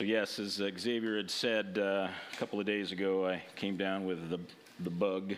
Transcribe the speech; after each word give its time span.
So, 0.00 0.04
yes, 0.04 0.38
as 0.38 0.62
uh, 0.62 0.70
Xavier 0.78 1.18
had 1.18 1.30
said 1.30 1.76
uh, 1.76 2.08
a 2.32 2.36
couple 2.38 2.58
of 2.58 2.64
days 2.64 2.90
ago, 2.90 3.28
I 3.28 3.42
came 3.54 3.76
down 3.76 4.06
with 4.06 4.30
the, 4.30 4.40
the 4.82 4.88
bug, 4.88 5.34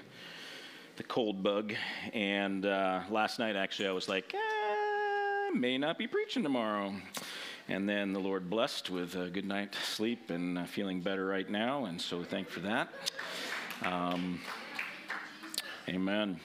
the 0.94 1.02
cold 1.02 1.42
bug. 1.42 1.74
And 2.14 2.64
uh, 2.64 3.00
last 3.10 3.40
night, 3.40 3.56
actually, 3.56 3.88
I 3.88 3.90
was 3.90 4.08
like, 4.08 4.32
I 4.36 5.50
may 5.52 5.78
not 5.78 5.98
be 5.98 6.06
preaching 6.06 6.44
tomorrow. 6.44 6.94
And 7.68 7.88
then 7.88 8.12
the 8.12 8.20
Lord 8.20 8.48
blessed 8.48 8.88
with 8.88 9.16
a 9.16 9.30
good 9.30 9.46
night's 9.46 9.78
sleep 9.78 10.30
and 10.30 10.56
uh, 10.56 10.64
feeling 10.66 11.00
better 11.00 11.26
right 11.26 11.50
now. 11.50 11.86
And 11.86 12.00
so, 12.00 12.22
thank 12.22 12.48
for 12.48 12.60
that. 12.60 12.88
Um, 13.84 14.40
Amen. 15.88 16.38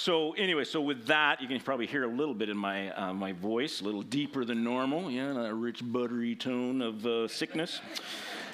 So 0.00 0.30
anyway, 0.34 0.62
so 0.62 0.80
with 0.80 1.06
that, 1.06 1.42
you 1.42 1.48
can 1.48 1.58
probably 1.58 1.86
hear 1.86 2.04
a 2.04 2.08
little 2.08 2.32
bit 2.32 2.48
in 2.48 2.56
my 2.56 2.92
uh, 2.92 3.12
my 3.12 3.32
voice, 3.32 3.80
a 3.80 3.84
little 3.84 4.02
deeper 4.02 4.44
than 4.44 4.62
normal. 4.62 5.10
Yeah, 5.10 5.32
a 5.32 5.52
rich, 5.52 5.80
buttery 5.82 6.36
tone 6.36 6.80
of 6.80 7.04
uh, 7.04 7.26
sickness. 7.26 7.80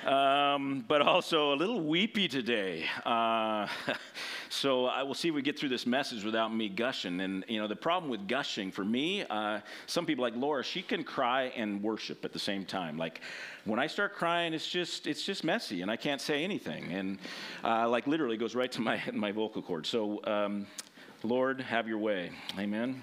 Um, 0.07 0.87
but 0.89 1.03
also 1.03 1.53
a 1.53 1.57
little 1.57 1.83
weepy 1.83 2.29
today. 2.29 2.87
Uh, 3.05 3.67
so 4.49 4.87
I 4.87 5.03
will 5.03 5.13
see 5.13 5.29
if 5.29 5.35
we 5.35 5.43
get 5.43 5.59
through 5.59 5.69
this 5.69 5.87
message 5.87 6.25
without 6.25 6.55
me 6.55 6.71
gushing. 6.71 7.21
And 7.21 7.45
you 7.47 7.61
know, 7.61 7.69
the 7.69 7.77
problem 7.77 8.11
with 8.11 8.27
gushing 8.27 8.71
for 8.71 8.85
me, 8.85 9.25
uh, 9.29 9.61
some 9.87 10.07
people 10.07 10.23
like 10.23 10.37
Laura, 10.37 10.65
she 10.65 10.81
can 10.81 11.05
cry 11.05 11.53
and 11.57 11.83
worship 11.83 12.25
at 12.25 12.33
the 12.33 12.39
same 12.39 12.65
time. 12.65 12.97
Like 12.97 13.21
when 13.67 13.79
I 13.79 13.87
start 13.87 14.15
crying, 14.15 14.55
it's 14.55 14.67
just 14.67 15.07
it's 15.07 15.23
just 15.23 15.45
messy, 15.45 15.83
and 15.83 15.91
I 15.91 15.97
can't 15.97 16.23
say 16.23 16.43
anything, 16.43 16.91
and 16.91 17.19
uh, 17.63 17.87
like 17.87 18.07
literally 18.07 18.39
goes 18.39 18.55
right 18.55 18.73
to 18.73 18.81
my 18.81 19.03
my 19.13 19.31
vocal 19.31 19.61
cord. 19.61 19.85
So, 19.85 20.25
um, 20.25 20.67
Lord, 21.25 21.63
have 21.63 21.89
Your 21.89 21.97
way. 21.97 22.33
Amen. 22.59 23.01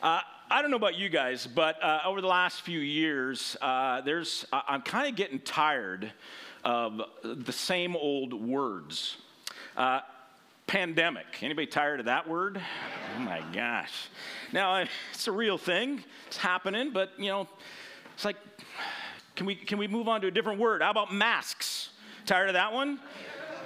Uh, 0.00 0.20
I 0.48 0.62
don't 0.62 0.70
know 0.70 0.76
about 0.76 0.96
you 0.96 1.08
guys, 1.08 1.44
but 1.44 1.82
uh, 1.82 2.02
over 2.06 2.20
the 2.20 2.28
last 2.28 2.60
few 2.60 2.78
years, 2.78 3.56
uh, 3.60 4.00
there's 4.02 4.46
I'm 4.52 4.82
kind 4.82 5.08
of 5.08 5.16
getting 5.16 5.40
tired 5.40 6.12
of 6.62 7.02
the 7.24 7.52
same 7.52 7.96
old 7.96 8.32
words. 8.32 9.16
Uh, 9.76 10.02
pandemic. 10.68 11.26
Anybody 11.42 11.66
tired 11.66 11.98
of 11.98 12.06
that 12.06 12.28
word? 12.28 12.60
Oh 13.16 13.18
my 13.18 13.42
gosh. 13.52 14.08
Now 14.52 14.86
it's 15.12 15.26
a 15.26 15.32
real 15.32 15.58
thing. 15.58 16.04
It's 16.28 16.36
happening, 16.36 16.92
but 16.92 17.10
you 17.18 17.26
know, 17.26 17.48
it's 18.14 18.24
like, 18.24 18.36
can 19.34 19.46
we 19.46 19.56
can 19.56 19.78
we 19.78 19.88
move 19.88 20.06
on 20.06 20.20
to 20.20 20.28
a 20.28 20.30
different 20.30 20.60
word? 20.60 20.80
How 20.80 20.92
about 20.92 21.12
masks? 21.12 21.88
Tired 22.24 22.50
of 22.50 22.54
that 22.54 22.72
one? 22.72 23.00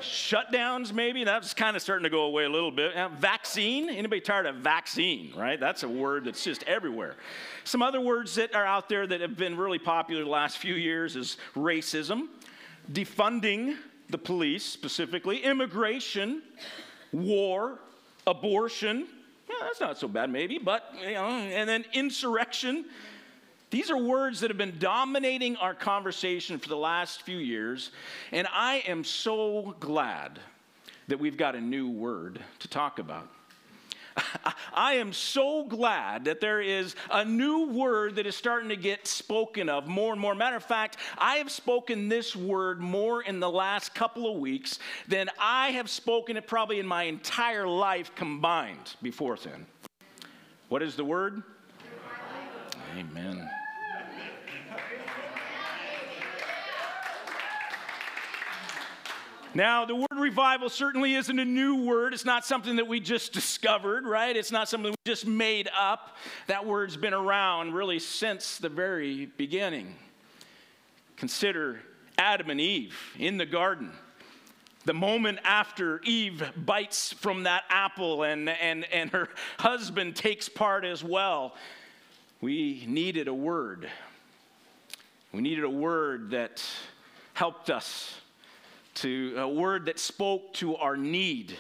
Shutdowns 0.00 0.92
maybe? 0.92 1.24
That's 1.24 1.54
kind 1.54 1.76
of 1.76 1.82
starting 1.82 2.04
to 2.04 2.10
go 2.10 2.22
away 2.22 2.44
a 2.44 2.48
little 2.48 2.70
bit. 2.70 2.92
Vaccine? 3.18 3.88
Anybody 3.88 4.20
tired 4.20 4.46
of 4.46 4.56
vaccine 4.56 5.32
right? 5.36 5.58
That's 5.58 5.82
a 5.82 5.88
word 5.88 6.24
that's 6.24 6.42
just 6.42 6.62
everywhere. 6.64 7.16
Some 7.64 7.82
other 7.82 8.00
words 8.00 8.34
that 8.36 8.54
are 8.54 8.64
out 8.64 8.88
there 8.88 9.06
that 9.06 9.20
have 9.20 9.36
been 9.36 9.56
really 9.56 9.78
popular 9.78 10.24
the 10.24 10.30
last 10.30 10.58
few 10.58 10.74
years 10.74 11.16
is 11.16 11.36
racism 11.54 12.28
defunding 12.92 13.76
the 14.10 14.18
police 14.18 14.64
specifically 14.64 15.38
immigration 15.38 16.42
war 17.12 17.80
abortion. 18.26 19.06
Yeah, 19.48 19.56
that's 19.62 19.80
not 19.80 19.98
so 19.98 20.08
bad 20.08 20.30
maybe 20.30 20.58
but 20.58 20.92
you 21.00 21.14
know 21.14 21.26
and 21.26 21.68
then 21.68 21.84
insurrection 21.92 22.84
these 23.70 23.90
are 23.90 23.98
words 23.98 24.40
that 24.40 24.50
have 24.50 24.58
been 24.58 24.78
dominating 24.78 25.56
our 25.56 25.74
conversation 25.74 26.58
for 26.58 26.68
the 26.68 26.76
last 26.76 27.22
few 27.22 27.38
years, 27.38 27.90
and 28.32 28.46
I 28.52 28.84
am 28.86 29.02
so 29.02 29.74
glad 29.80 30.38
that 31.08 31.18
we've 31.18 31.36
got 31.36 31.54
a 31.54 31.60
new 31.60 31.88
word 31.88 32.40
to 32.60 32.68
talk 32.68 32.98
about. 32.98 33.28
I 34.72 34.94
am 34.94 35.12
so 35.12 35.64
glad 35.64 36.24
that 36.24 36.40
there 36.40 36.60
is 36.60 36.94
a 37.10 37.24
new 37.24 37.66
word 37.66 38.16
that 38.16 38.26
is 38.26 38.36
starting 38.36 38.68
to 38.70 38.76
get 38.76 39.06
spoken 39.06 39.68
of 39.68 39.86
more 39.86 40.12
and 40.12 40.20
more. 40.20 40.34
Matter 40.34 40.56
of 40.56 40.64
fact, 40.64 40.96
I 41.18 41.36
have 41.36 41.50
spoken 41.50 42.08
this 42.08 42.34
word 42.34 42.80
more 42.80 43.22
in 43.22 43.40
the 43.40 43.50
last 43.50 43.94
couple 43.94 44.32
of 44.32 44.38
weeks 44.38 44.78
than 45.08 45.28
I 45.38 45.70
have 45.72 45.90
spoken 45.90 46.36
it 46.36 46.46
probably 46.46 46.78
in 46.78 46.86
my 46.86 47.04
entire 47.04 47.68
life 47.68 48.14
combined 48.14 48.94
before 49.02 49.36
then. 49.36 49.66
What 50.68 50.82
is 50.82 50.96
the 50.96 51.04
word? 51.04 51.42
Amen. 52.96 53.50
Now, 59.54 59.84
the 59.84 59.94
word 59.94 60.06
revival 60.16 60.70
certainly 60.70 61.14
isn't 61.14 61.38
a 61.38 61.44
new 61.44 61.84
word. 61.84 62.14
It's 62.14 62.24
not 62.24 62.46
something 62.46 62.76
that 62.76 62.88
we 62.88 63.00
just 63.00 63.34
discovered, 63.34 64.06
right? 64.06 64.34
It's 64.34 64.50
not 64.50 64.70
something 64.70 64.92
we 64.92 64.96
just 65.04 65.26
made 65.26 65.68
up. 65.78 66.16
That 66.46 66.64
word's 66.64 66.96
been 66.96 67.12
around 67.12 67.74
really 67.74 67.98
since 67.98 68.56
the 68.56 68.70
very 68.70 69.26
beginning. 69.26 69.94
Consider 71.16 71.80
Adam 72.16 72.48
and 72.48 72.60
Eve 72.60 72.96
in 73.18 73.36
the 73.36 73.46
garden. 73.46 73.92
The 74.86 74.94
moment 74.94 75.40
after 75.44 76.00
Eve 76.04 76.42
bites 76.56 77.12
from 77.12 77.42
that 77.42 77.64
apple 77.68 78.22
and, 78.22 78.48
and, 78.48 78.84
and 78.90 79.10
her 79.10 79.28
husband 79.58 80.16
takes 80.16 80.48
part 80.48 80.86
as 80.86 81.04
well, 81.04 81.54
we 82.40 82.84
needed 82.86 83.28
a 83.28 83.34
word. 83.34 83.88
We 85.32 85.40
needed 85.40 85.64
a 85.64 85.70
word 85.70 86.30
that 86.30 86.62
helped 87.34 87.70
us 87.70 88.14
to 88.96 89.34
a 89.36 89.48
word 89.48 89.86
that 89.86 89.98
spoke 89.98 90.52
to 90.54 90.76
our 90.76 90.96
need 90.96 91.56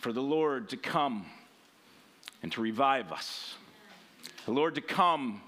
for 0.00 0.12
the 0.12 0.22
Lord 0.22 0.70
to 0.70 0.76
come 0.76 1.26
and 2.42 2.52
to 2.52 2.60
revive 2.60 3.12
us. 3.12 3.54
The 4.44 4.52
Lord 4.52 4.74
to 4.76 4.80
come 4.80 5.42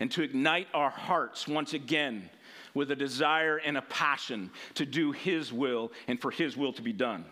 and 0.00 0.10
to 0.12 0.22
ignite 0.22 0.68
our 0.72 0.90
hearts 0.90 1.48
once 1.48 1.74
again 1.74 2.28
with 2.74 2.90
a 2.90 2.96
desire 2.96 3.56
and 3.56 3.76
a 3.76 3.82
passion 3.82 4.50
to 4.74 4.86
do 4.86 5.12
His 5.12 5.52
will 5.52 5.90
and 6.06 6.20
for 6.20 6.30
His 6.30 6.56
will 6.56 6.72
to 6.74 6.82
be 6.82 6.92
done. 6.92 7.24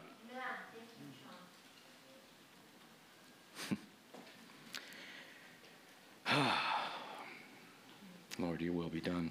Lord, 8.38 8.60
your 8.60 8.72
will 8.72 8.88
be 8.88 9.00
done. 9.00 9.30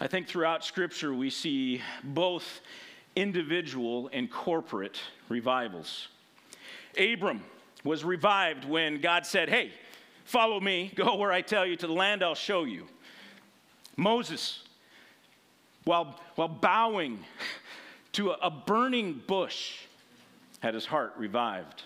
I 0.00 0.06
think 0.06 0.28
throughout 0.28 0.64
Scripture 0.64 1.12
we 1.12 1.28
see 1.28 1.82
both 2.02 2.60
individual 3.16 4.08
and 4.14 4.30
corporate 4.30 4.98
revivals. 5.28 6.08
Abram 6.98 7.42
was 7.84 8.02
revived 8.02 8.64
when 8.64 9.00
God 9.02 9.26
said, 9.26 9.50
Hey, 9.50 9.72
follow 10.24 10.58
me, 10.58 10.90
go 10.94 11.16
where 11.16 11.32
I 11.32 11.42
tell 11.42 11.66
you, 11.66 11.76
to 11.76 11.86
the 11.86 11.92
land 11.92 12.22
I'll 12.22 12.34
show 12.34 12.64
you. 12.64 12.86
Moses, 13.96 14.62
while, 15.84 16.18
while 16.36 16.48
bowing 16.48 17.18
to 18.12 18.30
a, 18.30 18.38
a 18.42 18.50
burning 18.50 19.20
bush, 19.26 19.80
had 20.60 20.72
his 20.72 20.86
heart 20.86 21.12
revived. 21.18 21.82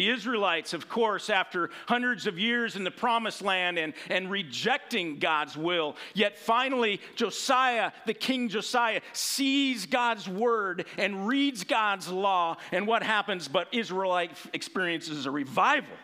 The 0.00 0.08
Israelites, 0.08 0.72
of 0.72 0.88
course, 0.88 1.28
after 1.28 1.68
hundreds 1.86 2.26
of 2.26 2.38
years 2.38 2.74
in 2.74 2.84
the 2.84 2.90
promised 2.90 3.42
land 3.42 3.78
and, 3.78 3.92
and 4.08 4.30
rejecting 4.30 5.18
God's 5.18 5.58
will, 5.58 5.94
yet 6.14 6.38
finally 6.38 7.02
Josiah, 7.16 7.92
the 8.06 8.14
king 8.14 8.48
Josiah, 8.48 9.02
sees 9.12 9.84
God's 9.84 10.26
word 10.26 10.86
and 10.96 11.28
reads 11.28 11.64
God's 11.64 12.08
law. 12.08 12.56
And 12.72 12.86
what 12.86 13.02
happens? 13.02 13.46
But 13.46 13.68
Israelite 13.72 14.30
experiences 14.54 15.26
a 15.26 15.30
revival. 15.30 15.98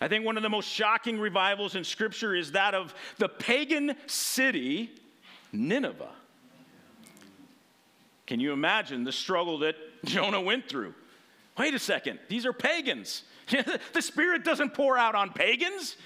I 0.00 0.06
think 0.06 0.24
one 0.24 0.36
of 0.36 0.44
the 0.44 0.48
most 0.48 0.68
shocking 0.68 1.18
revivals 1.18 1.74
in 1.74 1.82
Scripture 1.82 2.36
is 2.36 2.52
that 2.52 2.72
of 2.72 2.94
the 3.18 3.28
pagan 3.28 3.96
city, 4.06 4.92
Nineveh. 5.52 6.12
Can 8.26 8.40
you 8.40 8.52
imagine 8.52 9.04
the 9.04 9.12
struggle 9.12 9.58
that 9.60 9.76
Jonah 10.14 10.40
went 10.40 10.68
through? 10.68 10.94
Wait 11.58 11.74
a 11.74 11.78
second, 11.78 12.18
these 12.28 12.46
are 12.46 12.52
pagans. 12.52 13.24
the 13.92 14.02
Spirit 14.02 14.44
doesn't 14.44 14.74
pour 14.74 14.98
out 14.98 15.14
on 15.14 15.30
pagans. 15.30 15.96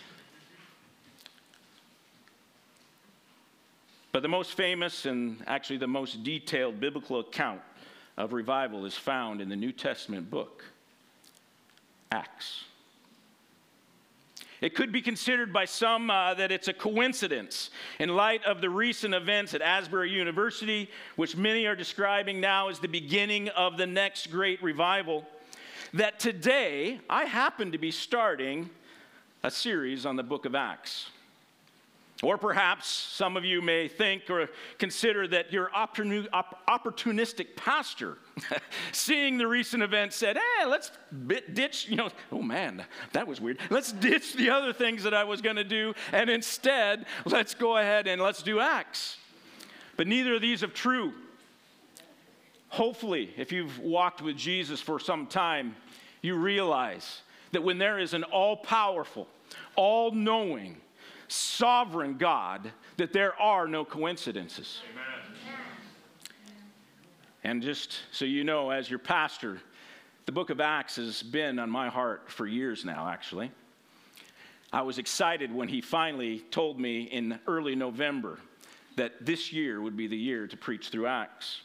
But 4.12 4.23
the 4.23 4.29
most 4.29 4.52
famous 4.55 5.06
and 5.06 5.43
actually 5.47 5.76
the 5.76 5.87
most 5.87 6.25
detailed 6.25 6.81
biblical 6.81 7.20
account 7.20 7.61
of 8.17 8.32
revival 8.32 8.85
is 8.85 8.97
found 8.97 9.41
in 9.41 9.49
the 9.49 9.56
New 9.56 9.73
Testament 9.73 10.31
book, 10.31 10.64
Acts. 12.11 12.64
It 14.61 14.75
could 14.75 14.93
be 14.93 15.01
considered 15.01 15.53
by 15.53 15.65
some 15.65 16.11
uh, 16.11 16.35
that 16.35 16.53
it's 16.53 16.69
a 16.69 16.75
coincidence 16.75 17.71
in 17.99 18.11
light 18.11 18.45
of 18.45 18.61
the 18.61 18.69
recent 18.69 19.15
events 19.15 19.55
at 19.55 19.62
Asbury 19.62 20.11
University, 20.11 20.91
which 21.17 21.35
many 21.35 21.65
are 21.65 21.75
describing 21.75 22.41
now 22.41 22.69
as 22.69 22.79
the 22.79 22.89
beginning 22.89 23.49
of 23.51 23.79
the 23.79 23.87
next 23.87 24.31
great 24.31 24.62
revival, 24.62 25.27
that 25.95 26.21
today 26.21 27.01
I 27.09 27.25
happen 27.25 27.73
to 27.73 27.79
be 27.79 27.91
starting 27.91 28.69
a 29.43 29.51
series 29.51 30.05
on 30.05 30.17
the 30.17 30.23
book 30.23 30.45
of 30.45 30.55
Acts. 30.55 31.09
Or 32.23 32.37
perhaps 32.37 32.87
some 32.87 33.39
of 33.39 33.47
you 33.47 33.63
may 33.63 33.89
think 33.89 34.29
or 34.29 34.51
consider 34.79 35.27
that 35.29 35.53
your 35.53 35.71
opportunistic 35.71 37.57
pastor, 37.57 38.19
seeing 38.93 39.39
the 39.39 39.47
recent 39.47 39.83
events, 39.83 40.17
said, 40.17 40.37
hey, 40.37 40.67
let's 40.67 40.93
ditch, 41.55 41.89
you 41.89 41.97
know, 41.97 42.11
oh 42.31 42.43
man, 42.43 42.85
that 43.13 43.27
was 43.27 43.41
weird. 43.41 43.59
Let's 43.71 43.93
ditch 43.93 44.35
the 44.35 44.51
other 44.51 44.75
things 44.75 45.03
that 45.05 45.15
I 45.15 45.25
was 45.25 45.41
going 45.41 45.57
to 45.57 45.65
do, 45.65 45.95
and 46.13 46.29
instead, 46.29 47.07
let's 47.25 47.55
go 47.55 47.79
ahead 47.79 48.07
and 48.07 48.21
let's 48.21 48.43
do 48.43 48.61
Acts. 48.61 49.17
But 49.97 50.07
neither 50.07 50.35
of 50.35 50.43
these 50.43 50.63
are 50.63 50.69
true. 50.69 51.15
Hopefully, 52.69 53.33
if 53.39 53.51
you've 53.51 53.79
walked 53.79 54.21
with 54.21 54.37
Jesus 54.37 54.81
for 54.81 55.01
some 55.01 55.27
time, 55.27 55.75
you 56.21 56.37
realize 56.37 57.23
that 57.53 57.63
when 57.63 57.79
there 57.79 57.99
is 57.99 58.13
an 58.15 58.25
all 58.25 58.57
powerful, 58.57 59.27
all 59.75 60.13
knowing, 60.13 60.77
sovereign 61.31 62.17
God 62.17 62.73
that 62.97 63.12
there 63.12 63.35
are 63.41 63.69
no 63.69 63.85
coincidences. 63.85 64.81
Amen. 64.93 65.05
And 67.43 67.62
just 67.62 68.00
so 68.12 68.25
you 68.25 68.44
know, 68.44 68.71
as 68.71 68.91
your 68.91 68.99
pastor, 68.99 69.61
the 70.27 70.32
book 70.32 70.50
of 70.50 70.61
Acts 70.61 70.97
has 70.97 71.23
been 71.23 71.59
on 71.59 71.71
my 71.71 71.88
heart 71.88 72.31
for 72.31 72.47
years 72.47 72.85
now, 72.85 73.09
actually. 73.09 73.50
I 74.73 74.82
was 74.82 74.99
excited 74.99 75.53
when 75.53 75.69
he 75.69 75.81
finally 75.81 76.41
told 76.50 76.79
me 76.79 77.03
in 77.05 77.38
early 77.47 77.75
November 77.75 78.38
that 78.97 79.25
this 79.25 79.53
year 79.53 79.81
would 79.81 79.97
be 79.97 80.06
the 80.06 80.17
year 80.17 80.47
to 80.47 80.56
preach 80.56 80.91
through 80.91 81.06
Acts. 81.06 81.62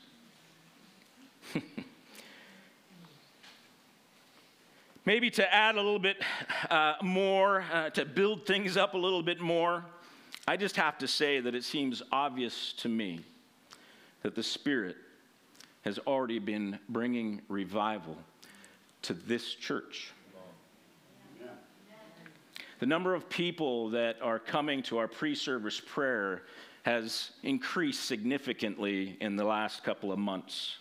Maybe 5.06 5.30
to 5.32 5.54
add 5.54 5.76
a 5.76 5.82
little 5.82 6.00
bit 6.00 6.18
uh, 6.68 6.96
more, 7.04 7.64
uh, 7.72 7.92
to 7.92 8.06
build 8.06 8.48
things 8.48 8.76
up 8.76 8.96
a 8.96 8.98
little 8.98 9.22
bit 9.22 9.40
more, 9.40 9.86
I 10.48 10.58
just 10.58 10.76
have 10.78 10.98
to 10.98 11.08
say 11.08 11.40
that 11.40 11.54
it 11.54 11.64
seems 11.64 12.02
obvious 12.12 12.74
to 12.78 12.90
me 12.90 13.20
that 14.24 14.34
the 14.34 14.42
Spirit 14.42 14.96
has 15.84 16.00
already 16.00 16.40
been 16.40 16.80
bringing 16.90 17.42
revival 17.50 18.18
to 19.04 19.14
this 19.14 19.54
church. 19.54 20.12
The 22.80 22.88
number 22.88 23.14
of 23.14 23.30
people 23.30 23.92
that 23.92 24.20
are 24.24 24.40
coming 24.40 24.82
to 24.84 24.98
our 24.98 25.08
pre 25.08 25.36
service 25.36 25.80
prayer 25.80 26.42
has 26.82 27.30
increased 27.44 28.06
significantly 28.06 29.18
in 29.22 29.36
the 29.36 29.46
last 29.46 29.84
couple 29.84 30.12
of 30.12 30.18
months. 30.18 30.78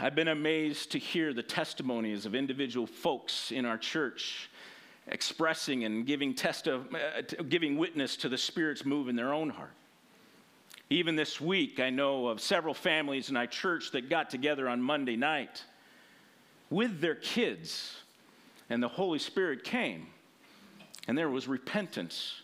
I've 0.00 0.14
been 0.14 0.28
amazed 0.28 0.92
to 0.92 0.98
hear 0.98 1.32
the 1.32 1.42
testimonies 1.42 2.26
of 2.26 2.34
individual 2.34 2.86
folks 2.86 3.50
in 3.52 3.64
our 3.64 3.78
church 3.78 4.48
expressing 5.08 5.84
and 5.84 6.06
giving, 6.06 6.34
test 6.34 6.66
of, 6.66 6.94
uh, 6.94 7.22
giving 7.48 7.76
witness 7.76 8.16
to 8.18 8.28
the 8.28 8.38
Spirit's 8.38 8.84
move 8.84 9.08
in 9.08 9.16
their 9.16 9.32
own 9.32 9.50
heart. 9.50 9.74
Even 10.90 11.16
this 11.16 11.40
week, 11.40 11.80
I 11.80 11.90
know 11.90 12.28
of 12.28 12.40
several 12.40 12.74
families 12.74 13.28
in 13.28 13.36
our 13.36 13.46
church 13.46 13.90
that 13.92 14.08
got 14.08 14.30
together 14.30 14.68
on 14.68 14.80
Monday 14.80 15.16
night 15.16 15.64
with 16.70 17.00
their 17.00 17.14
kids, 17.14 17.96
and 18.70 18.82
the 18.82 18.88
Holy 18.88 19.18
Spirit 19.18 19.64
came, 19.64 20.06
and 21.08 21.18
there 21.18 21.30
was 21.30 21.48
repentance, 21.48 22.42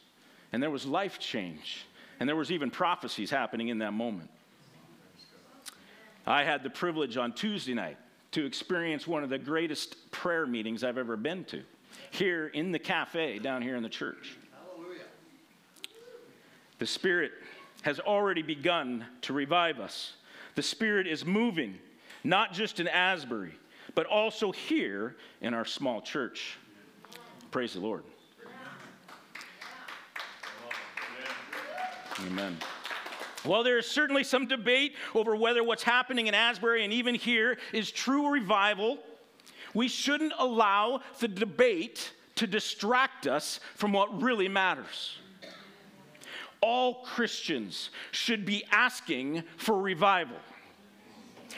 and 0.53 0.63
there 0.63 0.71
was 0.71 0.85
life 0.85 1.19
change, 1.19 1.87
and 2.21 2.29
there 2.29 2.37
was 2.37 2.51
even 2.51 2.71
prophecies 2.71 3.31
happening 3.31 3.69
in 3.69 3.79
that 3.79 3.93
moment. 3.93 4.31
I 6.29 6.45
had 6.45 6.63
the 6.63 6.69
privilege 6.69 7.17
on 7.17 7.33
Tuesday 7.33 7.73
night 7.73 7.97
to 8.33 8.45
experience 8.45 9.07
one 9.07 9.25
of 9.25 9.31
the 9.31 9.39
greatest 9.39 10.11
prayer 10.11 10.47
meetings 10.47 10.85
I've 10.85 10.99
ever 10.99 11.17
been 11.17 11.45
to 11.47 11.63
here 12.11 12.49
in 12.49 12.71
the 12.71 12.79
cafe 12.79 13.39
down 13.39 13.63
here 13.63 13.77
in 13.77 13.83
the 13.83 13.89
church. 13.89 14.37
Hallelujah. 14.53 15.01
The 16.79 16.87
Spirit 16.87 17.33
has 17.81 17.99
already 17.99 18.43
begun 18.43 19.07
to 19.23 19.33
revive 19.33 19.81
us. 19.81 20.13
The 20.55 20.63
Spirit 20.63 21.07
is 21.07 21.25
moving, 21.25 21.79
not 22.25 22.53
just 22.53 22.79
in 22.79 22.89
Asbury, 22.89 23.55
but 23.95 24.05
also 24.05 24.53
here 24.53 25.17
in 25.41 25.55
our 25.55 25.65
small 25.65 26.03
church. 26.03 26.59
Praise 27.51 27.73
the 27.73 27.81
Lord. 27.81 28.05
Amen. 32.27 32.59
Well, 33.49 33.63
there 33.63 33.79
is 33.79 33.87
certainly 33.87 34.25
some 34.25 34.47
debate 34.47 34.95
over 35.15 35.35
whether 35.35 35.65
what's 35.65 35.83
happening 35.83 36.27
in 36.27 36.35
Asbury 36.35 36.85
and 36.85 36.93
even 36.93 37.15
here 37.15 37.57
is 37.73 37.91
true 37.91 38.31
revival. 38.31 38.99
We 39.73 39.89
shouldn't 39.89 40.35
allow 40.39 41.01
the 41.19 41.29
debate 41.29 42.13
to 42.37 42.47
distract 42.47 43.27
us 43.27 43.59
from 43.75 43.93
what 43.93 44.23
really 44.23 44.49
matters. 44.49 45.17
All 46.61 46.97
Christians 47.05 47.89
should 48.11 48.45
be 48.45 48.65
asking 48.71 49.45
for 49.57 49.81
revival. 49.81 50.37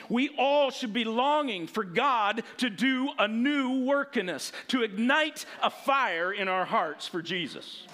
We 0.07 0.29
all 0.37 0.71
should 0.71 0.93
be 0.93 1.03
longing 1.03 1.67
for 1.67 1.83
God 1.83 2.43
to 2.57 2.69
do 2.69 3.09
a 3.19 3.27
new 3.27 3.83
work 3.83 4.15
in 4.15 4.29
us, 4.29 4.53
to 4.69 4.83
ignite 4.83 5.45
a 5.61 5.69
fire 5.69 6.31
in 6.31 6.47
our 6.47 6.65
hearts 6.65 7.05
for 7.07 7.21
Jesus. 7.21 7.85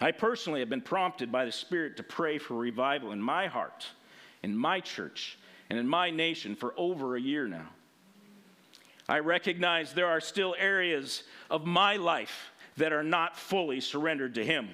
I 0.00 0.12
personally 0.12 0.60
have 0.60 0.68
been 0.68 0.80
prompted 0.80 1.32
by 1.32 1.44
the 1.44 1.52
Spirit 1.52 1.96
to 1.96 2.02
pray 2.02 2.38
for 2.38 2.54
revival 2.54 3.12
in 3.12 3.20
my 3.20 3.48
heart, 3.48 3.86
in 4.42 4.56
my 4.56 4.80
church, 4.80 5.38
and 5.70 5.78
in 5.78 5.88
my 5.88 6.10
nation 6.10 6.54
for 6.54 6.72
over 6.76 7.16
a 7.16 7.20
year 7.20 7.48
now. 7.48 7.68
I 9.08 9.18
recognize 9.20 9.92
there 9.92 10.06
are 10.06 10.20
still 10.20 10.54
areas 10.58 11.24
of 11.50 11.66
my 11.66 11.96
life 11.96 12.52
that 12.76 12.92
are 12.92 13.02
not 13.02 13.36
fully 13.36 13.80
surrendered 13.80 14.34
to 14.36 14.44
Him. 14.44 14.68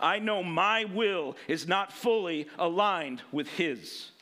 I 0.00 0.18
know 0.18 0.42
my 0.42 0.84
will 0.86 1.36
is 1.46 1.68
not 1.68 1.92
fully 1.92 2.48
aligned 2.58 3.22
with 3.32 3.48
His. 3.48 4.12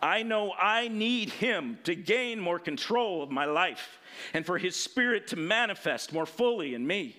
I 0.00 0.22
know 0.22 0.54
I 0.58 0.88
need 0.88 1.30
Him 1.30 1.78
to 1.84 1.94
gain 1.94 2.40
more 2.40 2.58
control 2.58 3.22
of 3.22 3.30
my 3.30 3.44
life 3.44 3.98
and 4.32 4.46
for 4.46 4.56
His 4.56 4.74
Spirit 4.74 5.26
to 5.28 5.36
manifest 5.36 6.12
more 6.12 6.26
fully 6.26 6.74
in 6.74 6.86
me. 6.86 7.16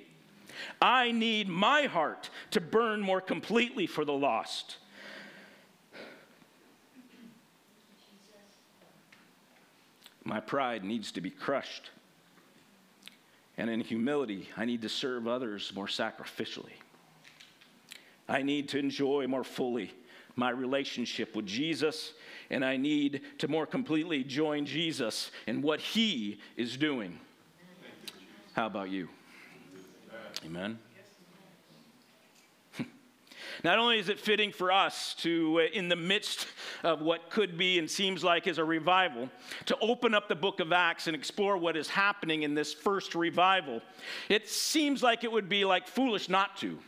I 0.82 1.12
need 1.12 1.48
my 1.48 1.84
heart 1.84 2.30
to 2.52 2.62
burn 2.62 3.02
more 3.02 3.22
completely 3.22 3.88
for 3.88 4.06
the 4.06 4.14
lost. 4.14 4.78
My 10.24 10.40
pride 10.40 10.84
needs 10.84 11.12
to 11.14 11.22
be 11.22 11.30
crushed. 11.30 11.90
And 13.58 13.70
in 13.70 13.82
humility, 13.82 14.50
I 14.56 14.66
need 14.66 14.82
to 14.84 14.90
serve 14.90 15.28
others 15.28 15.72
more 15.76 15.88
sacrificially. 15.88 16.74
I 18.30 18.42
need 18.44 18.70
to 18.70 18.80
enjoy 18.80 19.28
more 19.28 19.44
fully 19.44 19.92
my 20.36 20.50
relationship 20.50 21.36
with 21.36 21.46
Jesus, 21.46 22.14
and 22.50 22.64
I 22.64 22.78
need 22.78 23.22
to 23.40 23.48
more 23.48 23.66
completely 23.66 24.24
join 24.24 24.66
Jesus 24.66 25.32
in 25.48 25.62
what 25.62 25.80
he 25.80 26.40
is 26.58 26.78
doing. 26.78 27.20
How 28.54 28.66
about 28.68 28.90
you? 28.90 29.10
Amen. 30.46 30.80
Not 33.64 33.80
only 33.80 34.00
is 34.00 34.10
it 34.10 34.20
fitting 34.20 34.52
for 34.52 34.72
us 34.72 35.16
to, 35.20 35.62
uh, 35.62 35.64
in 35.74 35.90
the 35.90 35.96
midst 35.96 36.48
of 36.84 37.02
what 37.02 37.30
could 37.30 37.58
be 37.58 37.80
and 37.80 37.90
seems 37.90 38.24
like 38.24 38.48
is 38.48 38.58
a 38.58 38.64
revival, 38.64 39.30
to 39.66 39.78
open 39.80 40.14
up 40.14 40.28
the 40.28 40.36
book 40.36 40.60
of 40.60 40.72
Acts 40.72 41.08
and 41.08 41.16
explore 41.16 41.58
what 41.58 41.78
is 41.78 41.88
happening 41.88 42.44
in 42.44 42.56
this 42.56 42.74
first 42.74 43.16
revival, 43.16 43.82
it 44.30 44.50
seems 44.50 45.04
like 45.04 45.24
it 45.24 45.32
would 45.32 45.50
be 45.50 45.66
like 45.66 45.88
foolish 45.88 46.30
not 46.30 46.58
to. 46.58 46.78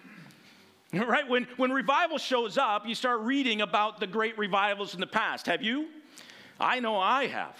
Right? 0.93 1.27
When, 1.27 1.47
when 1.57 1.71
revival 1.71 2.19
shows 2.19 2.55
up, 2.55 2.87
you 2.87 2.93
start 2.93 3.21
reading 3.21 3.61
about 3.61 3.99
the 3.99 4.05
great 4.05 4.37
revivals 4.37 4.93
in 4.93 4.99
the 4.99 5.07
past. 5.07 5.47
Have 5.47 5.63
you? 5.63 5.87
I 6.59 6.79
know 6.79 6.99
I 6.99 7.25
have. 7.25 7.57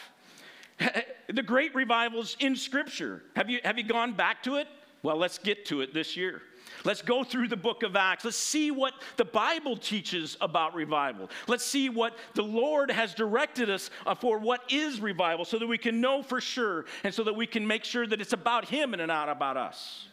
the 1.34 1.42
great 1.42 1.74
revivals 1.74 2.38
in 2.40 2.56
Scripture. 2.56 3.24
Have 3.36 3.50
you, 3.50 3.60
have 3.64 3.80
you 3.80 3.84
gone 3.84 4.14
back 4.14 4.44
to 4.44 4.58
it? 4.58 4.68
Well, 5.04 5.18
let's 5.18 5.38
get 5.38 5.66
to 5.68 5.82
it 5.82 5.94
this 5.94 6.18
year. 6.18 6.42
Let's 6.86 7.02
go 7.02 7.24
through 7.24 7.50
the 7.50 7.58
book 7.58 7.84
of 7.84 7.96
Acts. 7.96 8.26
Let's 8.26 8.38
see 8.38 8.72
what 8.72 8.94
the 9.18 9.26
Bible 9.26 9.78
teaches 9.78 10.38
about 10.42 10.74
revival. 10.74 11.30
Let's 11.48 11.66
see 11.66 11.90
what 11.90 12.18
the 12.34 12.44
Lord 12.44 12.90
has 12.90 13.14
directed 13.14 13.70
us 13.70 13.90
uh, 14.06 14.16
for 14.16 14.38
what 14.40 14.62
is 14.72 15.00
revival 15.00 15.46
so 15.46 15.60
that 15.60 15.68
we 15.68 15.78
can 15.78 16.02
know 16.02 16.24
for 16.24 16.42
sure 16.42 16.86
and 17.04 17.14
so 17.14 17.24
that 17.26 17.36
we 17.36 17.46
can 17.46 17.68
make 17.68 17.84
sure 17.84 18.08
that 18.08 18.20
it's 18.22 18.34
about 18.34 18.66
Him 18.66 18.94
and 18.94 19.06
not 19.08 19.30
about 19.30 19.56
us. 19.56 20.08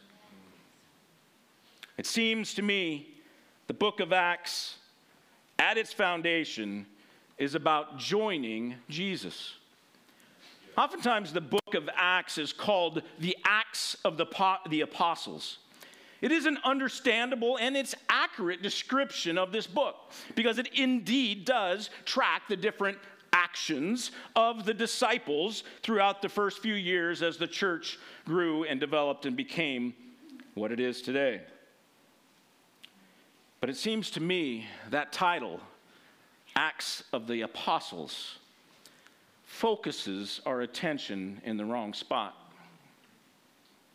It 1.97 2.05
seems 2.05 2.53
to 2.55 2.61
me 2.61 3.07
the 3.67 3.73
book 3.73 3.99
of 3.99 4.11
Acts, 4.11 4.75
at 5.59 5.77
its 5.77 5.93
foundation, 5.93 6.85
is 7.37 7.55
about 7.55 7.97
joining 7.97 8.75
Jesus. 8.89 9.53
Oftentimes, 10.77 11.33
the 11.33 11.41
book 11.41 11.73
of 11.73 11.89
Acts 11.95 12.37
is 12.37 12.53
called 12.53 13.01
the 13.19 13.37
Acts 13.45 13.97
of 14.05 14.17
the, 14.17 14.25
the 14.69 14.81
Apostles. 14.81 15.57
It 16.21 16.31
is 16.31 16.45
an 16.45 16.59
understandable 16.63 17.57
and 17.57 17.75
it's 17.75 17.95
accurate 18.09 18.61
description 18.61 19.37
of 19.37 19.51
this 19.51 19.65
book 19.65 20.11
because 20.35 20.59
it 20.59 20.67
indeed 20.75 21.45
does 21.45 21.89
track 22.05 22.43
the 22.47 22.55
different 22.55 22.97
actions 23.33 24.11
of 24.35 24.65
the 24.65 24.73
disciples 24.73 25.63
throughout 25.81 26.21
the 26.21 26.29
first 26.29 26.59
few 26.59 26.75
years 26.75 27.23
as 27.23 27.37
the 27.37 27.47
church 27.47 27.97
grew 28.25 28.65
and 28.65 28.79
developed 28.79 29.25
and 29.25 29.35
became 29.35 29.93
what 30.53 30.71
it 30.71 30.79
is 30.79 31.01
today. 31.01 31.41
But 33.59 33.69
it 33.69 33.77
seems 33.77 34.11
to 34.11 34.19
me 34.19 34.67
that 34.89 35.11
title, 35.11 35.59
Acts 36.55 37.03
of 37.13 37.27
the 37.27 37.41
Apostles, 37.41 38.37
focuses 39.51 40.39
our 40.45 40.61
attention 40.61 41.41
in 41.43 41.57
the 41.57 41.65
wrong 41.65 41.93
spot. 41.93 42.35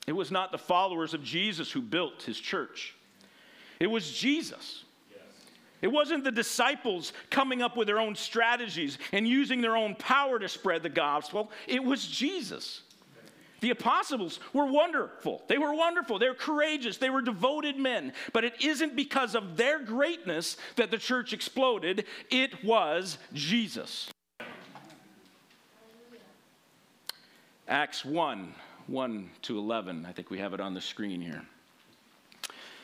It 0.06 0.12
was 0.12 0.30
not 0.30 0.52
the 0.52 0.58
followers 0.58 1.14
of 1.14 1.24
Jesus 1.24 1.72
who 1.72 1.80
built 1.80 2.22
his 2.22 2.38
church, 2.38 2.94
it 3.80 3.88
was 3.88 4.12
Jesus. 4.12 4.84
It 5.82 5.88
wasn't 5.88 6.24
the 6.24 6.32
disciples 6.32 7.12
coming 7.30 7.60
up 7.60 7.76
with 7.76 7.86
their 7.86 8.00
own 8.00 8.14
strategies 8.14 8.96
and 9.12 9.28
using 9.28 9.60
their 9.60 9.76
own 9.76 9.94
power 9.94 10.38
to 10.38 10.48
spread 10.48 10.82
the 10.82 10.88
gospel. 10.88 11.50
It 11.66 11.84
was 11.84 12.06
Jesus. 12.06 12.80
The 13.60 13.70
apostles 13.70 14.40
were 14.54 14.64
wonderful. 14.64 15.42
They 15.48 15.58
were 15.58 15.74
wonderful. 15.74 16.18
They 16.18 16.28
were 16.28 16.34
courageous. 16.34 16.96
They 16.96 17.10
were 17.10 17.20
devoted 17.20 17.76
men. 17.76 18.14
But 18.32 18.44
it 18.44 18.54
isn't 18.62 18.96
because 18.96 19.34
of 19.34 19.58
their 19.58 19.78
greatness 19.78 20.56
that 20.76 20.90
the 20.90 20.98
church 20.98 21.34
exploded, 21.34 22.06
it 22.30 22.64
was 22.64 23.18
Jesus. 23.34 24.08
Acts 27.68 28.04
1 28.04 28.54
1 28.86 29.30
to 29.42 29.58
11. 29.58 30.06
I 30.06 30.12
think 30.12 30.30
we 30.30 30.38
have 30.38 30.54
it 30.54 30.60
on 30.60 30.72
the 30.72 30.80
screen 30.80 31.20
here. 31.20 31.42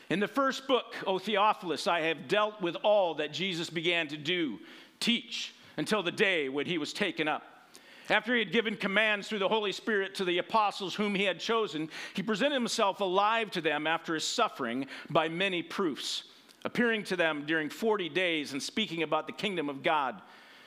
In 0.09 0.19
the 0.19 0.27
first 0.27 0.67
book, 0.67 0.95
O 1.07 1.17
Theophilus, 1.17 1.87
I 1.87 2.01
have 2.01 2.27
dealt 2.27 2.61
with 2.61 2.75
all 2.83 3.15
that 3.15 3.31
Jesus 3.31 3.69
began 3.69 4.09
to 4.09 4.17
do, 4.17 4.59
teach, 4.99 5.55
until 5.77 6.03
the 6.03 6.11
day 6.11 6.49
when 6.49 6.65
he 6.65 6.77
was 6.77 6.91
taken 6.91 7.29
up. 7.29 7.43
After 8.09 8.33
he 8.33 8.39
had 8.39 8.51
given 8.51 8.75
commands 8.75 9.29
through 9.29 9.39
the 9.39 9.47
Holy 9.47 9.71
Spirit 9.71 10.13
to 10.15 10.25
the 10.25 10.39
apostles 10.39 10.93
whom 10.93 11.15
he 11.15 11.23
had 11.23 11.39
chosen, 11.39 11.89
he 12.13 12.21
presented 12.21 12.55
himself 12.55 12.99
alive 12.99 13.49
to 13.51 13.61
them 13.61 13.87
after 13.87 14.13
his 14.13 14.27
suffering 14.27 14.85
by 15.09 15.29
many 15.29 15.63
proofs, 15.63 16.23
appearing 16.65 17.05
to 17.05 17.15
them 17.15 17.45
during 17.45 17.69
40 17.69 18.09
days 18.09 18.51
and 18.51 18.61
speaking 18.61 19.03
about 19.03 19.27
the 19.27 19.33
kingdom 19.33 19.69
of 19.69 19.81
God. 19.81 20.21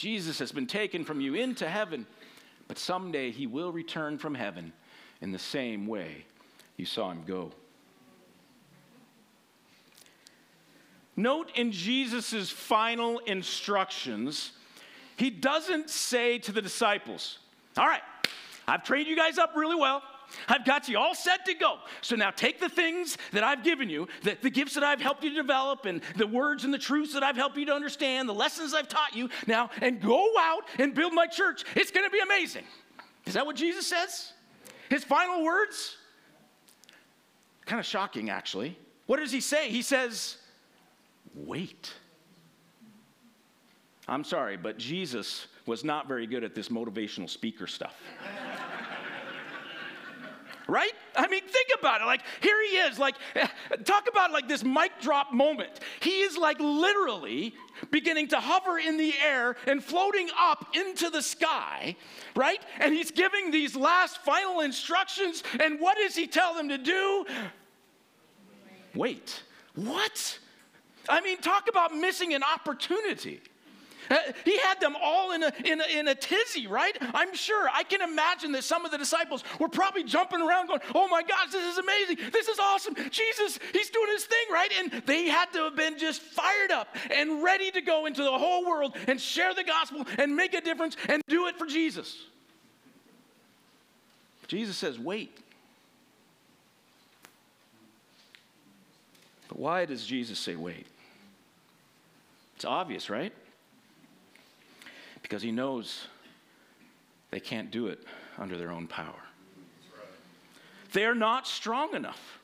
Jesus 0.00 0.38
has 0.38 0.50
been 0.50 0.66
taken 0.66 1.04
from 1.04 1.20
you 1.20 1.34
into 1.34 1.68
heaven, 1.68 2.06
but 2.68 2.78
someday 2.78 3.30
he 3.30 3.46
will 3.46 3.70
return 3.70 4.16
from 4.16 4.34
heaven 4.34 4.72
in 5.20 5.30
the 5.30 5.38
same 5.38 5.86
way 5.86 6.24
you 6.78 6.86
saw 6.86 7.10
him 7.10 7.22
go. 7.26 7.52
Note 11.16 11.52
in 11.54 11.70
Jesus' 11.70 12.48
final 12.48 13.18
instructions, 13.18 14.52
he 15.18 15.28
doesn't 15.28 15.90
say 15.90 16.38
to 16.38 16.50
the 16.50 16.62
disciples, 16.62 17.38
all 17.76 17.86
right, 17.86 18.00
I've 18.66 18.84
trained 18.84 19.06
you 19.06 19.16
guys 19.16 19.36
up 19.36 19.52
really 19.54 19.76
well. 19.76 20.02
I've 20.48 20.64
got 20.64 20.88
you 20.88 20.98
all 20.98 21.14
set 21.14 21.44
to 21.46 21.54
go. 21.54 21.78
So 22.00 22.16
now 22.16 22.30
take 22.30 22.60
the 22.60 22.68
things 22.68 23.18
that 23.32 23.44
I've 23.44 23.62
given 23.62 23.88
you, 23.88 24.08
the, 24.22 24.36
the, 24.40 24.50
gifts 24.50 24.74
that 24.74 24.84
I've 24.84 25.00
helped 25.00 25.24
you 25.24 25.34
develop, 25.34 25.86
and 25.86 26.00
the 26.16 26.26
words 26.26 26.64
and 26.64 26.72
the 26.72 26.78
truths 26.78 27.14
that 27.14 27.22
I've 27.22 27.36
helped 27.36 27.56
you 27.56 27.66
to 27.66 27.72
understand, 27.72 28.28
the 28.28 28.34
lessons 28.34 28.74
I've 28.74 28.88
taught 28.88 29.14
you 29.14 29.28
now, 29.46 29.70
and 29.80 30.00
go 30.00 30.32
out 30.38 30.64
and 30.78 30.94
build 30.94 31.12
my 31.12 31.26
church. 31.26 31.64
It's 31.74 31.90
going 31.90 32.06
to 32.06 32.10
be 32.10 32.20
amazing. 32.20 32.64
Is 33.26 33.34
that 33.34 33.46
what 33.46 33.56
Jesus 33.56 33.86
says? 33.86 34.32
His 34.88 35.04
final 35.04 35.44
words? 35.44 35.96
Kind 37.66 37.78
of 37.78 37.86
shocking, 37.86 38.30
actually. 38.30 38.76
What 39.06 39.18
does 39.18 39.32
he 39.32 39.40
say? 39.40 39.70
He 39.70 39.82
says, 39.82 40.36
wait. 41.34 41.92
I'm 44.08 44.24
sorry, 44.24 44.56
but 44.56 44.76
Jesus 44.78 45.46
was 45.66 45.84
not 45.84 46.08
very 46.08 46.26
good 46.26 46.42
at 46.42 46.54
this 46.54 46.68
motivational 46.68 47.30
speaker 47.30 47.68
stuff. 47.68 47.94
Right? 50.70 50.92
I 51.16 51.26
mean, 51.26 51.42
think 51.42 51.68
about 51.78 52.00
it. 52.00 52.04
Like, 52.04 52.22
here 52.40 52.56
he 52.68 52.76
is. 52.76 52.98
Like, 52.98 53.16
talk 53.84 54.08
about 54.08 54.30
like 54.32 54.48
this 54.48 54.64
mic 54.64 54.92
drop 55.00 55.32
moment. 55.32 55.80
He 56.00 56.20
is 56.20 56.36
like 56.36 56.58
literally 56.60 57.54
beginning 57.90 58.28
to 58.28 58.40
hover 58.40 58.78
in 58.78 58.96
the 58.96 59.12
air 59.24 59.56
and 59.66 59.82
floating 59.82 60.28
up 60.38 60.74
into 60.74 61.10
the 61.10 61.22
sky, 61.22 61.96
right? 62.36 62.60
And 62.78 62.94
he's 62.94 63.10
giving 63.10 63.50
these 63.50 63.74
last 63.74 64.18
final 64.18 64.60
instructions. 64.60 65.42
And 65.60 65.80
what 65.80 65.96
does 65.98 66.14
he 66.14 66.26
tell 66.26 66.54
them 66.54 66.68
to 66.68 66.78
do? 66.78 67.26
Wait. 68.94 69.42
What? 69.74 70.38
I 71.08 71.20
mean, 71.20 71.38
talk 71.38 71.68
about 71.68 71.94
missing 71.94 72.34
an 72.34 72.42
opportunity. 72.42 73.40
He 74.44 74.58
had 74.58 74.80
them 74.80 74.96
all 75.00 75.32
in 75.32 75.42
a, 75.42 75.52
in, 75.64 75.80
a, 75.80 75.98
in 75.98 76.08
a 76.08 76.14
tizzy, 76.14 76.66
right? 76.66 76.96
I'm 77.14 77.34
sure. 77.34 77.68
I 77.72 77.82
can 77.82 78.02
imagine 78.02 78.52
that 78.52 78.64
some 78.64 78.84
of 78.84 78.90
the 78.90 78.98
disciples 78.98 79.44
were 79.58 79.68
probably 79.68 80.02
jumping 80.04 80.40
around 80.40 80.68
going, 80.68 80.80
oh 80.94 81.08
my 81.08 81.22
gosh, 81.22 81.52
this 81.52 81.72
is 81.72 81.78
amazing. 81.78 82.18
This 82.32 82.48
is 82.48 82.58
awesome. 82.58 82.94
Jesus, 83.10 83.58
he's 83.72 83.90
doing 83.90 84.08
his 84.12 84.24
thing, 84.24 84.46
right? 84.52 84.70
And 84.78 85.02
they 85.06 85.26
had 85.26 85.52
to 85.52 85.64
have 85.64 85.76
been 85.76 85.98
just 85.98 86.22
fired 86.22 86.70
up 86.72 86.88
and 87.10 87.42
ready 87.42 87.70
to 87.70 87.80
go 87.80 88.06
into 88.06 88.22
the 88.22 88.38
whole 88.38 88.66
world 88.66 88.96
and 89.06 89.20
share 89.20 89.54
the 89.54 89.64
gospel 89.64 90.04
and 90.18 90.34
make 90.34 90.54
a 90.54 90.60
difference 90.60 90.96
and 91.08 91.22
do 91.28 91.46
it 91.46 91.56
for 91.56 91.66
Jesus. 91.66 92.16
Jesus 94.48 94.76
says, 94.76 94.98
wait. 94.98 95.36
But 99.48 99.58
why 99.58 99.84
does 99.84 100.04
Jesus 100.04 100.38
say 100.38 100.56
wait? 100.56 100.86
It's 102.56 102.64
obvious, 102.64 103.08
right? 103.08 103.32
Because 105.30 105.44
he 105.44 105.52
knows 105.52 106.08
they 107.30 107.38
can't 107.38 107.70
do 107.70 107.86
it 107.86 108.02
under 108.36 108.58
their 108.58 108.72
own 108.72 108.88
power. 108.88 109.22
They're 110.92 111.14
not 111.14 111.46
strong 111.46 111.94
enough. 111.94 112.40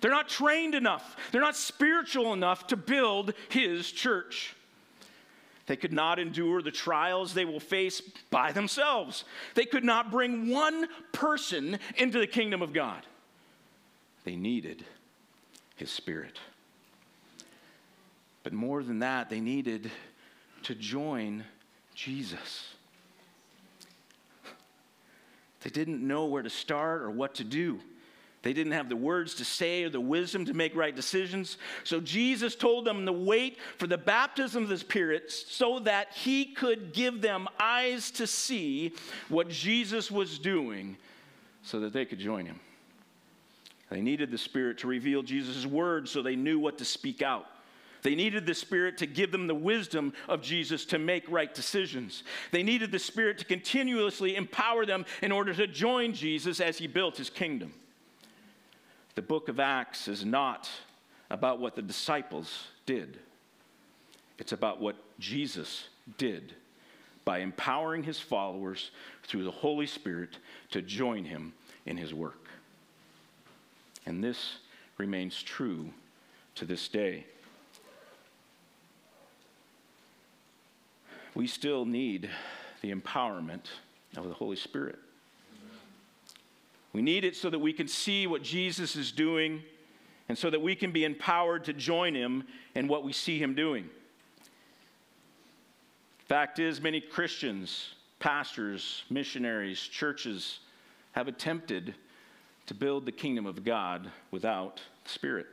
They're 0.00 0.10
not 0.10 0.28
trained 0.28 0.74
enough. 0.74 1.16
They're 1.30 1.40
not 1.40 1.54
spiritual 1.54 2.32
enough 2.32 2.66
to 2.66 2.76
build 2.76 3.32
his 3.48 3.92
church. 3.92 4.56
They 5.66 5.76
could 5.76 5.92
not 5.92 6.18
endure 6.18 6.62
the 6.62 6.72
trials 6.72 7.32
they 7.32 7.44
will 7.44 7.60
face 7.60 8.00
by 8.28 8.50
themselves. 8.50 9.24
They 9.54 9.64
could 9.64 9.84
not 9.84 10.10
bring 10.10 10.48
one 10.50 10.88
person 11.12 11.78
into 11.96 12.18
the 12.18 12.26
kingdom 12.26 12.60
of 12.60 12.72
God. 12.72 13.06
They 14.24 14.34
needed 14.34 14.84
his 15.76 15.92
spirit. 15.92 16.40
But 18.42 18.52
more 18.52 18.82
than 18.82 18.98
that, 18.98 19.30
they 19.30 19.40
needed 19.40 19.92
to 20.64 20.74
join 20.74 21.44
Jesus. 21.96 22.68
They 25.62 25.70
didn't 25.70 26.06
know 26.06 26.26
where 26.26 26.42
to 26.42 26.50
start 26.50 27.02
or 27.02 27.10
what 27.10 27.34
to 27.36 27.44
do. 27.44 27.80
They 28.42 28.52
didn't 28.52 28.74
have 28.74 28.88
the 28.88 28.94
words 28.94 29.34
to 29.36 29.44
say 29.44 29.82
or 29.82 29.88
the 29.88 30.00
wisdom 30.00 30.44
to 30.44 30.54
make 30.54 30.76
right 30.76 30.94
decisions. 30.94 31.58
So 31.82 32.00
Jesus 32.00 32.54
told 32.54 32.84
them 32.84 33.04
to 33.06 33.12
wait 33.12 33.58
for 33.78 33.88
the 33.88 33.98
baptism 33.98 34.62
of 34.62 34.68
the 34.68 34.78
Spirit 34.78 35.32
so 35.32 35.80
that 35.80 36.12
he 36.14 36.44
could 36.44 36.92
give 36.92 37.20
them 37.20 37.48
eyes 37.58 38.12
to 38.12 38.26
see 38.28 38.92
what 39.28 39.48
Jesus 39.48 40.08
was 40.08 40.38
doing 40.38 40.96
so 41.62 41.80
that 41.80 41.92
they 41.92 42.04
could 42.04 42.20
join 42.20 42.46
him. 42.46 42.60
They 43.90 44.02
needed 44.02 44.30
the 44.30 44.38
Spirit 44.38 44.78
to 44.78 44.86
reveal 44.86 45.22
Jesus' 45.22 45.66
words 45.66 46.12
so 46.12 46.22
they 46.22 46.36
knew 46.36 46.60
what 46.60 46.78
to 46.78 46.84
speak 46.84 47.22
out. 47.22 47.46
They 48.06 48.14
needed 48.14 48.46
the 48.46 48.54
Spirit 48.54 48.98
to 48.98 49.06
give 49.06 49.32
them 49.32 49.48
the 49.48 49.54
wisdom 49.56 50.12
of 50.28 50.40
Jesus 50.40 50.84
to 50.84 50.98
make 51.00 51.28
right 51.28 51.52
decisions. 51.52 52.22
They 52.52 52.62
needed 52.62 52.92
the 52.92 53.00
Spirit 53.00 53.36
to 53.38 53.44
continuously 53.44 54.36
empower 54.36 54.86
them 54.86 55.06
in 55.22 55.32
order 55.32 55.52
to 55.54 55.66
join 55.66 56.12
Jesus 56.12 56.60
as 56.60 56.78
he 56.78 56.86
built 56.86 57.16
his 57.16 57.30
kingdom. 57.30 57.74
The 59.16 59.22
book 59.22 59.48
of 59.48 59.58
Acts 59.58 60.06
is 60.06 60.24
not 60.24 60.70
about 61.30 61.58
what 61.58 61.74
the 61.74 61.82
disciples 61.82 62.68
did, 62.86 63.18
it's 64.38 64.52
about 64.52 64.80
what 64.80 64.94
Jesus 65.18 65.88
did 66.16 66.54
by 67.24 67.40
empowering 67.40 68.04
his 68.04 68.20
followers 68.20 68.92
through 69.24 69.42
the 69.42 69.50
Holy 69.50 69.88
Spirit 69.88 70.38
to 70.70 70.80
join 70.80 71.24
him 71.24 71.54
in 71.86 71.96
his 71.96 72.14
work. 72.14 72.46
And 74.06 74.22
this 74.22 74.58
remains 74.96 75.42
true 75.42 75.90
to 76.54 76.64
this 76.64 76.86
day. 76.86 77.26
We 81.36 81.46
still 81.46 81.84
need 81.84 82.30
the 82.80 82.94
empowerment 82.94 83.66
of 84.16 84.26
the 84.26 84.32
Holy 84.32 84.56
Spirit. 84.56 84.98
We 86.94 87.02
need 87.02 87.24
it 87.24 87.36
so 87.36 87.50
that 87.50 87.58
we 87.58 87.74
can 87.74 87.88
see 87.88 88.26
what 88.26 88.42
Jesus 88.42 88.96
is 88.96 89.12
doing 89.12 89.62
and 90.30 90.38
so 90.38 90.48
that 90.48 90.62
we 90.62 90.74
can 90.74 90.92
be 90.92 91.04
empowered 91.04 91.64
to 91.64 91.74
join 91.74 92.14
him 92.14 92.44
in 92.74 92.88
what 92.88 93.04
we 93.04 93.12
see 93.12 93.38
him 93.38 93.54
doing. 93.54 93.90
Fact 96.26 96.58
is, 96.58 96.80
many 96.80 97.02
Christians, 97.02 97.90
pastors, 98.18 99.04
missionaries, 99.10 99.78
churches 99.78 100.60
have 101.12 101.28
attempted 101.28 101.94
to 102.64 102.72
build 102.72 103.04
the 103.04 103.12
kingdom 103.12 103.44
of 103.44 103.62
God 103.62 104.10
without 104.30 104.80
the 105.04 105.10
Spirit. 105.10 105.46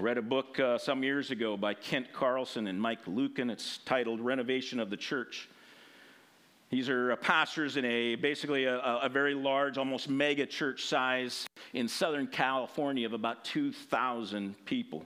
Read 0.00 0.16
a 0.16 0.22
book 0.22 0.58
uh, 0.58 0.78
some 0.78 1.04
years 1.04 1.30
ago 1.30 1.54
by 1.54 1.74
Kent 1.74 2.12
Carlson 2.14 2.66
and 2.66 2.80
Mike 2.80 3.04
Lueken. 3.04 3.50
It's 3.50 3.78
titled 3.84 4.20
Renovation 4.20 4.80
of 4.80 4.88
the 4.88 4.96
Church. 4.96 5.50
These 6.70 6.88
are 6.88 7.12
uh, 7.12 7.16
pastors 7.16 7.76
in 7.76 7.84
a 7.84 8.14
basically 8.14 8.64
a, 8.64 8.78
a, 8.78 9.08
very 9.10 9.34
large, 9.34 9.76
almost 9.76 10.08
mega 10.08 10.46
church 10.46 10.86
size 10.86 11.46
in 11.74 11.88
Southern 11.88 12.26
California 12.26 13.04
of 13.04 13.12
about 13.12 13.44
2,000 13.44 14.56
people. 14.64 15.04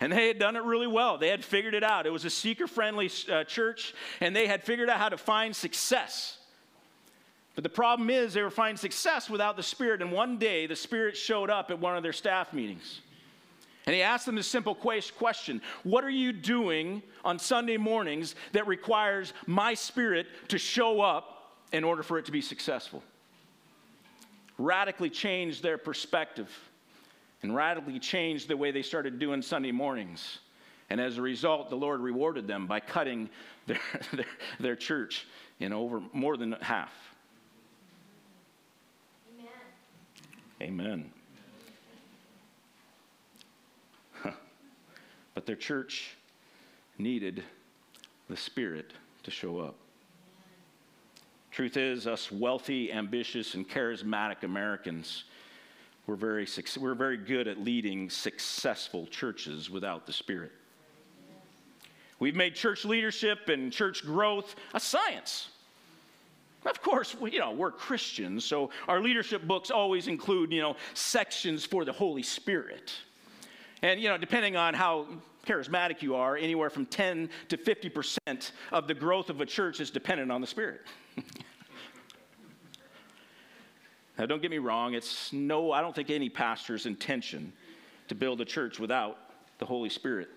And 0.00 0.12
they 0.12 0.28
had 0.28 0.38
done 0.38 0.54
it 0.54 0.62
really 0.62 0.86
well. 0.86 1.18
They 1.18 1.28
had 1.28 1.44
figured 1.44 1.74
it 1.74 1.82
out. 1.82 2.06
It 2.06 2.10
was 2.10 2.24
a 2.24 2.30
seeker 2.30 2.68
friendly 2.68 3.10
uh, 3.30 3.42
church, 3.42 3.92
and 4.20 4.36
they 4.36 4.46
had 4.46 4.62
figured 4.62 4.88
out 4.88 4.98
how 4.98 5.08
to 5.08 5.18
find 5.18 5.54
success. 5.54 6.38
But 7.56 7.64
the 7.64 7.70
problem 7.70 8.08
is, 8.08 8.34
they 8.34 8.42
were 8.42 8.50
finding 8.50 8.76
success 8.76 9.28
without 9.28 9.56
the 9.56 9.64
Spirit. 9.64 10.00
And 10.00 10.12
one 10.12 10.38
day, 10.38 10.68
the 10.68 10.76
Spirit 10.76 11.16
showed 11.16 11.50
up 11.50 11.72
at 11.72 11.80
one 11.80 11.96
of 11.96 12.04
their 12.04 12.12
staff 12.12 12.52
meetings. 12.52 13.00
And 13.88 13.94
he 13.94 14.02
asked 14.02 14.26
them 14.26 14.34
this 14.34 14.46
simple 14.46 14.74
question 14.74 15.62
What 15.82 16.04
are 16.04 16.10
you 16.10 16.30
doing 16.30 17.02
on 17.24 17.38
Sunday 17.38 17.78
mornings 17.78 18.34
that 18.52 18.66
requires 18.66 19.32
my 19.46 19.72
Spirit 19.72 20.26
to 20.48 20.58
show 20.58 21.00
up 21.00 21.54
in 21.72 21.84
order 21.84 22.02
for 22.02 22.18
it 22.18 22.26
to 22.26 22.30
be 22.30 22.42
successful? 22.42 23.02
Radically 24.58 25.08
changed 25.08 25.62
their 25.62 25.78
perspective 25.78 26.54
and 27.42 27.56
radically 27.56 27.98
changed 27.98 28.48
the 28.48 28.58
way 28.58 28.72
they 28.72 28.82
started 28.82 29.18
doing 29.18 29.40
Sunday 29.40 29.72
mornings. 29.72 30.40
And 30.90 31.00
as 31.00 31.16
a 31.16 31.22
result, 31.22 31.70
the 31.70 31.76
Lord 31.76 32.00
rewarded 32.00 32.46
them 32.46 32.66
by 32.66 32.80
cutting 32.80 33.30
their, 33.66 33.80
their, 34.12 34.26
their 34.60 34.76
church 34.76 35.26
in 35.60 35.72
over 35.72 36.02
more 36.12 36.36
than 36.36 36.52
half. 36.60 36.92
Amen. 40.60 40.78
Amen. 40.90 41.12
But 45.38 45.46
their 45.46 45.54
church 45.54 46.16
needed 46.98 47.44
the 48.28 48.36
Spirit 48.36 48.92
to 49.22 49.30
show 49.30 49.60
up. 49.60 49.76
Truth 51.52 51.76
is, 51.76 52.08
us 52.08 52.32
wealthy, 52.32 52.92
ambitious, 52.92 53.54
and 53.54 53.68
charismatic 53.68 54.42
Americans 54.42 55.22
we're 56.08 56.16
very, 56.16 56.48
we're 56.80 56.94
very 56.94 57.18
good 57.18 57.46
at 57.46 57.62
leading 57.62 58.10
successful 58.10 59.06
churches 59.06 59.70
without 59.70 60.06
the 60.06 60.12
Spirit. 60.12 60.50
We've 62.18 62.34
made 62.34 62.56
church 62.56 62.84
leadership 62.84 63.48
and 63.48 63.72
church 63.72 64.04
growth 64.04 64.56
a 64.74 64.80
science. 64.80 65.50
Of 66.66 66.82
course, 66.82 67.14
you 67.30 67.38
know, 67.38 67.52
we're 67.52 67.70
Christians, 67.70 68.44
so 68.44 68.70
our 68.88 69.00
leadership 69.00 69.44
books 69.44 69.70
always 69.70 70.08
include, 70.08 70.50
you 70.50 70.62
know, 70.62 70.74
sections 70.94 71.64
for 71.64 71.84
the 71.84 71.92
Holy 71.92 72.24
Spirit. 72.24 72.92
And, 73.82 74.00
you 74.00 74.08
know, 74.08 74.18
depending 74.18 74.56
on 74.56 74.74
how 74.74 75.06
charismatic 75.46 76.02
you 76.02 76.14
are, 76.14 76.36
anywhere 76.36 76.70
from 76.70 76.86
10 76.86 77.30
to 77.48 77.56
50% 77.56 78.52
of 78.72 78.86
the 78.86 78.94
growth 78.94 79.30
of 79.30 79.40
a 79.40 79.46
church 79.46 79.80
is 79.80 79.90
dependent 79.90 80.30
on 80.30 80.40
the 80.40 80.46
Spirit. 80.46 80.82
Now, 84.18 84.26
don't 84.26 84.42
get 84.42 84.50
me 84.50 84.58
wrong, 84.58 84.94
it's 84.94 85.32
no, 85.32 85.70
I 85.70 85.80
don't 85.80 85.94
think 85.94 86.10
any 86.10 86.28
pastor's 86.28 86.86
intention 86.86 87.52
to 88.08 88.16
build 88.16 88.40
a 88.40 88.44
church 88.44 88.80
without 88.80 89.16
the 89.58 89.64
Holy 89.64 89.88
Spirit. 89.88 90.28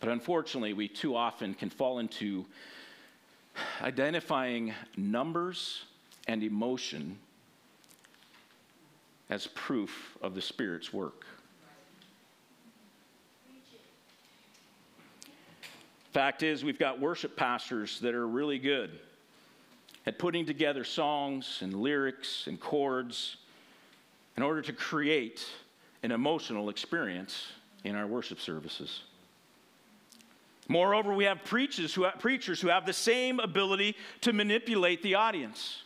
But 0.00 0.08
unfortunately, 0.08 0.72
we 0.72 0.88
too 0.88 1.14
often 1.14 1.52
can 1.52 1.68
fall 1.68 1.98
into 1.98 2.46
identifying 3.82 4.72
numbers 4.96 5.84
and 6.26 6.42
emotion 6.42 7.18
as 9.28 9.46
proof 9.48 10.16
of 10.22 10.34
the 10.34 10.42
Spirit's 10.42 10.92
work. 10.92 11.24
Fact 16.12 16.42
is, 16.42 16.64
we've 16.64 16.78
got 16.78 17.00
worship 17.00 17.36
pastors 17.36 18.00
that 18.00 18.14
are 18.14 18.26
really 18.26 18.58
good 18.58 18.98
at 20.06 20.18
putting 20.18 20.46
together 20.46 20.84
songs 20.84 21.58
and 21.60 21.74
lyrics 21.74 22.46
and 22.46 22.58
chords 22.58 23.36
in 24.36 24.42
order 24.42 24.62
to 24.62 24.72
create 24.72 25.46
an 26.02 26.12
emotional 26.12 26.68
experience 26.68 27.48
in 27.84 27.96
our 27.96 28.06
worship 28.06 28.40
services. 28.40 29.02
Moreover, 30.68 31.14
we 31.14 31.24
have 31.24 31.44
preachers 31.44 31.94
who 31.94 32.04
have, 32.04 32.18
preachers 32.18 32.60
who 32.60 32.68
have 32.68 32.86
the 32.86 32.92
same 32.92 33.38
ability 33.38 33.96
to 34.22 34.32
manipulate 34.32 35.02
the 35.02 35.14
audience. 35.14 35.82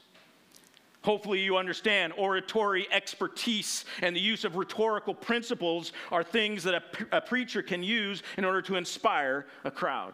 Hopefully, 1.03 1.41
you 1.41 1.57
understand 1.57 2.13
oratory 2.17 2.87
expertise 2.93 3.87
and 4.03 4.15
the 4.15 4.21
use 4.21 4.45
of 4.45 4.57
rhetorical 4.57 5.15
principles 5.15 5.93
are 6.11 6.23
things 6.23 6.63
that 6.65 6.75
a, 6.75 7.17
a 7.17 7.21
preacher 7.21 7.63
can 7.63 7.83
use 7.83 8.23
in 8.37 8.45
order 8.45 8.61
to 8.61 8.77
inspire 8.77 9.47
a 9.65 9.71
crowd. 9.71 10.13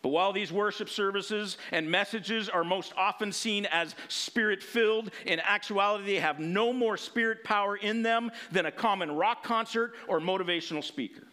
But 0.00 0.10
while 0.10 0.32
these 0.32 0.52
worship 0.52 0.88
services 0.88 1.58
and 1.72 1.90
messages 1.90 2.48
are 2.48 2.62
most 2.62 2.92
often 2.96 3.32
seen 3.32 3.66
as 3.66 3.96
spirit 4.06 4.62
filled, 4.62 5.10
in 5.26 5.40
actuality, 5.40 6.04
they 6.04 6.20
have 6.20 6.38
no 6.38 6.72
more 6.72 6.96
spirit 6.96 7.42
power 7.42 7.76
in 7.76 8.02
them 8.02 8.30
than 8.52 8.66
a 8.66 8.72
common 8.72 9.10
rock 9.10 9.42
concert 9.42 9.94
or 10.06 10.20
motivational 10.20 10.84
speaker. 10.84 11.24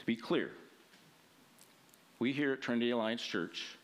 To 0.00 0.06
be 0.06 0.16
clear, 0.16 0.50
we 2.18 2.32
here 2.32 2.52
at 2.52 2.60
Trinity 2.60 2.90
Alliance 2.90 3.22
Church 3.22 3.78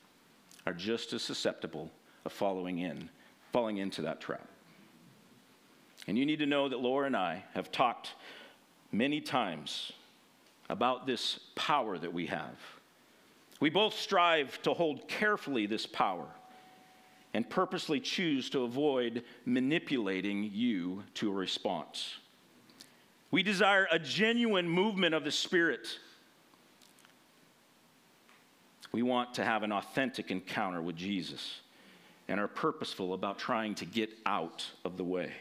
are 0.67 0.73
just 0.73 1.13
as 1.13 1.23
susceptible 1.23 1.91
of 2.25 2.33
following 2.33 2.81
in, 2.81 3.09
falling 3.53 3.79
into 3.79 4.03
that 4.03 4.21
trap. 4.21 4.49
And 6.07 6.19
you 6.19 6.27
need 6.27 6.41
to 6.41 6.47
know 6.47 6.69
that 6.69 6.81
Laura 6.81 7.07
and 7.07 7.17
I 7.17 7.45
have 7.55 7.73
talked 7.73 8.13
many 8.93 9.21
times 9.21 9.93
about 10.69 11.07
this 11.07 11.41
power 11.55 11.99
that 11.99 12.13
we 12.13 12.27
have. 12.27 12.57
We 13.61 13.71
both 13.71 13.95
strive 13.95 14.61
to 14.63 14.75
hold 14.75 15.09
carefully 15.09 15.67
this 15.67 15.87
power 15.87 16.27
and 17.33 17.49
purposely 17.49 18.01
choose 18.01 18.51
to 18.51 18.63
avoid 18.63 19.23
manipulating 19.45 20.51
you 20.53 21.03
to 21.15 21.31
a 21.31 21.35
response. 21.35 22.17
We 23.31 23.43
desire 23.43 23.87
a 23.91 23.99
genuine 23.99 24.69
movement 24.69 25.15
of 25.15 25.25
the 25.25 25.31
Spirit. 25.31 25.99
We 28.93 29.03
want 29.03 29.35
to 29.35 29.45
have 29.45 29.63
an 29.63 29.73
authentic 29.73 30.31
encounter 30.31 30.81
with 30.81 30.97
Jesus 30.97 31.61
and 32.29 32.41
are 32.41 32.49
purposeful 32.49 33.15
about 33.15 33.39
trying 33.39 33.75
to 33.77 33.85
get 33.85 34.11
out 34.25 34.67
of 34.85 34.97
the 34.97 35.05
way. 35.05 35.33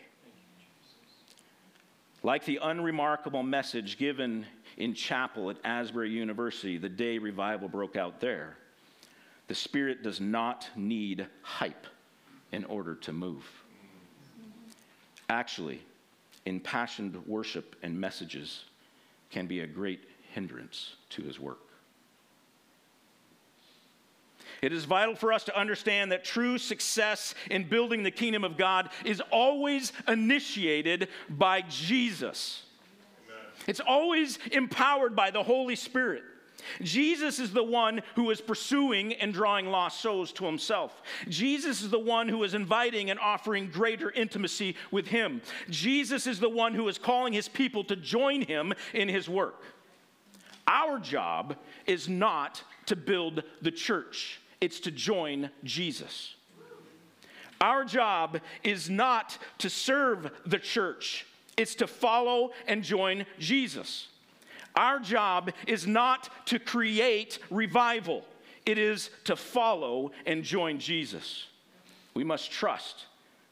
Like 2.23 2.45
the 2.45 2.59
unremarkable 2.61 3.43
message 3.43 3.97
given 3.97 4.45
in 4.77 4.93
chapel 4.93 5.49
at 5.49 5.57
Asbury 5.63 6.09
University 6.09 6.77
the 6.77 6.89
day 6.89 7.17
revival 7.17 7.67
broke 7.67 7.95
out 7.95 8.19
there. 8.19 8.57
The 9.47 9.55
Spirit 9.55 10.01
does 10.01 10.19
not 10.19 10.67
need 10.75 11.27
hype 11.43 11.85
in 12.51 12.65
order 12.65 12.95
to 12.95 13.13
move. 13.13 13.45
Actually, 15.29 15.81
impassioned 16.45 17.15
worship 17.27 17.75
and 17.83 17.99
messages 17.99 18.65
can 19.29 19.47
be 19.47 19.61
a 19.61 19.67
great 19.67 20.01
hindrance 20.33 20.95
to 21.11 21.21
his 21.21 21.39
work. 21.39 21.64
It 24.61 24.73
is 24.73 24.85
vital 24.85 25.15
for 25.15 25.33
us 25.33 25.43
to 25.45 25.57
understand 25.57 26.11
that 26.11 26.23
true 26.23 26.57
success 26.57 27.35
in 27.49 27.67
building 27.67 28.03
the 28.03 28.11
kingdom 28.11 28.43
of 28.43 28.57
God 28.57 28.89
is 29.03 29.21
always 29.31 29.93
initiated 30.07 31.09
by 31.29 31.61
Jesus. 31.61 32.63
Amen. 33.25 33.45
It's 33.67 33.79
always 33.79 34.39
empowered 34.51 35.15
by 35.15 35.31
the 35.31 35.43
Holy 35.43 35.75
Spirit. 35.75 36.23
Jesus 36.81 37.39
is 37.39 37.51
the 37.51 37.63
one 37.63 38.01
who 38.15 38.31
is 38.31 38.41
pursuing 38.41 39.13
and 39.13 39.33
drawing 39.33 39.67
lost 39.67 40.01
souls 40.01 40.31
to 40.33 40.45
himself. 40.45 41.01
Jesus 41.29 41.81
is 41.81 41.89
the 41.89 41.99
one 41.99 42.27
who 42.27 42.43
is 42.43 42.53
inviting 42.53 43.09
and 43.09 43.19
offering 43.19 43.69
greater 43.69 44.11
intimacy 44.11 44.75
with 44.91 45.07
him. 45.07 45.41
Jesus 45.69 46.27
is 46.27 46.39
the 46.39 46.49
one 46.49 46.73
who 46.73 46.87
is 46.87 46.97
calling 46.97 47.33
his 47.33 47.47
people 47.47 47.83
to 47.85 47.95
join 47.95 48.41
him 48.41 48.73
in 48.93 49.07
his 49.07 49.29
work. 49.29 49.63
Our 50.67 50.99
job 50.99 51.57
is 51.85 52.09
not 52.09 52.63
to 52.87 52.95
build 52.95 53.43
the 53.61 53.71
church 53.71 54.41
it's 54.61 54.79
to 54.81 54.91
join 54.91 55.49
Jesus. 55.63 56.35
Our 57.61 57.85
job 57.85 58.39
is 58.63 58.89
not 58.89 59.37
to 59.59 59.69
serve 59.69 60.29
the 60.45 60.59
church, 60.59 61.25
it's 61.57 61.75
to 61.75 61.87
follow 61.87 62.51
and 62.67 62.83
join 62.83 63.25
Jesus. 63.39 64.07
Our 64.75 64.99
job 64.99 65.51
is 65.67 65.87
not 65.87 66.29
to 66.47 66.59
create 66.59 67.39
revival, 67.49 68.25
it 68.65 68.77
is 68.77 69.09
to 69.25 69.35
follow 69.35 70.11
and 70.25 70.43
join 70.43 70.79
Jesus. 70.79 71.45
We 72.13 72.23
must 72.23 72.51
trust 72.51 73.05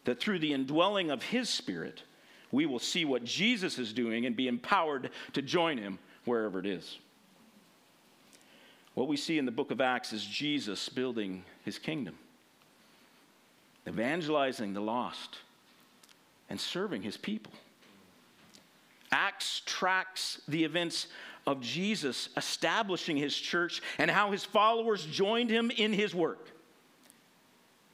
that 0.06 0.20
through 0.20 0.39
the 0.39 0.54
indwelling 0.54 1.12
of 1.12 1.24
His 1.24 1.50
Spirit, 1.50 2.04
we 2.52 2.66
will 2.66 2.80
see 2.80 3.06
what 3.06 3.24
Jesus 3.24 3.80
is 3.80 3.94
doing 3.94 4.26
and 4.26 4.36
be 4.36 4.48
empowered 4.48 5.12
to 5.34 5.42
join 5.42 5.78
Him 5.78 5.98
wherever 6.26 6.60
it 6.60 6.66
is. 6.66 6.98
What 8.94 9.08
we 9.08 9.18
see 9.18 9.38
in 9.38 9.46
the 9.46 9.52
book 9.52 9.72
of 9.72 9.82
Acts 9.82 10.14
is 10.14 10.24
Jesus 10.24 10.88
building 10.90 11.44
his 11.66 11.80
kingdom, 11.80 12.16
evangelizing 13.88 14.74
the 14.74 14.82
lost, 14.82 15.38
and 16.50 16.60
serving 16.60 17.02
his 17.02 17.18
people. 17.18 17.52
Acts 19.12 19.62
tracks 19.66 20.42
the 20.48 20.64
events 20.64 21.08
of 21.48 21.60
Jesus 21.60 22.30
establishing 22.38 23.18
his 23.18 23.36
church 23.36 23.82
and 23.98 24.10
how 24.10 24.32
his 24.32 24.44
followers 24.44 25.06
joined 25.06 25.50
him 25.50 25.72
in 25.76 25.92
his 25.92 26.14
work. 26.14 26.50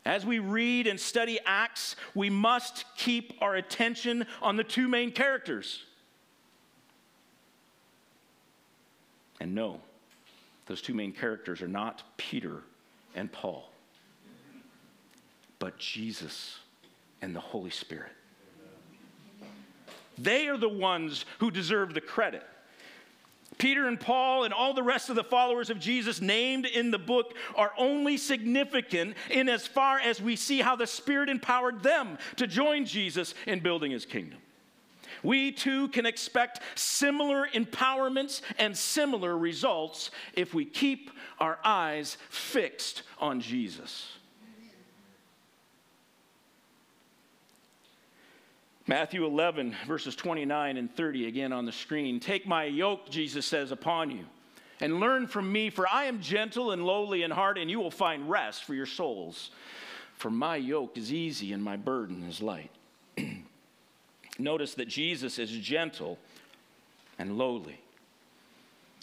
As 0.06 0.26
we 0.26 0.40
read 0.40 0.88
and 0.88 1.00
study 1.00 1.40
Acts, 1.46 1.96
we 2.16 2.30
must 2.30 2.86
keep 2.98 3.34
our 3.42 3.56
attention 3.56 4.26
on 4.42 4.58
the 4.58 4.64
two 4.64 4.88
main 4.88 5.12
characters. 5.12 5.84
And 9.40 9.56
know 9.56 9.82
those 10.70 10.82
two 10.84 10.94
main 10.94 11.12
characters 11.12 11.64
are 11.64 11.68
not 11.68 12.04
Peter 12.16 12.62
and 13.16 13.32
Paul, 13.32 13.68
but 15.58 15.80
Jesus 15.80 16.60
and 17.24 17.36
the 17.36 17.40
Holy 17.40 17.72
Spirit. 17.72 18.12
They 20.20 20.48
are 20.48 20.58
the 20.58 20.70
ones 20.70 21.26
who 21.40 21.50
deserve 21.50 21.96
the 21.96 22.02
credit. 22.02 22.44
Peter 23.58 23.88
and 23.88 24.00
Paul 24.00 24.44
and 24.44 24.54
all 24.54 24.76
the 24.76 24.84
rest 24.84 25.10
of 25.10 25.16
the 25.16 25.24
followers 25.24 25.72
of 25.72 25.80
Jesus 25.80 26.22
named 26.22 26.68
in 26.68 26.92
the 26.92 27.00
book 27.00 27.34
are 27.56 27.72
only 27.76 28.16
significant 28.16 29.16
in 29.32 29.50
as 29.50 29.66
far 29.66 30.00
as 30.00 30.22
we 30.22 30.36
see 30.36 30.62
how 30.62 30.76
the 30.76 30.86
Spirit 30.86 31.30
empowered 31.30 31.82
them 31.82 32.20
to 32.36 32.46
join 32.46 32.86
Jesus 32.86 33.34
in 33.48 33.60
building 33.60 33.90
his 33.90 34.06
kingdom. 34.06 34.38
We 35.24 35.52
too 35.52 35.88
can 35.90 36.06
expect 36.06 36.62
similar 36.76 37.48
empowerments 37.54 38.42
and 38.58 38.78
similar 38.78 39.38
results 39.38 40.12
if 40.34 40.54
we 40.54 40.66
keep 40.66 41.12
our 41.40 41.60
eyes 41.64 42.18
fixed 42.30 43.04
on 43.20 43.42
Jesus. 43.42 44.08
Matthew 48.88 49.24
11, 49.24 49.76
verses 49.86 50.16
29 50.16 50.78
and 50.78 50.92
30, 50.96 51.28
again 51.28 51.54
on 51.54 51.66
the 51.66 51.72
screen. 51.72 52.20
Take 52.20 52.48
my 52.48 52.64
yoke, 52.64 53.08
Jesus 53.08 53.46
says, 53.46 53.72
upon 53.72 54.10
you, 54.10 54.26
and 54.80 55.00
learn 55.00 55.28
from 55.28 55.52
me, 55.52 55.70
for 55.70 55.88
I 55.88 56.06
am 56.06 56.22
gentle 56.22 56.72
and 56.72 56.84
lowly 56.84 57.22
in 57.22 57.30
heart, 57.30 57.60
and 57.60 57.70
you 57.70 57.80
will 57.80 57.92
find 57.92 58.28
rest 58.28 58.64
for 58.64 58.74
your 58.74 58.88
souls. 58.88 59.52
For 60.16 60.32
my 60.32 60.56
yoke 60.56 60.98
is 60.98 61.14
easy 61.14 61.54
and 61.54 61.64
my 61.64 61.78
burden 61.78 62.24
is 62.24 62.42
light. 62.42 62.72
Notice 64.40 64.74
that 64.76 64.88
Jesus 64.88 65.38
is 65.38 65.52
gentle 65.52 66.18
and 67.20 67.38
lowly. 67.38 67.80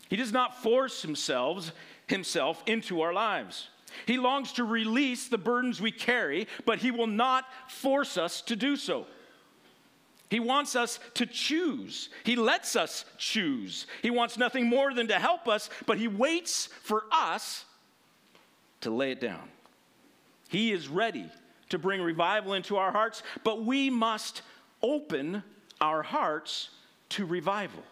He 0.09 0.17
does 0.17 0.33
not 0.33 0.63
force 0.63 1.03
himself, 1.03 1.73
himself 2.07 2.63
into 2.67 3.03
our 3.03 3.13
lives. 3.13 3.69
He 4.07 4.17
longs 4.19 4.53
to 4.53 4.65
release 4.65 5.29
the 5.29 5.39
burdens 5.39 5.81
we 5.81 5.93
carry, 5.93 6.49
but 6.65 6.79
he 6.79 6.91
will 6.91 7.07
not 7.07 7.45
force 7.69 8.17
us 8.17 8.41
to 8.43 8.57
do 8.57 8.77
so. 8.77 9.07
He 10.29 10.41
wants 10.41 10.75
us 10.75 10.99
to 11.15 11.27
choose. 11.27 12.09
He 12.25 12.35
lets 12.35 12.75
us 12.75 13.05
choose. 13.17 13.87
He 14.03 14.11
wants 14.11 14.37
nothing 14.37 14.67
more 14.67 14.93
than 14.93 15.09
to 15.09 15.19
help 15.19 15.47
us, 15.47 15.71
but 15.87 15.99
he 15.99 16.09
waits 16.09 16.67
for 16.83 17.05
us 17.13 17.65
to 18.81 18.91
lay 18.91 19.13
it 19.13 19.21
down. 19.21 19.49
He 20.49 20.73
is 20.73 20.89
ready 20.89 21.31
to 21.69 21.79
bring 21.79 22.01
revival 22.01 22.55
into 22.55 22.77
our 22.77 22.91
hearts, 22.91 23.23
but 23.45 23.65
we 23.65 23.91
must 23.91 24.43
open 24.83 25.43
our 25.81 26.03
hearts 26.03 26.71
to 27.11 27.27
revival. 27.27 27.83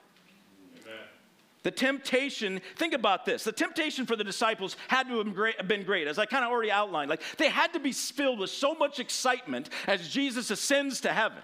The 1.64 1.70
temptation, 1.70 2.61
think 2.77 2.92
about 2.92 3.25
this. 3.25 3.42
The 3.42 3.53
temptation 3.53 4.05
for 4.05 4.16
the 4.16 4.25
disciples 4.25 4.77
had 4.88 5.09
to 5.09 5.16
have 5.16 5.66
been 5.66 5.83
great, 5.83 6.07
as 6.07 6.18
I 6.18 6.27
kind 6.27 6.44
of 6.44 6.51
already 6.51 6.70
outlined. 6.70 7.09
Like 7.09 7.23
they 7.38 7.49
had 7.49 7.73
to 7.73 7.81
be 7.81 7.90
filled 7.90 8.38
with 8.38 8.51
so 8.51 8.75
much 8.75 9.01
excitement 9.01 9.70
as 9.87 10.09
Jesus 10.11 10.51
ascends 10.51 11.01
to 11.01 11.12
heaven. 11.12 11.38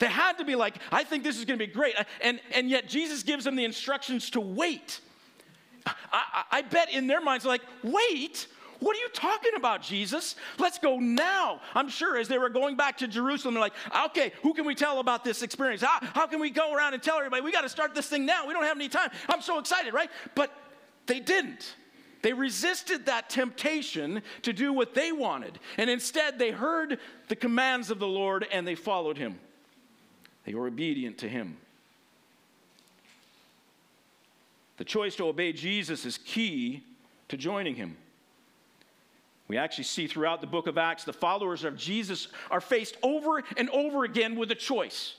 They 0.00 0.06
had 0.06 0.36
to 0.38 0.44
be 0.44 0.54
like, 0.54 0.76
I 0.92 1.04
think 1.04 1.24
this 1.24 1.38
is 1.38 1.46
going 1.46 1.58
to 1.58 1.66
be 1.66 1.72
great. 1.72 1.98
Uh, 1.98 2.04
and, 2.20 2.40
and 2.54 2.68
yet 2.68 2.88
Jesus 2.88 3.22
gives 3.22 3.44
them 3.44 3.56
the 3.56 3.64
instructions 3.64 4.30
to 4.30 4.40
wait. 4.40 5.00
I, 6.12 6.44
I 6.50 6.62
bet 6.62 6.92
in 6.92 7.06
their 7.06 7.20
minds, 7.20 7.44
like, 7.44 7.62
wait? 7.82 8.46
What 8.80 8.96
are 8.96 9.00
you 9.00 9.08
talking 9.10 9.52
about, 9.56 9.82
Jesus? 9.82 10.36
Let's 10.58 10.78
go 10.78 10.98
now. 10.98 11.60
I'm 11.74 11.88
sure 11.88 12.16
as 12.16 12.28
they 12.28 12.38
were 12.38 12.48
going 12.48 12.76
back 12.76 12.98
to 12.98 13.08
Jerusalem, 13.08 13.54
they're 13.54 13.60
like, 13.60 13.74
okay, 14.06 14.32
who 14.42 14.54
can 14.54 14.64
we 14.64 14.74
tell 14.74 15.00
about 15.00 15.22
this 15.22 15.42
experience? 15.42 15.82
How, 15.82 15.98
how 16.14 16.26
can 16.26 16.40
we 16.40 16.50
go 16.50 16.72
around 16.74 16.94
and 16.94 17.02
tell 17.02 17.18
everybody? 17.18 17.42
We 17.42 17.52
got 17.52 17.60
to 17.60 17.68
start 17.68 17.94
this 17.94 18.08
thing 18.08 18.24
now. 18.24 18.46
We 18.46 18.54
don't 18.54 18.64
have 18.64 18.76
any 18.76 18.88
time. 18.88 19.10
I'm 19.28 19.42
so 19.42 19.58
excited, 19.58 19.92
right? 19.92 20.10
But 20.34 20.50
they 21.06 21.20
didn't. 21.20 21.74
They 22.22 22.32
resisted 22.32 23.06
that 23.06 23.30
temptation 23.30 24.22
to 24.42 24.52
do 24.52 24.72
what 24.72 24.94
they 24.94 25.12
wanted. 25.12 25.58
And 25.76 25.88
instead, 25.88 26.38
they 26.38 26.50
heard 26.50 26.98
the 27.28 27.36
commands 27.36 27.90
of 27.90 27.98
the 27.98 28.08
Lord 28.08 28.46
and 28.50 28.66
they 28.66 28.74
followed 28.74 29.18
him. 29.18 29.38
They 30.44 30.54
were 30.54 30.66
obedient 30.66 31.18
to 31.18 31.28
him. 31.28 31.58
The 34.78 34.84
choice 34.84 35.16
to 35.16 35.26
obey 35.26 35.52
Jesus 35.52 36.06
is 36.06 36.16
key 36.16 36.82
to 37.28 37.36
joining 37.36 37.74
him. 37.74 37.96
We 39.50 39.56
actually 39.56 39.82
see 39.82 40.06
throughout 40.06 40.40
the 40.40 40.46
book 40.46 40.68
of 40.68 40.78
Acts, 40.78 41.02
the 41.02 41.12
followers 41.12 41.64
of 41.64 41.76
Jesus 41.76 42.28
are 42.52 42.60
faced 42.60 42.96
over 43.02 43.42
and 43.56 43.68
over 43.70 44.04
again 44.04 44.36
with 44.36 44.52
a 44.52 44.54
choice. 44.54 45.14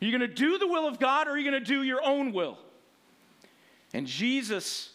Are 0.00 0.04
you 0.04 0.16
going 0.16 0.20
to 0.20 0.32
do 0.32 0.58
the 0.58 0.68
will 0.68 0.86
of 0.86 1.00
God 1.00 1.26
or 1.26 1.32
are 1.32 1.36
you 1.36 1.50
going 1.50 1.60
to 1.60 1.68
do 1.68 1.82
your 1.82 2.04
own 2.04 2.32
will? 2.32 2.56
And 3.92 4.06
Jesus 4.06 4.90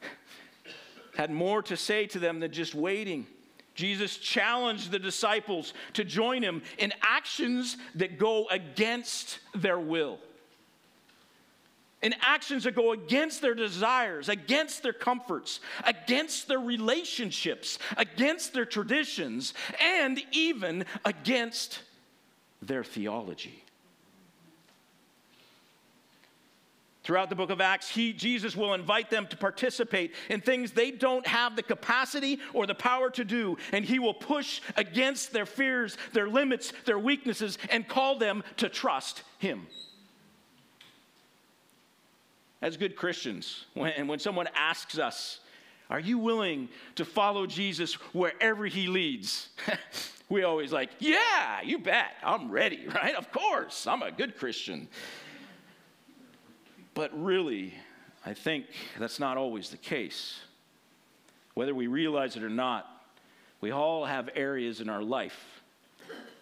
had 1.16 1.32
more 1.32 1.64
to 1.64 1.76
say 1.76 2.06
to 2.06 2.20
them 2.20 2.38
than 2.38 2.52
just 2.52 2.76
waiting. 2.76 3.26
Jesus 3.74 4.18
challenged 4.18 4.92
the 4.92 5.00
disciples 5.00 5.74
to 5.94 6.04
join 6.04 6.44
him 6.44 6.62
in 6.78 6.92
actions 7.02 7.76
that 7.96 8.20
go 8.20 8.46
against 8.50 9.40
their 9.52 9.80
will 9.80 10.20
and 12.04 12.14
actions 12.20 12.64
that 12.64 12.76
go 12.76 12.92
against 12.92 13.40
their 13.40 13.54
desires, 13.54 14.28
against 14.28 14.82
their 14.82 14.92
comforts, 14.92 15.58
against 15.84 16.46
their 16.46 16.60
relationships, 16.60 17.78
against 17.96 18.52
their 18.52 18.66
traditions, 18.66 19.54
and 19.80 20.20
even 20.30 20.84
against 21.06 21.80
their 22.60 22.84
theology. 22.84 23.64
Throughout 27.04 27.30
the 27.30 27.36
book 27.36 27.50
of 27.50 27.60
Acts, 27.60 27.88
he, 27.88 28.12
Jesus 28.12 28.54
will 28.54 28.74
invite 28.74 29.10
them 29.10 29.26
to 29.28 29.36
participate 29.36 30.14
in 30.28 30.42
things 30.42 30.72
they 30.72 30.90
don't 30.90 31.26
have 31.26 31.56
the 31.56 31.62
capacity 31.62 32.38
or 32.52 32.66
the 32.66 32.74
power 32.74 33.08
to 33.10 33.24
do, 33.24 33.56
and 33.72 33.84
he 33.84 33.98
will 33.98 34.14
push 34.14 34.60
against 34.76 35.32
their 35.32 35.46
fears, 35.46 35.96
their 36.12 36.28
limits, 36.28 36.72
their 36.84 36.98
weaknesses, 36.98 37.56
and 37.70 37.88
call 37.88 38.18
them 38.18 38.42
to 38.58 38.68
trust 38.68 39.22
him 39.38 39.66
as 42.62 42.76
good 42.76 42.96
Christians, 42.96 43.66
when, 43.74 44.06
when 44.06 44.18
someone 44.18 44.48
asks 44.54 44.98
us, 44.98 45.40
Are 45.90 46.00
you 46.00 46.18
willing 46.18 46.68
to 46.96 47.04
follow 47.04 47.46
Jesus 47.46 47.94
wherever 48.14 48.66
he 48.66 48.86
leads? 48.86 49.48
we 50.28 50.42
always 50.44 50.72
like, 50.72 50.90
Yeah, 50.98 51.60
you 51.62 51.78
bet. 51.78 52.14
I'm 52.22 52.50
ready, 52.50 52.86
right? 52.94 53.14
Of 53.14 53.30
course, 53.32 53.86
I'm 53.86 54.02
a 54.02 54.10
good 54.10 54.38
Christian. 54.38 54.88
But 56.94 57.10
really, 57.20 57.74
I 58.24 58.34
think 58.34 58.66
that's 58.98 59.18
not 59.18 59.36
always 59.36 59.70
the 59.70 59.76
case. 59.76 60.40
whether 61.54 61.74
we 61.74 61.86
realize 61.86 62.36
it 62.36 62.42
or 62.42 62.48
not, 62.48 62.86
we 63.60 63.70
all 63.70 64.04
have 64.04 64.30
areas 64.34 64.80
in 64.80 64.88
our 64.88 65.02
life 65.02 65.62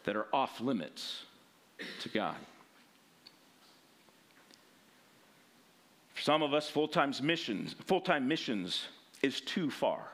that 0.05 0.17
are 0.17 0.27
off 0.33 0.61
limits 0.61 1.25
to 2.01 2.09
God. 2.09 2.37
For 6.23 6.27
some 6.27 6.43
of 6.45 6.55
us, 6.55 6.69
full-time 6.69 7.13
missions, 7.21 7.75
full-time 7.87 8.29
missions 8.29 8.87
is 9.25 9.41
too 9.41 9.73
far. 9.73 10.07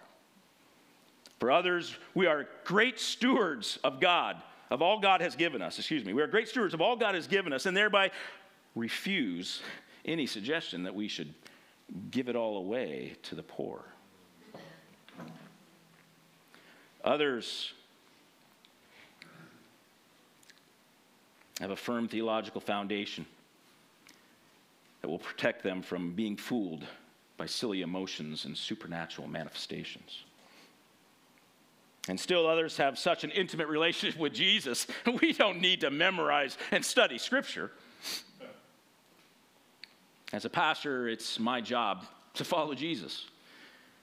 For 1.38 1.50
others, 1.50 1.94
we 2.14 2.26
are 2.26 2.48
great 2.64 2.98
stewards 2.98 3.78
of 3.84 4.00
God, 4.00 4.40
of 4.70 4.80
all 4.80 5.00
God 5.00 5.20
has 5.20 5.36
given 5.36 5.60
us. 5.60 5.78
Excuse 5.78 6.06
me. 6.06 6.14
We 6.14 6.22
are 6.22 6.26
great 6.26 6.48
stewards 6.48 6.72
of 6.72 6.80
all 6.80 6.96
God 6.96 7.14
has 7.14 7.26
given 7.26 7.52
us, 7.52 7.66
and 7.66 7.76
thereby 7.76 8.10
refuse 8.74 9.60
any 10.06 10.24
suggestion 10.24 10.82
that 10.84 10.94
we 10.94 11.08
should 11.08 11.34
give 12.10 12.30
it 12.30 12.36
all 12.36 12.56
away 12.56 13.12
to 13.24 13.34
the 13.34 13.42
poor. 13.42 13.84
Others 17.04 17.74
have 21.60 21.70
a 21.70 21.76
firm 21.76 22.08
theological 22.08 22.62
foundation 22.62 23.26
that 25.00 25.08
will 25.08 25.18
protect 25.18 25.62
them 25.62 25.82
from 25.82 26.14
being 26.14 26.36
fooled 26.36 26.84
by 27.36 27.46
silly 27.46 27.82
emotions 27.82 28.44
and 28.44 28.56
supernatural 28.56 29.28
manifestations. 29.28 30.24
And 32.08 32.18
still 32.18 32.46
others 32.46 32.76
have 32.78 32.98
such 32.98 33.22
an 33.22 33.30
intimate 33.30 33.68
relationship 33.68 34.18
with 34.18 34.32
Jesus, 34.32 34.86
we 35.20 35.32
don't 35.32 35.60
need 35.60 35.80
to 35.82 35.90
memorize 35.90 36.56
and 36.70 36.84
study 36.84 37.18
Scripture. 37.18 37.70
As 40.32 40.44
a 40.44 40.50
pastor, 40.50 41.08
it's 41.08 41.38
my 41.38 41.60
job 41.60 42.04
to 42.34 42.44
follow 42.44 42.74
Jesus. 42.74 43.26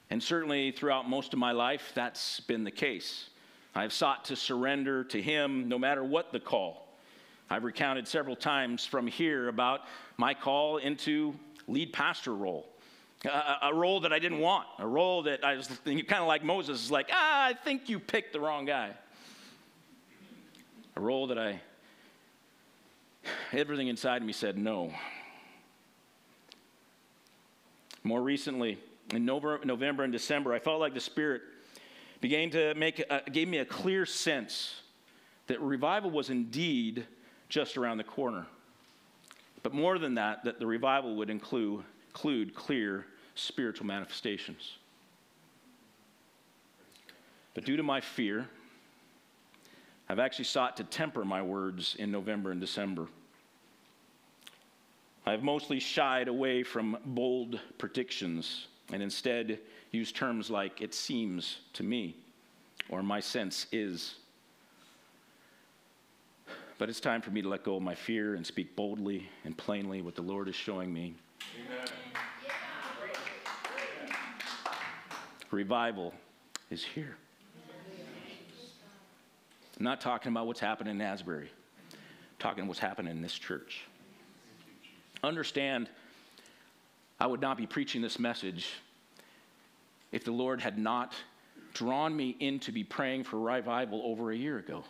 And 0.10 0.22
certainly 0.22 0.72
throughout 0.72 1.10
most 1.10 1.34
of 1.34 1.40
my 1.40 1.52
life, 1.52 1.92
that's 1.94 2.40
been 2.42 2.64
the 2.64 2.72
case. 2.72 3.30
I've 3.74 3.94
sought 3.94 4.26
to 4.26 4.36
surrender 4.36 5.04
to 5.06 5.22
Him 5.22 5.68
no 5.68 5.78
matter 5.78 6.04
what 6.04 6.32
the 6.32 6.40
call. 6.40 6.85
I've 7.50 7.64
recounted 7.64 8.08
several 8.08 8.36
times 8.36 8.86
from 8.86 9.06
here 9.06 9.50
about 9.50 9.82
my 10.18 10.34
call 10.34 10.78
into 10.78 11.36
lead 11.68 11.94
pastor 11.94 12.34
role. 12.34 12.68
A, 13.62 13.74
role 13.74 14.02
that 14.02 14.14
I 14.14 14.20
didn't 14.20 14.40
want, 14.40 14.68
a 14.78 14.86
role 14.86 15.24
that 15.24 15.44
I 15.44 15.56
was 15.56 15.68
kind 15.86 16.14
of 16.14 16.28
like 16.28 16.44
Moses, 16.44 16.84
is 16.84 16.92
like, 16.92 17.10
ah, 17.12 17.46
I 17.46 17.54
think 17.54 17.90
you 17.90 18.00
picked 18.00 18.34
the 18.34 18.40
wrong 18.40 18.66
guy. 18.66 18.92
A 20.96 21.02
role 21.02 21.28
that 21.28 21.40
I, 21.40 21.60
everything 23.52 23.88
inside 23.88 24.24
me 24.24 24.32
said 24.32 24.58
no. 24.58 24.94
More 28.04 28.22
recently, 28.22 28.78
in 29.12 29.26
November 29.26 30.04
and 30.04 30.12
December, 30.12 30.54
I 30.54 30.60
felt 30.60 30.80
like 30.80 30.94
the 30.94 31.00
Spirit 31.00 31.42
began 32.22 32.52
to 32.52 32.76
make, 32.76 33.04
gave 33.32 33.48
me 33.48 33.58
a 33.58 33.66
clear 33.66 34.06
sense 34.06 34.82
that 35.48 35.60
revival 35.62 36.12
was 36.12 36.30
indeed 36.30 37.08
just 37.50 37.78
around 37.78 37.98
the 37.98 38.04
corner. 38.04 38.46
But 39.64 39.74
more 39.74 39.98
than 39.98 40.16
that, 40.16 40.44
that 40.44 40.60
the 40.60 40.68
revival 40.68 41.16
would 41.16 41.30
include, 41.30 41.84
include 42.10 42.54
clear 42.54 43.06
spiritual 43.36 43.88
manifestations. 43.88 44.78
But 47.54 47.66
due 47.66 47.78
to 47.78 47.84
my 47.84 48.02
fear, 48.02 48.48
I've 50.08 50.20
actually 50.20 50.46
sought 50.46 50.78
to 50.78 50.84
temper 50.84 51.26
my 51.26 51.42
words 51.42 51.96
in 51.98 52.12
November 52.12 52.52
and 52.52 52.62
December. 52.62 53.08
I've 55.26 55.42
mostly 55.42 55.80
shied 55.80 56.28
away 56.28 56.62
from 56.62 56.98
bold 57.06 57.60
predictions 57.80 58.68
and 58.94 59.02
instead 59.02 59.60
used 59.92 60.16
terms 60.16 60.52
like 60.52 60.82
it 60.82 60.94
seems 60.94 61.58
to 61.74 61.84
me 61.84 62.16
or 62.90 63.02
my 63.02 63.20
sense 63.20 63.66
is. 63.72 64.16
But 66.78 66.90
it's 66.90 67.00
time 67.00 67.22
for 67.22 67.32
me 67.32 67.42
to 67.42 67.48
let 67.48 67.64
go 67.64 67.78
of 67.78 67.82
my 67.82 67.96
fear 67.96 68.36
and 68.36 68.46
speak 68.46 68.76
boldly 68.76 69.30
and 69.46 69.58
plainly 69.58 70.02
what 70.02 70.16
the 70.16 70.22
Lord 70.22 70.50
is 70.50 70.56
showing 70.56 70.94
me. 70.94 71.16
Amen. 71.66 71.88
Revival 75.52 76.14
is 76.70 76.84
here. 76.84 77.16
I'm 79.78 79.84
not 79.84 80.02
talking 80.02 80.32
about 80.32 80.48
what's 80.48 80.60
happening 80.60 80.96
in 80.96 81.02
Asbury, 81.02 81.50
I'm 81.92 81.98
talking 82.40 82.68
what's 82.68 82.80
happening 82.80 83.12
in 83.12 83.22
this 83.22 83.34
church. 83.34 83.86
Understand, 85.24 85.90
I 87.20 87.28
would 87.28 87.42
not 87.42 87.58
be 87.58 87.66
preaching 87.66 88.02
this 88.02 88.20
message 88.20 88.68
if 90.12 90.24
the 90.24 90.32
Lord 90.32 90.62
had 90.62 90.78
not 90.78 91.14
drawn 91.74 92.16
me 92.16 92.36
in 92.40 92.60
to 92.60 92.72
be 92.72 92.84
praying 92.84 93.24
for 93.24 93.40
revival 93.40 94.02
over 94.06 94.32
a 94.32 94.36
year 94.36 94.58
ago. 94.58 94.84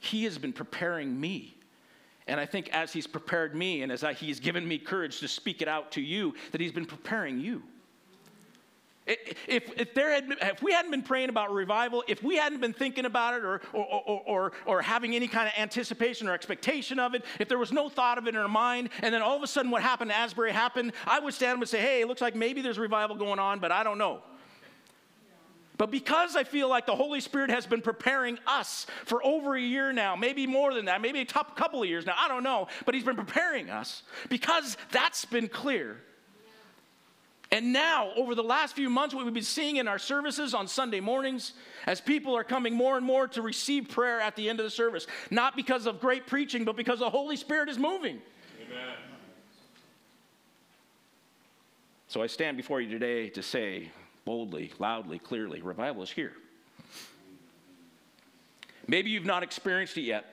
He 0.00 0.24
has 0.24 0.38
been 0.38 0.52
preparing 0.52 1.20
me. 1.20 1.56
And 2.26 2.40
I 2.40 2.46
think 2.46 2.70
as 2.70 2.92
He's 2.92 3.06
prepared 3.06 3.54
me 3.54 3.82
and 3.82 3.92
as 3.92 4.02
I, 4.02 4.14
He's 4.14 4.40
given 4.40 4.66
me 4.66 4.78
courage 4.78 5.20
to 5.20 5.28
speak 5.28 5.62
it 5.62 5.68
out 5.68 5.92
to 5.92 6.00
you, 6.00 6.34
that 6.52 6.60
He's 6.60 6.72
been 6.72 6.86
preparing 6.86 7.38
you. 7.38 7.62
If, 9.06 9.72
if, 9.76 9.94
there 9.94 10.12
had 10.12 10.28
been, 10.28 10.38
if 10.40 10.62
we 10.62 10.72
hadn't 10.72 10.92
been 10.92 11.02
praying 11.02 11.30
about 11.30 11.52
revival, 11.52 12.04
if 12.06 12.22
we 12.22 12.36
hadn't 12.36 12.60
been 12.60 12.72
thinking 12.72 13.06
about 13.06 13.34
it 13.34 13.44
or, 13.44 13.60
or, 13.72 13.84
or, 13.84 14.22
or, 14.26 14.52
or 14.66 14.82
having 14.82 15.16
any 15.16 15.26
kind 15.26 15.48
of 15.48 15.54
anticipation 15.58 16.28
or 16.28 16.32
expectation 16.32 17.00
of 17.00 17.14
it, 17.14 17.24
if 17.40 17.48
there 17.48 17.58
was 17.58 17.72
no 17.72 17.88
thought 17.88 18.18
of 18.18 18.28
it 18.28 18.34
in 18.36 18.40
our 18.40 18.46
mind, 18.46 18.90
and 19.02 19.12
then 19.12 19.20
all 19.20 19.36
of 19.36 19.42
a 19.42 19.48
sudden 19.48 19.70
what 19.70 19.82
happened 19.82 20.10
to 20.10 20.16
Asbury 20.16 20.52
happened, 20.52 20.92
I 21.06 21.18
would 21.18 21.34
stand 21.34 21.58
and 21.58 21.68
say, 21.68 21.80
hey, 21.80 22.02
it 22.02 22.06
looks 22.06 22.20
like 22.20 22.36
maybe 22.36 22.62
there's 22.62 22.78
revival 22.78 23.16
going 23.16 23.40
on, 23.40 23.58
but 23.58 23.72
I 23.72 23.82
don't 23.82 23.98
know. 23.98 24.22
But 25.80 25.90
because 25.90 26.36
I 26.36 26.44
feel 26.44 26.68
like 26.68 26.84
the 26.84 26.94
Holy 26.94 27.22
Spirit 27.22 27.48
has 27.48 27.64
been 27.64 27.80
preparing 27.80 28.38
us 28.46 28.86
for 29.06 29.24
over 29.24 29.54
a 29.54 29.60
year 29.62 29.94
now, 29.94 30.14
maybe 30.14 30.46
more 30.46 30.74
than 30.74 30.84
that, 30.84 31.00
maybe 31.00 31.20
a 31.20 31.24
top 31.24 31.56
couple 31.56 31.82
of 31.82 31.88
years 31.88 32.04
now, 32.04 32.12
I 32.18 32.28
don't 32.28 32.42
know, 32.42 32.68
but 32.84 32.94
He's 32.94 33.02
been 33.02 33.16
preparing 33.16 33.70
us 33.70 34.02
because 34.28 34.76
that's 34.90 35.24
been 35.24 35.48
clear 35.48 35.96
and 37.50 37.72
now, 37.72 38.10
over 38.14 38.34
the 38.34 38.44
last 38.44 38.76
few 38.76 38.90
months, 38.90 39.14
what 39.14 39.24
we've 39.24 39.32
been 39.32 39.42
seeing 39.42 39.76
in 39.76 39.88
our 39.88 39.98
services 39.98 40.52
on 40.52 40.68
Sunday 40.68 41.00
mornings, 41.00 41.54
as 41.86 41.98
people 41.98 42.36
are 42.36 42.44
coming 42.44 42.74
more 42.74 42.98
and 42.98 43.04
more 43.04 43.26
to 43.28 43.40
receive 43.40 43.88
prayer 43.88 44.20
at 44.20 44.36
the 44.36 44.50
end 44.50 44.60
of 44.60 44.64
the 44.64 44.70
service, 44.70 45.06
not 45.30 45.56
because 45.56 45.86
of 45.86 45.98
great 45.98 46.26
preaching, 46.26 46.64
but 46.66 46.76
because 46.76 46.98
the 46.98 47.10
Holy 47.10 47.36
Spirit 47.36 47.70
is 47.70 47.78
moving. 47.78 48.20
Amen. 48.62 48.94
So 52.06 52.22
I 52.22 52.26
stand 52.26 52.58
before 52.58 52.82
you 52.82 52.90
today 52.90 53.30
to 53.30 53.42
say 53.42 53.90
boldly, 54.24 54.72
loudly, 54.78 55.18
clearly 55.18 55.62
revival 55.62 56.02
is 56.02 56.10
here. 56.10 56.32
Maybe 58.86 59.10
you've 59.10 59.24
not 59.24 59.42
experienced 59.42 59.96
it 59.96 60.02
yet, 60.02 60.24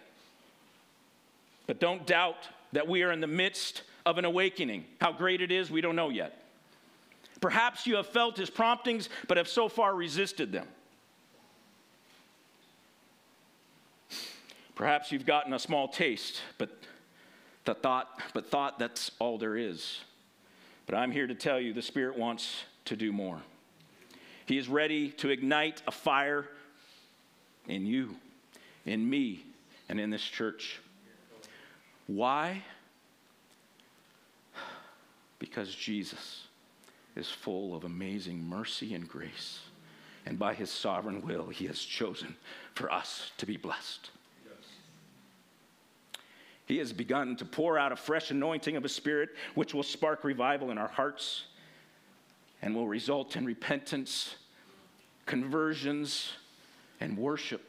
but 1.67 1.79
don't 1.79 2.05
doubt 2.07 2.47
that 2.73 2.87
we 2.87 3.03
are 3.03 3.11
in 3.11 3.21
the 3.21 3.27
midst 3.27 3.83
of 4.05 4.17
an 4.17 4.25
awakening. 4.25 4.85
How 4.99 5.11
great 5.11 5.41
it 5.41 5.51
is, 5.51 5.69
we 5.69 5.81
don't 5.81 5.95
know 5.95 6.09
yet. 6.09 6.43
Perhaps 7.39 7.85
you 7.85 7.97
have 7.97 8.07
felt 8.07 8.37
his 8.37 8.49
promptings, 8.49 9.09
but 9.27 9.37
have 9.37 9.47
so 9.47 9.69
far 9.69 9.95
resisted 9.95 10.51
them. 10.51 10.67
Perhaps 14.75 15.11
you've 15.11 15.25
gotten 15.25 15.53
a 15.53 15.59
small 15.59 15.87
taste, 15.87 16.41
but 16.57 16.69
the 17.65 17.73
thought, 17.73 18.21
but 18.33 18.49
thought 18.49 18.79
that's 18.79 19.11
all 19.19 19.37
there 19.37 19.57
is. 19.57 20.01
But 20.85 20.95
I'm 20.95 21.11
here 21.11 21.27
to 21.27 21.35
tell 21.35 21.59
you 21.59 21.73
the 21.73 21.81
Spirit 21.81 22.17
wants 22.17 22.63
to 22.85 22.95
do 22.95 23.11
more. 23.11 23.41
He 24.47 24.57
is 24.57 24.69
ready 24.69 25.09
to 25.11 25.29
ignite 25.29 25.81
a 25.87 25.91
fire 25.91 26.47
in 27.67 27.85
you, 27.85 28.15
in 28.85 29.07
me, 29.07 29.43
and 29.89 29.99
in 29.99 30.09
this 30.09 30.23
church. 30.23 30.79
Why? 32.07 32.63
Because 35.37 35.75
Jesus 35.75 36.47
is 37.17 37.29
full 37.29 37.75
of 37.75 37.83
amazing 37.83 38.47
mercy 38.47 38.93
and 38.93 39.07
grace. 39.07 39.59
And 40.25 40.39
by 40.39 40.53
his 40.53 40.71
sovereign 40.71 41.21
will, 41.21 41.47
he 41.47 41.67
has 41.67 41.79
chosen 41.79 42.37
for 42.73 42.89
us 42.89 43.31
to 43.37 43.45
be 43.45 43.57
blessed. 43.57 44.11
He 46.65 46.77
has 46.77 46.93
begun 46.93 47.35
to 47.37 47.45
pour 47.45 47.77
out 47.77 47.91
a 47.91 47.97
fresh 47.97 48.31
anointing 48.31 48.77
of 48.77 48.83
his 48.83 48.95
spirit, 48.95 49.29
which 49.55 49.73
will 49.73 49.83
spark 49.83 50.23
revival 50.23 50.71
in 50.71 50.77
our 50.77 50.87
hearts 50.87 51.43
and 52.61 52.75
will 52.75 52.87
result 52.87 53.35
in 53.35 53.45
repentance, 53.45 54.35
conversions, 55.25 56.31
and 56.99 57.17
worship. 57.17 57.63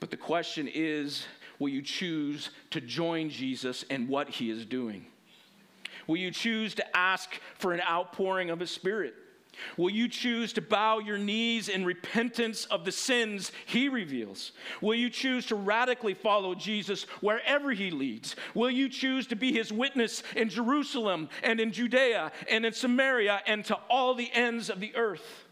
But 0.00 0.10
the 0.10 0.16
question 0.16 0.68
is 0.72 1.26
will 1.58 1.68
you 1.68 1.82
choose 1.82 2.50
to 2.70 2.80
join 2.80 3.30
Jesus 3.30 3.84
in 3.84 4.08
what 4.08 4.28
he 4.28 4.50
is 4.50 4.66
doing? 4.66 5.06
Will 6.06 6.16
you 6.16 6.30
choose 6.30 6.74
to 6.74 6.96
ask 6.96 7.40
for 7.58 7.72
an 7.72 7.80
outpouring 7.80 8.50
of 8.50 8.60
His 8.60 8.70
Spirit? 8.70 9.14
Will 9.76 9.90
you 9.90 10.08
choose 10.08 10.52
to 10.54 10.60
bow 10.60 10.98
your 10.98 11.18
knees 11.18 11.68
in 11.68 11.84
repentance 11.84 12.64
of 12.66 12.84
the 12.84 12.92
sins 12.92 13.52
he 13.66 13.88
reveals? 13.88 14.52
Will 14.80 14.94
you 14.94 15.10
choose 15.10 15.46
to 15.46 15.54
radically 15.54 16.14
follow 16.14 16.54
Jesus 16.54 17.04
wherever 17.20 17.72
he 17.72 17.90
leads? 17.90 18.36
Will 18.54 18.70
you 18.70 18.88
choose 18.88 19.26
to 19.28 19.36
be 19.36 19.52
his 19.52 19.72
witness 19.72 20.22
in 20.36 20.48
Jerusalem 20.48 21.28
and 21.42 21.60
in 21.60 21.72
Judea 21.72 22.32
and 22.50 22.64
in 22.64 22.72
Samaria 22.72 23.42
and 23.46 23.64
to 23.66 23.74
all 23.88 24.14
the 24.14 24.30
ends 24.32 24.70
of 24.70 24.80
the 24.80 24.94
earth? 24.96 25.44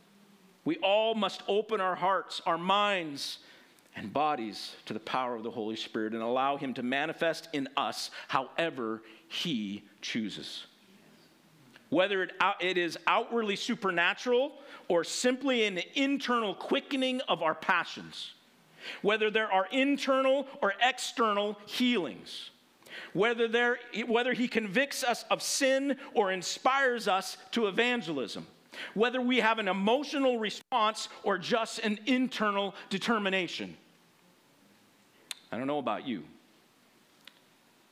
We 0.65 0.77
all 0.77 1.15
must 1.15 1.43
open 1.49 1.81
our 1.81 1.97
hearts, 1.97 2.41
our 2.47 2.59
minds, 2.59 3.39
and 3.97 4.13
bodies 4.13 4.75
to 4.87 4.95
the 4.95 5.01
power 5.01 5.35
of 5.35 5.43
the 5.43 5.51
Holy 5.51 5.77
Spirit 5.77 6.15
and 6.15 6.23
allow 6.23 6.57
him 6.57 6.73
to 6.75 6.83
manifest 6.83 7.49
in 7.53 7.69
us 7.77 8.11
however 8.29 9.03
he 9.29 9.83
chooses 10.01 10.67
whether 11.93 12.23
it, 12.23 12.33
it 12.59 12.79
is 12.79 12.97
outwardly 13.07 13.55
supernatural 13.55 14.51
or 14.89 15.05
simply 15.05 15.67
an 15.67 15.79
internal 15.95 16.55
quickening 16.55 17.21
of 17.29 17.43
our 17.43 17.55
passions, 17.55 18.33
whether 19.03 19.31
there 19.31 19.53
are 19.53 19.69
internal 19.71 20.47
or 20.63 20.73
external 20.83 21.59
healings, 21.67 22.49
whether, 23.13 23.47
there, 23.47 23.79
whether 24.07 24.33
he 24.33 24.49
convicts 24.49 25.05
us 25.05 25.27
of 25.31 25.43
sin 25.43 25.95
or 26.15 26.33
inspires 26.33 27.09
us 27.09 27.37
to 27.51 27.67
evangelism, 27.67 28.47
whether 28.95 29.21
we 29.21 29.41
have 29.41 29.59
an 29.59 29.69
emotional 29.69 30.39
response 30.39 31.11
or 31.25 31.37
just 31.37 31.79
an 31.81 31.99
internal 32.07 32.75
determination. 32.89 33.77
I 35.53 35.59
don't 35.59 35.67
know 35.67 35.79
about 35.79 36.09
you. 36.09 36.23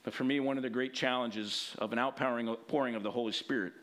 But 0.05 0.15
for 0.15 0.25
me, 0.25 0.41
one 0.41 0.57
of 0.57 0.63
the 0.63 0.71
great 0.71 0.95
challenges 0.95 1.75
of 1.77 1.93
an 1.93 1.99
outpouring 1.99 2.49
of 2.49 3.03
the 3.03 3.11
Holy 3.11 3.33
Spirit 3.33 3.75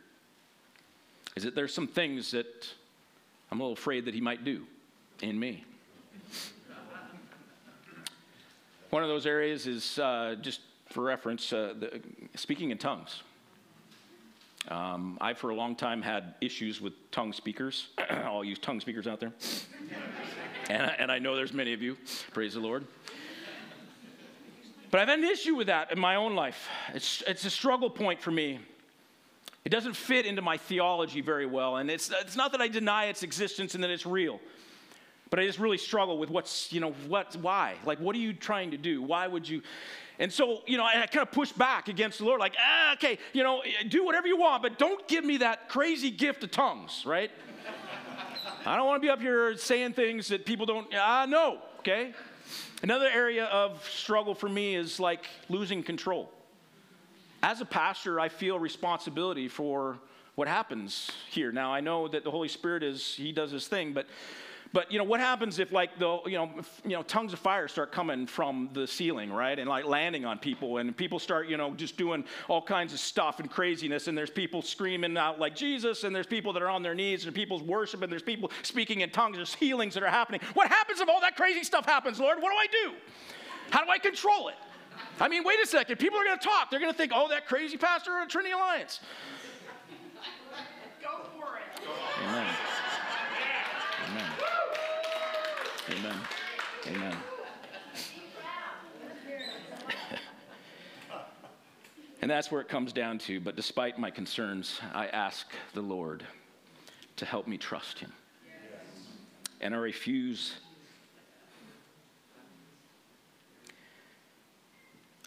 is 1.38 1.44
that 1.44 1.54
there's 1.54 1.72
some 1.72 1.88
things 1.88 2.32
that 2.32 2.68
I'm 3.52 3.60
a 3.60 3.64
little 3.64 3.74
afraid 3.74 4.06
that 4.06 4.16
he 4.16 4.22
might 4.22 4.44
do 4.44 4.64
in 5.22 5.40
me. 5.40 5.64
One 8.90 9.04
of 9.04 9.10
those 9.10 9.28
areas 9.28 9.68
is 9.68 10.00
uh, 10.00 10.36
just 10.42 10.62
for 10.90 11.04
reference 11.04 11.54
uh, 11.54 11.76
the, 11.80 12.02
speaking 12.34 12.72
in 12.72 12.80
tongues. 12.80 13.22
Um, 14.70 15.20
I, 15.22 15.36
for 15.36 15.52
a 15.52 15.56
long 15.56 15.76
time, 15.76 16.02
had 16.02 16.34
issues 16.42 16.82
with 16.82 16.94
tongue 17.12 17.34
speakers. 17.34 17.90
All 18.26 18.44
you 18.44 18.56
tongue 18.56 18.80
speakers 18.80 19.06
out 19.06 19.20
there. 19.20 19.34
and, 20.72 20.82
I, 20.82 20.96
and 20.98 21.12
I 21.12 21.20
know 21.20 21.36
there's 21.36 21.54
many 21.54 21.72
of 21.72 21.84
you. 21.84 21.98
Praise 22.34 22.56
the 22.56 22.62
Lord. 22.62 22.84
But 24.90 25.02
I've 25.02 25.08
had 25.08 25.20
an 25.20 25.26
issue 25.26 25.54
with 25.54 25.68
that 25.68 25.92
in 25.92 26.00
my 26.00 26.16
own 26.16 26.34
life. 26.34 26.68
It's, 26.96 27.22
it's 27.28 27.46
a 27.46 27.52
struggle 27.52 27.92
point 27.92 28.20
for 28.20 28.32
me. 28.32 28.60
It 29.68 29.70
doesn't 29.70 29.98
fit 29.98 30.26
into 30.26 30.42
my 30.42 30.56
theology 30.56 31.20
very 31.20 31.46
well. 31.46 31.76
And 31.76 31.92
it's, 31.92 32.10
it's 32.10 32.38
not 32.38 32.54
that 32.54 32.62
I 32.62 32.70
deny 32.70 33.08
its 33.08 33.22
existence 33.22 33.76
and 33.76 33.84
that 33.84 33.90
it's 33.90 34.06
real, 34.06 34.40
but 35.30 35.40
I 35.40 35.46
just 35.46 35.60
really 35.60 35.78
struggle 35.78 36.18
with 36.18 36.30
what's, 36.30 36.72
you 36.72 36.80
know, 36.80 36.92
what, 37.10 37.36
why? 37.42 37.76
Like, 37.84 38.00
what 38.00 38.16
are 38.16 38.20
you 38.20 38.32
trying 38.32 38.72
to 38.72 38.78
do? 38.78 39.02
Why 39.02 39.28
would 39.28 39.46
you? 39.46 39.62
And 40.20 40.32
so, 40.32 40.62
you 40.68 40.78
know, 40.78 40.86
I, 40.86 41.02
I 41.02 41.06
kind 41.08 41.28
of 41.28 41.34
push 41.34 41.52
back 41.52 41.90
against 41.90 42.20
the 42.20 42.24
Lord, 42.24 42.40
like, 42.40 42.56
ah, 42.58 42.94
okay, 42.94 43.20
you 43.34 43.44
know, 43.44 43.62
do 43.90 44.06
whatever 44.06 44.26
you 44.26 44.38
want, 44.38 44.64
but 44.64 44.80
don't 44.80 45.06
give 45.10 45.26
me 45.26 45.36
that 45.40 45.68
crazy 45.68 46.12
gift 46.12 46.46
of 46.46 46.52
tongues, 46.52 47.04
right? 47.06 47.30
I 48.66 48.78
don't 48.78 48.86
want 48.86 49.02
to 49.02 49.06
be 49.06 49.12
up 49.12 49.20
here 49.20 49.58
saying 49.58 49.96
things 49.96 50.30
that 50.30 50.46
people 50.46 50.66
don't, 50.66 50.88
ah, 50.96 51.26
no, 51.28 51.60
okay? 51.80 52.14
Another 52.84 53.10
area 53.14 53.48
of 53.48 53.86
struggle 53.86 54.34
for 54.34 54.48
me 54.48 54.76
is 54.78 54.98
like 54.98 55.28
losing 55.50 55.84
control 55.84 56.32
as 57.48 57.62
a 57.62 57.66
pastor, 57.66 58.20
I 58.20 58.28
feel 58.28 58.60
responsibility 58.60 59.48
for 59.48 59.98
what 60.36 60.50
happens 60.50 61.10
here. 61.30 61.50
Now, 61.54 61.74
I 61.74 61.80
know 61.80 62.10
that 62.10 62.26
the 62.26 62.30
Holy 62.30 62.50
Spirit 62.50 62.84
is, 62.84 63.16
he 63.16 63.32
does 63.32 63.52
his 63.52 63.68
thing, 63.70 63.94
but 63.94 64.06
but 64.74 64.92
you 64.92 64.98
know 64.98 65.06
what 65.06 65.22
happens 65.22 65.60
if 65.60 65.72
like 65.72 65.98
the 65.98 66.20
you 66.26 66.38
know 66.38 66.52
if, 66.58 66.82
you 66.84 66.92
know 66.92 67.02
tongues 67.04 67.32
of 67.32 67.40
fire 67.40 67.70
start 67.70 67.94
coming 67.94 68.28
from 68.28 68.70
the 68.74 68.86
ceiling, 68.86 69.32
right, 69.32 69.58
and 69.58 69.70
like 69.70 69.86
landing 69.86 70.26
on 70.26 70.40
people, 70.40 70.80
and 70.80 70.96
people 70.96 71.20
start 71.20 71.48
you 71.48 71.56
know 71.56 71.74
just 71.74 71.96
doing 71.96 72.26
all 72.50 72.62
kinds 72.62 72.92
of 72.92 73.00
stuff 73.00 73.40
and 73.40 73.50
craziness, 73.50 74.10
and 74.10 74.18
there's 74.18 74.30
people 74.30 74.62
screaming 74.62 75.16
out 75.16 75.40
like 75.40 75.56
Jesus, 75.56 76.04
and 76.04 76.14
there's 76.14 76.28
people 76.28 76.52
that 76.52 76.62
are 76.62 76.70
on 76.70 76.84
their 76.84 76.96
knees, 76.96 77.26
and 77.26 77.34
people's 77.34 77.64
worshiping, 77.64 78.10
there's 78.10 78.22
people 78.22 78.52
speaking 78.62 79.00
in 79.02 79.10
tongues, 79.10 79.38
there's 79.38 79.56
healings 79.56 79.94
that 79.94 80.04
are 80.04 80.10
happening. 80.10 80.42
What 80.54 80.68
happens 80.68 81.00
if 81.00 81.08
all 81.08 81.22
that 81.22 81.38
crazy 81.38 81.64
stuff 81.64 81.86
happens, 81.86 82.20
Lord? 82.20 82.42
What 82.42 82.52
do 82.52 82.58
I 82.58 82.68
do? 82.68 82.94
How 83.70 83.86
do 83.86 83.90
I 83.90 84.00
control 84.00 84.50
it? 84.50 84.56
I 85.20 85.28
mean, 85.28 85.44
wait 85.44 85.60
a 85.64 85.68
second. 85.68 85.98
People 85.98 86.20
are 86.20 86.24
going 86.24 86.38
to 86.38 86.44
talk. 86.44 86.70
They're 86.70 86.80
going 86.80 86.92
to 86.92 86.98
think, 86.98 87.12
oh, 87.14 87.28
that 87.30 87.48
crazy 87.48 87.78
pastor 87.78 88.18
at 88.20 88.30
Trinity 88.30 88.54
Alliance. 88.54 89.00
Go 91.02 91.22
for 91.38 91.58
it. 91.58 91.64
Amen. 92.28 92.54
Amen. 94.10 94.32
Amen. 95.90 96.18
Amen. 96.88 97.18
and 102.22 102.30
that's 102.30 102.52
where 102.52 102.62
it 102.62 102.68
comes 102.68 102.94
down 102.94 103.18
to. 103.20 103.40
But 103.40 103.56
despite 103.56 103.98
my 103.98 104.12
concerns, 104.12 104.80
I 104.94 105.08
ask 105.08 105.48
the 105.74 105.82
Lord 105.82 106.26
to 107.18 107.26
help 107.26 107.48
me 107.48 107.58
trust 107.58 108.00
Him. 108.00 108.12
And 109.60 109.74
I 109.74 109.78
refuse 109.78 110.54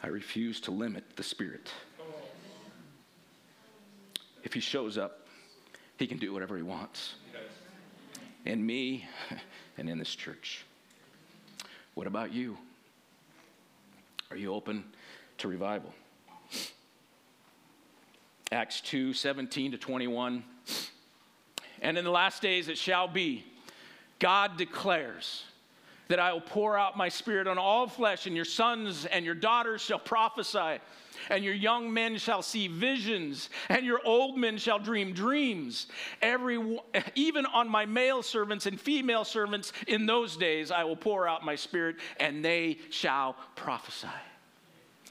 I 0.03 0.09
refuse 0.09 0.61
to 0.63 0.71
limit 0.71 1.05
the 1.17 1.23
Spirit. 1.23 1.71
If 4.43 4.55
He 4.55 4.61
shows 4.61 4.97
up, 4.97 5.27
He 5.99 6.07
can 6.07 6.19
do 6.19 6.33
whatever 6.33 6.57
He 6.57 6.63
wants. 6.63 7.15
In 8.47 8.65
me 8.65 9.07
and 9.79 9.89
in 9.89 9.99
this 9.99 10.15
church. 10.15 10.65
What 11.95 12.07
about 12.07 12.33
you? 12.33 12.57
Are 14.31 14.37
you 14.37 14.55
open 14.55 14.85
to 15.39 15.49
revival? 15.49 15.93
Acts 18.53 18.81
2 18.81 19.13
17 19.13 19.73
to 19.73 19.79
21. 19.79 20.43
And 21.83 21.99
in 21.99 22.05
the 22.05 22.11
last 22.11 22.43
days 22.43 22.69
it 22.69 22.79
shall 22.79 23.09
be, 23.09 23.45
God 24.19 24.57
declares 24.57 25.45
that 26.11 26.19
I 26.19 26.33
will 26.33 26.41
pour 26.41 26.77
out 26.77 26.97
my 26.97 27.09
spirit 27.09 27.47
on 27.47 27.57
all 27.57 27.87
flesh, 27.87 28.27
and 28.27 28.35
your 28.35 28.45
sons 28.45 29.07
and 29.07 29.25
your 29.25 29.35
daughters 29.35 29.81
shall 29.81 30.01
prophesy, 30.01 30.81
and 31.31 31.45
your 31.45 31.55
young 31.55 31.93
men 31.93 32.19
shall 32.19 32.43
see 32.43 32.67
visions, 32.67 33.49
and 33.69 33.87
your 33.87 34.01
old 34.05 34.37
men 34.37 34.59
shall 34.59 34.81
dream 34.81 35.13
dreams. 35.13 35.87
Every, 36.21 36.81
even 37.15 37.47
on 37.47 37.69
my 37.69 37.87
male 37.87 38.23
servants 38.25 38.67
and 38.67 38.81
female 38.81 39.25
servants 39.25 39.73
in 39.87 40.05
those 40.05 40.37
days, 40.37 40.73
I 40.73 40.83
will 40.83 40.97
pour 40.97 41.29
out 41.29 41.45
my 41.45 41.55
spirit, 41.55 41.97
and 42.19 42.45
they 42.45 42.79
shall 42.91 43.37
prophesy. 43.55 44.09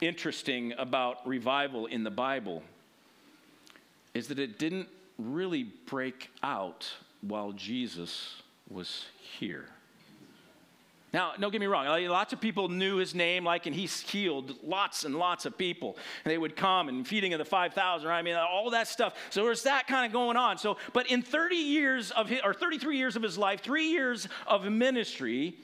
interesting 0.00 0.72
about 0.78 1.26
revival 1.26 1.86
in 1.86 2.04
the 2.04 2.10
Bible 2.10 2.62
is 4.14 4.28
that 4.28 4.38
it 4.38 4.58
didn't 4.58 4.88
really 5.18 5.64
break 5.64 6.30
out 6.42 6.90
while 7.20 7.52
Jesus 7.52 8.42
was 8.70 9.06
here. 9.38 9.66
Now, 11.12 11.32
don't 11.40 11.50
get 11.50 11.60
me 11.60 11.66
wrong. 11.66 11.86
Lots 12.08 12.34
of 12.34 12.40
people 12.40 12.68
knew 12.68 12.96
his 12.96 13.14
name, 13.14 13.42
like, 13.42 13.64
and 13.64 13.74
he's 13.74 13.98
healed 14.00 14.56
lots 14.62 15.04
and 15.04 15.16
lots 15.16 15.46
of 15.46 15.56
people. 15.56 15.96
And 16.24 16.30
they 16.30 16.36
would 16.36 16.54
come 16.54 16.90
and 16.90 17.06
feeding 17.06 17.32
of 17.32 17.38
the 17.38 17.46
5,000, 17.46 18.06
right? 18.06 18.18
I 18.18 18.22
mean, 18.22 18.36
all 18.36 18.70
that 18.70 18.88
stuff. 18.88 19.14
So 19.30 19.42
there's 19.44 19.62
that 19.62 19.86
kind 19.86 20.04
of 20.04 20.12
going 20.12 20.36
on. 20.36 20.58
So, 20.58 20.76
but 20.92 21.10
in 21.10 21.22
30 21.22 21.56
years 21.56 22.10
of 22.10 22.28
his, 22.28 22.40
or 22.44 22.52
33 22.52 22.98
years 22.98 23.16
of 23.16 23.22
his 23.22 23.38
life, 23.38 23.62
three 23.62 23.88
years 23.88 24.28
of 24.46 24.70
ministry, 24.70 25.56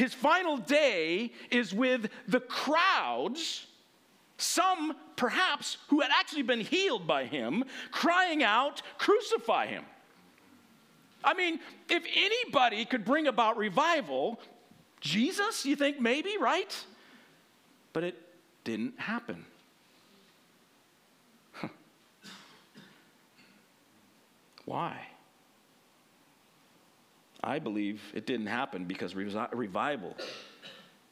his 0.00 0.14
final 0.14 0.56
day 0.56 1.30
is 1.50 1.74
with 1.74 2.08
the 2.26 2.40
crowds, 2.40 3.66
some 4.38 4.96
perhaps 5.14 5.76
who 5.88 6.00
had 6.00 6.10
actually 6.18 6.40
been 6.40 6.60
healed 6.60 7.06
by 7.06 7.26
him, 7.26 7.64
crying 7.90 8.42
out, 8.42 8.80
Crucify 8.96 9.66
him. 9.66 9.84
I 11.22 11.34
mean, 11.34 11.60
if 11.90 12.02
anybody 12.16 12.86
could 12.86 13.04
bring 13.04 13.26
about 13.26 13.58
revival, 13.58 14.40
Jesus, 15.02 15.66
you 15.66 15.76
think 15.76 16.00
maybe, 16.00 16.38
right? 16.40 16.74
But 17.92 18.02
it 18.02 18.16
didn't 18.64 18.98
happen. 18.98 19.44
Why? 24.64 25.09
I 27.42 27.58
believe 27.58 28.02
it 28.14 28.26
didn't 28.26 28.46
happen 28.46 28.84
because 28.84 29.14
revival 29.14 30.16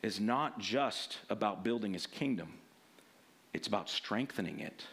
is 0.02 0.20
not 0.20 0.58
just 0.58 1.18
about 1.30 1.64
building 1.64 1.92
his 1.92 2.06
kingdom, 2.06 2.52
it's 3.54 3.66
about 3.66 3.88
strengthening 3.88 4.60
it. 4.60 4.84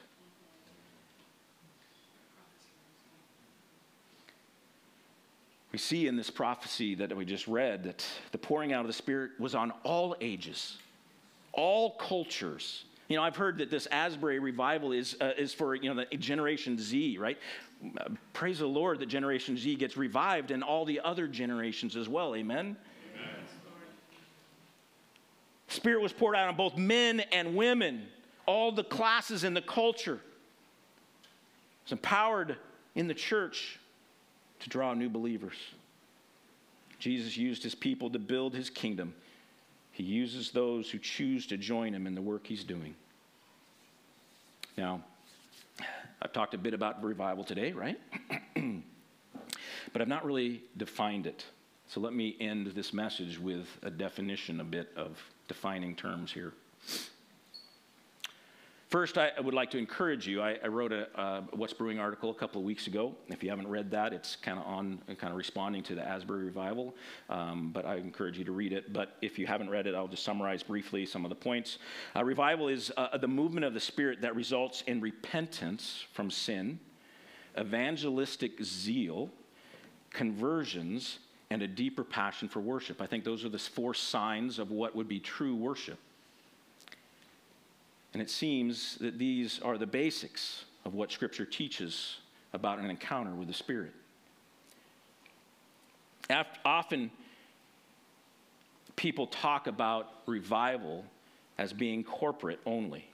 We 5.72 5.80
see 5.80 6.08
in 6.08 6.16
this 6.16 6.30
prophecy 6.30 6.96
that 6.96 7.14
we 7.18 7.26
just 7.26 7.48
read 7.48 7.84
that 7.84 8.06
the 8.32 8.38
pouring 8.38 8.72
out 8.72 8.82
of 8.82 8.88
the 8.88 8.94
Spirit 8.94 9.32
was 9.38 9.56
on 9.56 9.74
all 9.84 10.16
ages, 10.22 10.78
all 11.52 11.92
cultures. 11.98 12.86
You 13.08 13.18
know, 13.18 13.24
I've 13.24 13.36
heard 13.36 13.60
that 13.60 13.70
this 13.70 13.88
Asbury 13.88 14.40
revival 14.40 14.92
is, 14.92 15.16
uh, 15.22 15.32
is 15.38 15.54
for, 15.54 15.76
you 15.76 15.94
know, 15.94 16.04
the 16.10 16.18
Generation 16.18 16.80
Z, 16.80 17.18
right? 17.20 17.38
Praise 18.34 18.60
the 18.60 18.66
Lord 18.66 19.00
that 19.00 19.06
Generation 19.08 19.58
Z 19.58 19.76
gets 19.76 19.96
revived 19.96 20.50
and 20.50 20.64
all 20.64 20.86
the 20.86 21.00
other 21.02 21.28
generations 21.28 21.96
as 21.96 22.10
well. 22.10 22.36
Amen? 22.36 22.76
Amen. 23.16 23.36
Spirit 25.68 26.02
was 26.02 26.14
poured 26.14 26.36
out 26.36 26.48
on 26.48 26.56
both 26.56 26.78
men 26.78 27.20
and 27.32 27.56
women, 27.56 28.08
all 28.48 28.72
the 28.72 28.84
classes 28.84 29.44
in 29.44 29.54
the 29.54 29.62
culture. 29.62 30.20
It's 31.84 31.92
empowered 31.92 32.58
in 32.96 33.08
the 33.08 33.14
church 33.14 33.80
to 34.62 34.70
draw 34.70 34.96
new 34.96 35.10
believers. 35.10 35.58
Jesus 36.98 37.38
used 37.38 37.62
his 37.62 37.76
people 37.76 38.10
to 38.10 38.18
build 38.18 38.56
his 38.56 38.72
kingdom. 38.72 39.14
He 39.96 40.04
uses 40.04 40.52
those 40.52 40.90
who 40.90 40.98
choose 40.98 41.48
to 41.48 41.56
join 41.56 41.94
him 41.94 42.06
in 42.06 42.16
the 42.16 42.22
work 42.22 42.46
he's 42.46 42.66
doing. 42.66 42.96
Now, 44.78 45.02
I've 46.22 46.34
talked 46.34 46.54
a 46.54 46.58
bit 46.58 46.74
about 46.74 47.02
revival 47.02 47.46
today, 47.46 47.72
right? 47.72 47.98
but 49.94 50.02
I've 50.02 50.10
not 50.10 50.26
really 50.26 50.62
defined 50.76 51.28
it. 51.28 51.46
So 51.88 52.02
let 52.02 52.14
me 52.14 52.36
end 52.42 52.68
this 52.68 52.92
message 52.92 53.40
with 53.40 53.70
a 53.84 53.90
definition, 53.90 54.60
a 54.60 54.66
bit 54.66 54.90
of 54.98 55.18
defining 55.48 55.96
terms 55.96 56.30
here. 56.30 56.52
First, 58.96 59.18
I 59.18 59.32
would 59.42 59.54
like 59.54 59.72
to 59.72 59.78
encourage 59.78 60.26
you. 60.26 60.42
I, 60.42 60.58
I 60.64 60.68
wrote 60.68 60.94
a 60.94 61.10
uh, 61.20 61.42
What's 61.52 61.74
Brewing 61.74 62.00
article 62.00 62.30
a 62.30 62.34
couple 62.34 62.62
of 62.62 62.66
weeks 62.66 62.88
ago. 62.88 63.14
If 63.28 63.44
you 63.44 63.50
haven't 63.50 63.68
read 63.68 63.92
that, 63.92 64.14
it's 64.14 64.38
kind 64.38 64.58
of 64.58 64.66
on, 64.66 65.02
kind 65.18 65.32
of 65.32 65.36
responding 65.36 65.84
to 65.84 65.96
the 65.96 66.02
Asbury 66.02 66.46
revival. 66.46 66.96
Um, 67.30 67.72
but 67.74 67.86
I 67.86 67.98
encourage 67.98 68.38
you 68.38 68.46
to 68.46 68.54
read 68.54 68.72
it. 68.72 68.94
But 68.94 69.18
if 69.22 69.38
you 69.38 69.48
haven't 69.48 69.70
read 69.70 69.86
it, 69.86 69.96
I'll 69.96 70.08
just 70.08 70.24
summarize 70.24 70.64
briefly 70.64 71.06
some 71.06 71.26
of 71.26 71.30
the 71.30 71.36
points. 71.36 71.78
Uh, 72.16 72.24
revival 72.24 72.70
is 72.70 72.90
uh, 72.96 73.18
the 73.18 73.28
movement 73.28 73.66
of 73.66 73.74
the 73.74 73.82
Spirit 73.82 74.22
that 74.22 74.34
results 74.34 74.82
in 74.88 75.02
repentance 75.02 76.06
from 76.14 76.32
sin, 76.32 76.80
evangelistic 77.60 78.64
zeal, 78.64 79.30
conversions, 80.10 81.20
and 81.50 81.62
a 81.62 81.68
deeper 81.68 82.06
passion 82.06 82.48
for 82.48 82.62
worship. 82.62 83.02
I 83.02 83.08
think 83.08 83.26
those 83.26 83.44
are 83.44 83.50
the 83.50 83.60
four 83.60 83.94
signs 83.94 84.58
of 84.58 84.72
what 84.72 84.96
would 84.96 85.10
be 85.10 85.20
true 85.20 85.54
worship. 85.54 86.00
And 88.16 88.22
it 88.22 88.30
seems 88.30 88.96
that 89.00 89.20
these 89.20 89.60
are 89.60 89.78
the 89.78 89.86
basics 89.86 90.64
of 90.86 90.94
what 90.94 91.12
Scripture 91.12 91.44
teaches 91.44 92.20
about 92.54 92.80
an 92.80 92.90
encounter 92.90 93.36
with 93.36 93.50
the 93.50 93.54
Spirit. 93.54 93.92
Often, 96.64 97.12
people 98.96 99.28
talk 99.28 99.68
about 99.68 100.22
revival 100.28 101.04
as 101.58 101.74
being 101.74 102.06
corporate 102.06 102.62
only. 102.66 103.06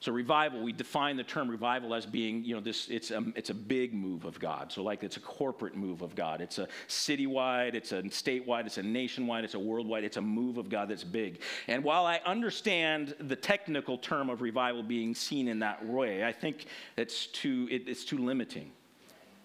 So 0.00 0.12
revival, 0.12 0.62
we 0.62 0.72
define 0.72 1.18
the 1.18 1.24
term 1.24 1.50
revival 1.50 1.94
as 1.94 2.06
being, 2.06 2.42
you 2.42 2.54
know, 2.54 2.60
this 2.62 2.88
it's 2.88 3.10
a, 3.10 3.22
it's 3.36 3.50
a 3.50 3.54
big 3.54 3.92
move 3.92 4.24
of 4.24 4.40
God. 4.40 4.72
So 4.72 4.82
like 4.82 5.02
it's 5.02 5.18
a 5.18 5.20
corporate 5.20 5.76
move 5.76 6.00
of 6.00 6.14
God. 6.14 6.40
It's 6.40 6.58
a 6.58 6.68
citywide, 6.88 7.74
it's 7.74 7.92
a 7.92 8.02
statewide, 8.04 8.64
it's 8.64 8.78
a 8.78 8.82
nationwide, 8.82 9.44
it's 9.44 9.52
a 9.52 9.58
worldwide, 9.58 10.04
it's 10.04 10.16
a 10.16 10.22
move 10.22 10.56
of 10.56 10.70
God 10.70 10.88
that's 10.88 11.04
big. 11.04 11.42
And 11.68 11.84
while 11.84 12.06
I 12.06 12.18
understand 12.24 13.14
the 13.20 13.36
technical 13.36 13.98
term 13.98 14.30
of 14.30 14.40
revival 14.40 14.82
being 14.82 15.14
seen 15.14 15.48
in 15.48 15.58
that 15.58 15.84
way, 15.84 16.24
I 16.24 16.32
think 16.32 16.64
it's 16.96 17.26
too, 17.26 17.68
it, 17.70 17.86
it's 17.86 18.06
too 18.06 18.18
limiting. 18.18 18.72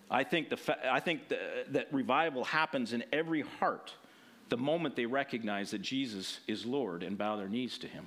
I 0.09 0.23
think, 0.23 0.49
the, 0.49 0.89
I 0.89 1.01
think 1.01 1.27
the, 1.27 1.37
that 1.71 1.93
revival 1.93 2.45
happens 2.45 2.93
in 2.93 3.03
every 3.11 3.41
heart 3.41 3.93
the 4.47 4.57
moment 4.57 4.95
they 4.95 5.05
recognize 5.05 5.71
that 5.71 5.81
Jesus 5.81 6.39
is 6.47 6.65
Lord 6.65 7.03
and 7.03 7.17
bow 7.17 7.35
their 7.35 7.49
knees 7.49 7.77
to 7.79 7.87
him. 7.87 8.05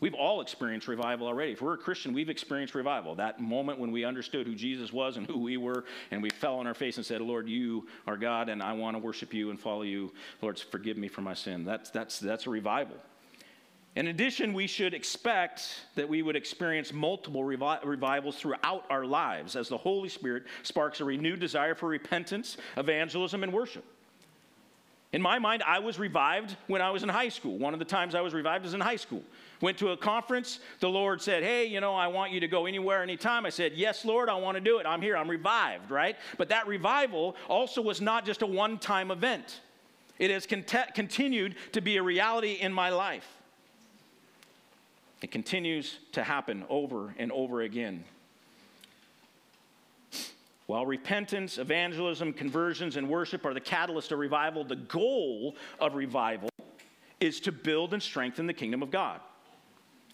We've 0.00 0.14
all 0.14 0.40
experienced 0.40 0.88
revival 0.88 1.26
already. 1.26 1.52
If 1.52 1.60
we're 1.60 1.74
a 1.74 1.78
Christian, 1.78 2.14
we've 2.14 2.30
experienced 2.30 2.74
revival. 2.74 3.14
That 3.14 3.40
moment 3.40 3.78
when 3.78 3.92
we 3.92 4.04
understood 4.04 4.46
who 4.46 4.54
Jesus 4.54 4.92
was 4.92 5.18
and 5.18 5.26
who 5.26 5.38
we 5.38 5.58
were, 5.58 5.84
and 6.10 6.22
we 6.22 6.30
fell 6.30 6.56
on 6.56 6.66
our 6.66 6.74
face 6.74 6.96
and 6.96 7.04
said, 7.04 7.20
Lord, 7.20 7.48
you 7.48 7.86
are 8.06 8.16
God, 8.16 8.48
and 8.48 8.62
I 8.62 8.72
want 8.72 8.96
to 8.96 8.98
worship 8.98 9.34
you 9.34 9.50
and 9.50 9.60
follow 9.60 9.82
you. 9.82 10.12
Lord, 10.40 10.58
forgive 10.58 10.96
me 10.96 11.08
for 11.08 11.20
my 11.20 11.34
sin. 11.34 11.64
That's, 11.64 11.90
that's, 11.90 12.18
that's 12.18 12.46
a 12.46 12.50
revival. 12.50 12.96
In 13.96 14.06
addition, 14.06 14.52
we 14.54 14.66
should 14.66 14.94
expect 14.94 15.68
that 15.96 16.08
we 16.08 16.22
would 16.22 16.36
experience 16.36 16.92
multiple 16.92 17.42
revi- 17.42 17.84
revivals 17.84 18.36
throughout 18.36 18.84
our 18.88 19.04
lives 19.04 19.56
as 19.56 19.68
the 19.68 19.76
Holy 19.76 20.08
Spirit 20.08 20.44
sparks 20.62 21.00
a 21.00 21.04
renewed 21.04 21.40
desire 21.40 21.74
for 21.74 21.88
repentance, 21.88 22.56
evangelism, 22.76 23.42
and 23.42 23.52
worship. 23.52 23.84
In 25.12 25.20
my 25.20 25.40
mind, 25.40 25.64
I 25.66 25.80
was 25.80 25.98
revived 25.98 26.56
when 26.68 26.80
I 26.80 26.90
was 26.90 27.02
in 27.02 27.08
high 27.08 27.30
school. 27.30 27.58
One 27.58 27.72
of 27.72 27.80
the 27.80 27.84
times 27.84 28.14
I 28.14 28.20
was 28.20 28.32
revived 28.32 28.64
was 28.64 28.74
in 28.74 28.80
high 28.80 28.96
school. 28.96 29.22
Went 29.60 29.76
to 29.78 29.90
a 29.90 29.96
conference. 29.96 30.60
The 30.78 30.88
Lord 30.88 31.20
said, 31.20 31.42
Hey, 31.42 31.66
you 31.66 31.80
know, 31.80 31.94
I 31.94 32.06
want 32.06 32.30
you 32.30 32.38
to 32.40 32.46
go 32.46 32.66
anywhere, 32.66 33.02
anytime. 33.02 33.44
I 33.44 33.50
said, 33.50 33.72
Yes, 33.74 34.04
Lord, 34.04 34.28
I 34.28 34.36
want 34.36 34.54
to 34.54 34.60
do 34.60 34.78
it. 34.78 34.86
I'm 34.86 35.02
here. 35.02 35.16
I'm 35.16 35.28
revived, 35.28 35.90
right? 35.90 36.16
But 36.38 36.48
that 36.50 36.68
revival 36.68 37.34
also 37.48 37.82
was 37.82 38.00
not 38.00 38.24
just 38.24 38.42
a 38.42 38.46
one 38.46 38.78
time 38.78 39.10
event, 39.10 39.60
it 40.18 40.30
has 40.30 40.46
cont- 40.46 40.94
continued 40.94 41.56
to 41.72 41.80
be 41.80 41.96
a 41.96 42.02
reality 42.02 42.52
in 42.52 42.72
my 42.72 42.90
life. 42.90 43.26
It 45.22 45.32
continues 45.32 45.98
to 46.12 46.22
happen 46.22 46.64
over 46.68 47.14
and 47.18 47.32
over 47.32 47.62
again. 47.62 48.04
While 50.70 50.86
repentance, 50.86 51.58
evangelism, 51.58 52.32
conversions, 52.32 52.96
and 52.96 53.08
worship 53.08 53.44
are 53.44 53.52
the 53.52 53.58
catalyst 53.58 54.12
of 54.12 54.20
revival, 54.20 54.62
the 54.62 54.76
goal 54.76 55.56
of 55.80 55.96
revival 55.96 56.48
is 57.18 57.40
to 57.40 57.50
build 57.50 57.92
and 57.92 58.00
strengthen 58.00 58.46
the 58.46 58.54
kingdom 58.54 58.80
of 58.80 58.92
God. 58.92 59.20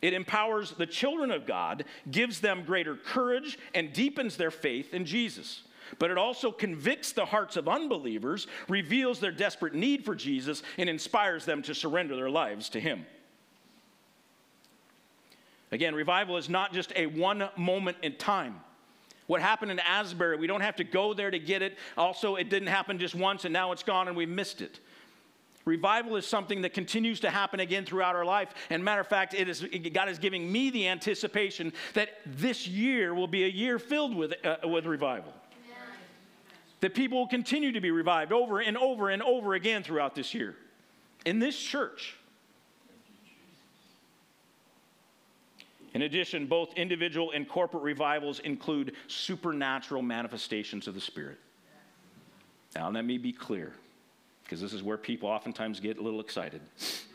It 0.01 0.15
empowers 0.15 0.71
the 0.71 0.87
children 0.87 1.31
of 1.31 1.45
God, 1.45 1.85
gives 2.11 2.41
them 2.41 2.65
greater 2.65 2.97
courage, 2.97 3.59
and 3.75 3.93
deepens 3.93 4.39
their 4.39 4.51
faith 4.51 4.95
in 4.95 5.05
Jesus. 5.05 5.65
But 5.99 6.11
it 6.11 6.17
also 6.17 6.51
convicts 6.51 7.13
the 7.13 7.27
hearts 7.27 7.59
of 7.59 7.69
unbelievers, 7.69 8.47
reveals 8.67 9.21
their 9.21 9.33
desperate 9.33 9.75
need 9.75 10.07
for 10.07 10.15
Jesus, 10.15 10.63
and 10.79 10.89
inspires 10.89 11.45
them 11.45 11.61
to 11.65 11.75
surrender 11.75 12.17
their 12.17 12.31
lives 12.31 12.71
to 12.71 12.81
Him. 12.81 13.05
Again, 15.71 15.95
revival 15.95 16.39
is 16.39 16.49
not 16.49 16.73
just 16.73 16.95
a 16.97 17.05
one 17.05 17.47
moment 17.59 17.99
in 18.03 18.17
time. 18.17 18.61
What 19.27 19.41
happened 19.41 19.71
in 19.71 19.81
Asbury, 19.81 20.37
we 20.37 20.47
don't 20.47 20.61
have 20.61 20.77
to 20.77 20.85
go 20.85 21.15
there 21.15 21.31
to 21.31 21.39
get 21.39 21.63
it. 21.63 21.77
Also, 21.97 22.37
it 22.37 22.49
didn't 22.49 22.69
happen 22.69 22.99
just 22.99 23.15
once 23.15 23.45
and 23.45 23.53
now 23.53 23.73
it's 23.73 23.83
gone 23.83 24.09
and 24.09 24.17
we 24.17 24.27
missed 24.27 24.61
it. 24.61 24.81
Revival 25.65 26.15
is 26.15 26.25
something 26.25 26.63
that 26.63 26.75
continues 26.75 27.19
to 27.21 27.31
happen 27.31 27.59
again 27.59 27.85
throughout 27.85 28.15
our 28.15 28.25
life. 28.25 28.55
And 28.71 28.85
matter 28.85 29.01
of 29.01 29.09
fact, 29.09 29.35
it 29.35 29.49
is, 29.49 29.67
God 29.93 30.09
is 30.09 30.19
giving 30.19 30.51
me 30.51 30.71
the 30.71 30.87
anticipation 30.87 31.73
that 31.95 32.11
this 32.25 32.69
year 32.69 33.13
will 33.15 33.27
be 33.27 33.43
a 33.43 33.49
year 33.49 33.81
filled 33.81 34.15
with, 34.15 34.33
uh, 34.45 34.59
with 34.69 34.87
revival. 34.87 35.33
That 36.81 36.95
people 36.95 37.19
will 37.19 37.27
continue 37.27 37.73
to 37.73 37.81
be 37.81 37.91
revived 37.91 38.33
over 38.33 38.61
and 38.61 38.79
over 38.79 39.09
and 39.09 39.23
over 39.23 39.55
again 39.55 39.83
throughout 39.83 40.15
this 40.15 40.35
year. 40.35 40.55
In 41.25 41.41
this 41.41 41.59
church, 41.59 42.17
In 45.97 46.03
addition, 46.03 46.45
both 46.45 46.75
individual 46.77 47.31
and 47.31 47.49
corporate 47.49 47.83
revivals 47.83 48.41
include 48.41 48.93
supernatural 49.09 50.03
manifestations 50.03 50.87
of 50.87 50.95
the 50.95 51.01
Spirit. 51.01 51.39
Now, 52.75 52.91
let 52.91 53.07
me 53.07 53.17
be 53.17 53.33
clear, 53.33 53.73
because 54.45 54.61
this 54.61 54.75
is 54.75 54.83
where 54.83 54.99
people 54.99 55.31
oftentimes 55.31 55.81
get 55.81 55.97
a 55.97 56.03
little 56.03 56.21
excited, 56.21 56.61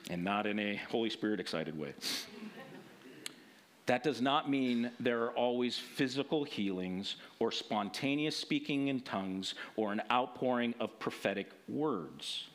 and 0.10 0.24
not 0.24 0.48
in 0.48 0.58
a 0.58 0.78
Holy 0.90 1.12
Spirit 1.12 1.40
excited 1.40 1.78
way. 1.78 1.94
That 3.86 4.02
does 4.02 4.20
not 4.20 4.50
mean 4.50 4.90
there 5.00 5.26
are 5.26 5.32
always 5.38 5.78
physical 5.78 6.44
healings 6.44 7.18
or 7.38 7.52
spontaneous 7.52 8.36
speaking 8.36 8.88
in 8.88 9.02
tongues 9.02 9.54
or 9.76 9.94
an 9.94 10.02
outpouring 10.12 10.74
of 10.80 10.98
prophetic 10.98 11.52
words. 11.70 12.46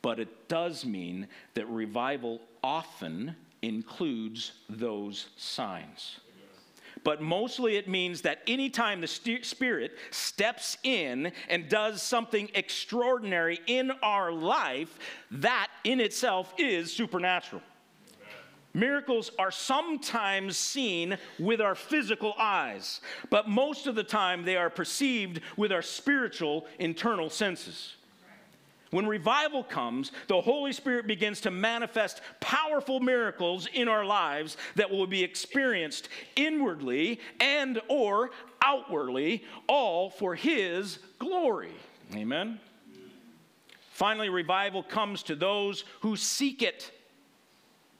But 0.00 0.18
it 0.18 0.48
does 0.48 0.86
mean 0.86 1.28
that 1.52 1.68
revival 1.68 2.40
often 2.64 3.36
includes 3.62 4.52
those 4.68 5.26
signs. 5.36 6.20
But 7.04 7.22
mostly 7.22 7.76
it 7.76 7.88
means 7.88 8.22
that 8.22 8.42
anytime 8.46 9.00
the 9.00 9.06
Spirit 9.06 9.92
steps 10.10 10.76
in 10.82 11.30
and 11.48 11.68
does 11.68 12.02
something 12.02 12.50
extraordinary 12.54 13.60
in 13.66 13.92
our 14.02 14.32
life, 14.32 14.98
that 15.30 15.68
in 15.84 16.00
itself 16.00 16.52
is 16.58 16.92
supernatural. 16.92 17.62
Miracles 18.74 19.30
are 19.38 19.50
sometimes 19.50 20.56
seen 20.56 21.16
with 21.38 21.60
our 21.60 21.74
physical 21.74 22.34
eyes, 22.38 23.00
but 23.30 23.48
most 23.48 23.86
of 23.86 23.94
the 23.94 24.04
time 24.04 24.44
they 24.44 24.56
are 24.56 24.68
perceived 24.68 25.40
with 25.56 25.72
our 25.72 25.82
spiritual 25.82 26.66
internal 26.78 27.30
senses. 27.30 27.94
When 28.96 29.06
revival 29.06 29.62
comes, 29.62 30.10
the 30.26 30.40
Holy 30.40 30.72
Spirit 30.72 31.06
begins 31.06 31.42
to 31.42 31.50
manifest 31.50 32.22
powerful 32.40 32.98
miracles 32.98 33.68
in 33.74 33.88
our 33.88 34.06
lives 34.06 34.56
that 34.74 34.90
will 34.90 35.06
be 35.06 35.22
experienced 35.22 36.08
inwardly 36.34 37.20
and 37.38 37.78
or 37.88 38.30
outwardly, 38.62 39.44
all 39.68 40.08
for 40.08 40.34
his 40.34 40.98
glory. 41.18 41.74
Amen. 42.14 42.58
Finally, 43.90 44.30
revival 44.30 44.82
comes 44.82 45.22
to 45.24 45.34
those 45.34 45.84
who 46.00 46.16
seek 46.16 46.62
it. 46.62 46.90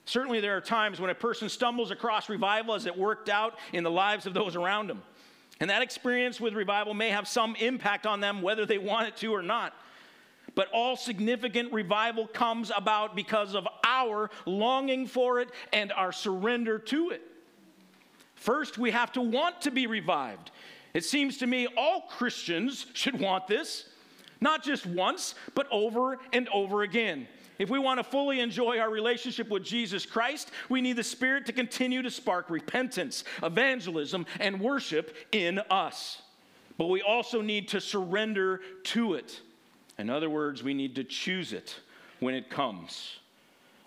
Certainly, 0.07 0.41
there 0.41 0.57
are 0.57 0.63
times 0.63 0.99
when 0.99 1.11
a 1.11 1.15
person 1.15 1.51
stumbles 1.51 1.91
across 1.91 2.31
revival 2.31 2.75
as 2.75 2.87
it 2.87 2.97
worked 2.97 3.29
out 3.29 3.59
in 3.75 3.85
the 3.85 3.91
lives 3.91 4.25
of 4.25 4.33
those 4.33 4.57
around 4.57 4.87
them. 4.87 5.03
And 5.61 5.69
that 5.69 5.83
experience 5.83 6.41
with 6.41 6.55
revival 6.55 6.95
may 6.95 7.11
have 7.11 7.29
some 7.29 7.55
impact 7.57 8.07
on 8.07 8.21
them, 8.21 8.41
whether 8.41 8.65
they 8.65 8.79
want 8.79 9.09
it 9.09 9.17
to 9.19 9.35
or 9.35 9.43
not. 9.43 9.75
But 10.57 10.69
all 10.73 10.97
significant 10.97 11.73
revival 11.73 12.27
comes 12.27 12.73
about 12.75 13.15
because 13.15 13.55
of 13.55 13.69
our 13.85 14.31
longing 14.47 15.07
for 15.07 15.39
it 15.39 15.51
and 15.73 15.93
our 15.93 16.11
surrender 16.11 16.81
to 16.81 17.11
it. 17.11 17.23
First, 18.35 18.79
we 18.79 18.91
have 18.91 19.13
to 19.13 19.21
want 19.21 19.61
to 19.63 19.71
be 19.71 19.87
revived. 19.87 20.51
It 20.95 21.05
seems 21.05 21.37
to 21.39 21.47
me 21.47 21.69
all 21.77 22.01
Christians 22.09 22.87
should 22.95 23.21
want 23.21 23.47
this, 23.47 23.91
not 24.41 24.65
just 24.65 24.87
once, 24.87 25.35
but 25.55 25.69
over 25.71 26.19
and 26.33 26.49
over 26.49 26.83
again. 26.83 27.29
If 27.59 27.69
we 27.69 27.79
want 27.79 27.99
to 27.99 28.05
fully 28.05 28.41
enjoy 28.41 28.79
our 28.79 28.91
relationship 28.91 29.51
with 29.51 29.63
Jesus 29.63 30.07
Christ, 30.07 30.51
we 30.71 30.81
need 30.81 30.97
the 30.97 31.05
Spirit 31.05 31.45
to 31.47 31.53
continue 31.53 32.01
to 32.01 32.11
spark 32.11 32.49
repentance, 32.49 33.25
evangelism, 33.43 34.25
and 34.41 34.59
worship 34.59 35.15
in 35.33 35.59
us. 35.71 36.23
But 36.79 36.87
we 36.87 37.03
also 37.03 37.43
need 37.43 37.69
to 37.69 37.81
surrender 37.81 38.61
to 38.85 39.15
it. 39.15 39.41
In 39.99 40.11
other 40.11 40.29
words, 40.29 40.63
we 40.63 40.75
need 40.75 40.95
to 40.97 41.05
choose 41.05 41.53
it 41.53 41.77
when 42.21 42.35
it 42.35 42.51
comes. 42.51 43.19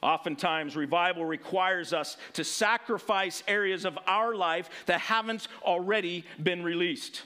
Oftentimes, 0.01 0.75
revival 0.75 1.25
requires 1.25 1.93
us 1.93 2.17
to 2.33 2.43
sacrifice 2.43 3.43
areas 3.47 3.85
of 3.85 3.97
our 4.07 4.33
life 4.33 4.69
that 4.85 5.01
haven't 5.01 5.47
already 5.63 6.23
been 6.41 6.63
released. 6.63 7.23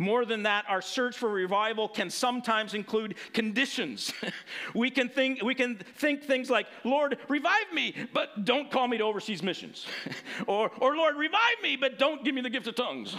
More 0.00 0.24
than 0.24 0.44
that, 0.44 0.64
our 0.66 0.80
search 0.80 1.18
for 1.18 1.28
revival 1.28 1.86
can 1.86 2.08
sometimes 2.08 2.72
include 2.72 3.16
conditions. 3.34 4.14
we, 4.74 4.90
can 4.90 5.10
think, 5.10 5.42
we 5.42 5.54
can 5.54 5.76
think 5.76 6.24
things 6.24 6.48
like, 6.48 6.66
Lord, 6.84 7.18
revive 7.28 7.70
me, 7.74 7.94
but 8.14 8.46
don't 8.46 8.70
call 8.70 8.88
me 8.88 8.96
to 8.96 9.04
overseas 9.04 9.42
missions. 9.42 9.84
or, 10.46 10.70
or, 10.80 10.96
Lord, 10.96 11.16
revive 11.16 11.62
me, 11.62 11.76
but 11.76 11.98
don't 11.98 12.24
give 12.24 12.34
me 12.34 12.40
the 12.40 12.48
gift 12.48 12.66
of 12.66 12.76
tongues. 12.76 13.14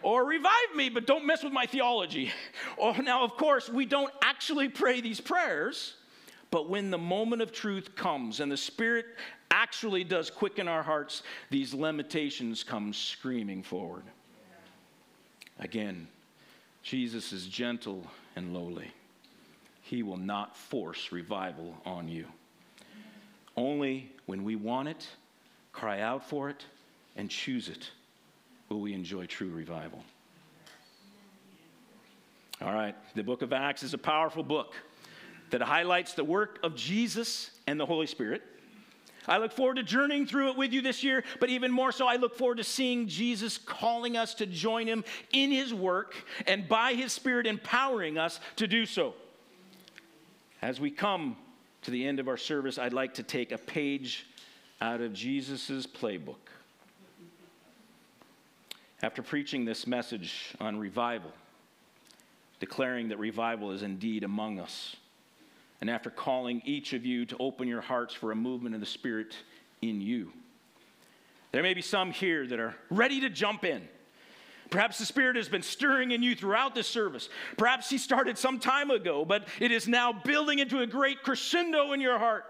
Or 0.00 0.24
revive 0.24 0.74
me, 0.74 0.88
but 0.88 1.06
don't 1.06 1.26
mess 1.26 1.44
with 1.44 1.52
my 1.52 1.66
theology. 1.66 2.32
Or 2.78 2.96
now, 2.96 3.22
of 3.22 3.36
course, 3.36 3.68
we 3.68 3.84
don't 3.84 4.12
actually 4.22 4.68
pray 4.70 5.02
these 5.02 5.20
prayers, 5.20 5.96
but 6.50 6.70
when 6.70 6.90
the 6.90 6.98
moment 6.98 7.42
of 7.42 7.52
truth 7.52 7.94
comes 7.94 8.40
and 8.40 8.50
the 8.50 8.56
Spirit 8.56 9.04
actually 9.50 10.02
does 10.02 10.30
quicken 10.30 10.66
our 10.66 10.82
hearts, 10.82 11.22
these 11.50 11.74
limitations 11.74 12.64
come 12.64 12.94
screaming 12.94 13.62
forward. 13.62 14.04
Again, 15.58 16.08
Jesus 16.82 17.32
is 17.32 17.46
gentle 17.46 18.06
and 18.36 18.52
lowly. 18.52 18.92
He 19.82 20.02
will 20.02 20.16
not 20.16 20.56
force 20.56 21.12
revival 21.12 21.76
on 21.84 22.08
you. 22.08 22.26
Only 23.56 24.10
when 24.26 24.44
we 24.44 24.56
want 24.56 24.88
it, 24.88 25.06
cry 25.72 26.00
out 26.00 26.28
for 26.28 26.48
it, 26.48 26.64
and 27.16 27.30
choose 27.30 27.68
it 27.68 27.90
will 28.68 28.80
we 28.80 28.94
enjoy 28.94 29.26
true 29.26 29.50
revival. 29.50 30.02
All 32.62 32.72
right, 32.72 32.94
the 33.14 33.22
book 33.22 33.42
of 33.42 33.52
Acts 33.52 33.82
is 33.82 33.92
a 33.92 33.98
powerful 33.98 34.42
book 34.42 34.74
that 35.50 35.60
highlights 35.60 36.14
the 36.14 36.24
work 36.24 36.58
of 36.62 36.74
Jesus 36.74 37.50
and 37.66 37.78
the 37.78 37.84
Holy 37.84 38.06
Spirit. 38.06 38.42
I 39.28 39.38
look 39.38 39.52
forward 39.52 39.76
to 39.76 39.82
journeying 39.82 40.26
through 40.26 40.50
it 40.50 40.56
with 40.56 40.72
you 40.72 40.82
this 40.82 41.04
year, 41.04 41.22
but 41.38 41.48
even 41.48 41.70
more 41.70 41.92
so, 41.92 42.06
I 42.06 42.16
look 42.16 42.36
forward 42.36 42.58
to 42.58 42.64
seeing 42.64 43.06
Jesus 43.06 43.58
calling 43.58 44.16
us 44.16 44.34
to 44.34 44.46
join 44.46 44.86
him 44.86 45.04
in 45.32 45.50
his 45.50 45.72
work 45.72 46.14
and 46.46 46.68
by 46.68 46.94
his 46.94 47.12
Spirit 47.12 47.46
empowering 47.46 48.18
us 48.18 48.40
to 48.56 48.66
do 48.66 48.84
so. 48.86 49.14
As 50.60 50.80
we 50.80 50.90
come 50.90 51.36
to 51.82 51.90
the 51.90 52.06
end 52.06 52.20
of 52.20 52.28
our 52.28 52.36
service, 52.36 52.78
I'd 52.78 52.92
like 52.92 53.14
to 53.14 53.22
take 53.22 53.52
a 53.52 53.58
page 53.58 54.26
out 54.80 55.00
of 55.00 55.12
Jesus' 55.12 55.86
playbook. 55.86 56.36
After 59.02 59.22
preaching 59.22 59.64
this 59.64 59.86
message 59.86 60.54
on 60.60 60.78
revival, 60.78 61.32
declaring 62.60 63.08
that 63.08 63.18
revival 63.18 63.72
is 63.72 63.82
indeed 63.82 64.22
among 64.22 64.60
us, 64.60 64.96
and 65.82 65.90
after 65.90 66.10
calling 66.10 66.62
each 66.64 66.92
of 66.92 67.04
you 67.04 67.26
to 67.26 67.36
open 67.40 67.66
your 67.66 67.80
hearts 67.80 68.14
for 68.14 68.30
a 68.30 68.36
movement 68.36 68.72
of 68.72 68.80
the 68.80 68.86
Spirit 68.86 69.34
in 69.82 70.00
you. 70.00 70.32
There 71.50 71.60
may 71.60 71.74
be 71.74 71.82
some 71.82 72.12
here 72.12 72.46
that 72.46 72.60
are 72.60 72.76
ready 72.88 73.20
to 73.22 73.28
jump 73.28 73.64
in. 73.64 73.82
Perhaps 74.70 75.00
the 75.00 75.04
Spirit 75.04 75.34
has 75.34 75.48
been 75.48 75.60
stirring 75.60 76.12
in 76.12 76.22
you 76.22 76.36
throughout 76.36 76.76
this 76.76 76.86
service. 76.86 77.28
Perhaps 77.58 77.90
He 77.90 77.98
started 77.98 78.38
some 78.38 78.60
time 78.60 78.92
ago, 78.92 79.24
but 79.24 79.48
it 79.58 79.72
is 79.72 79.88
now 79.88 80.12
building 80.12 80.60
into 80.60 80.78
a 80.78 80.86
great 80.86 81.24
crescendo 81.24 81.92
in 81.92 82.00
your 82.00 82.16
heart. 82.16 82.44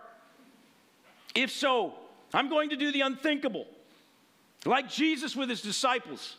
If 1.34 1.50
so, 1.50 1.94
I'm 2.34 2.50
going 2.50 2.68
to 2.68 2.76
do 2.76 2.92
the 2.92 3.00
unthinkable. 3.00 3.66
Like 4.66 4.90
Jesus 4.90 5.34
with 5.34 5.48
His 5.48 5.62
disciples, 5.62 6.36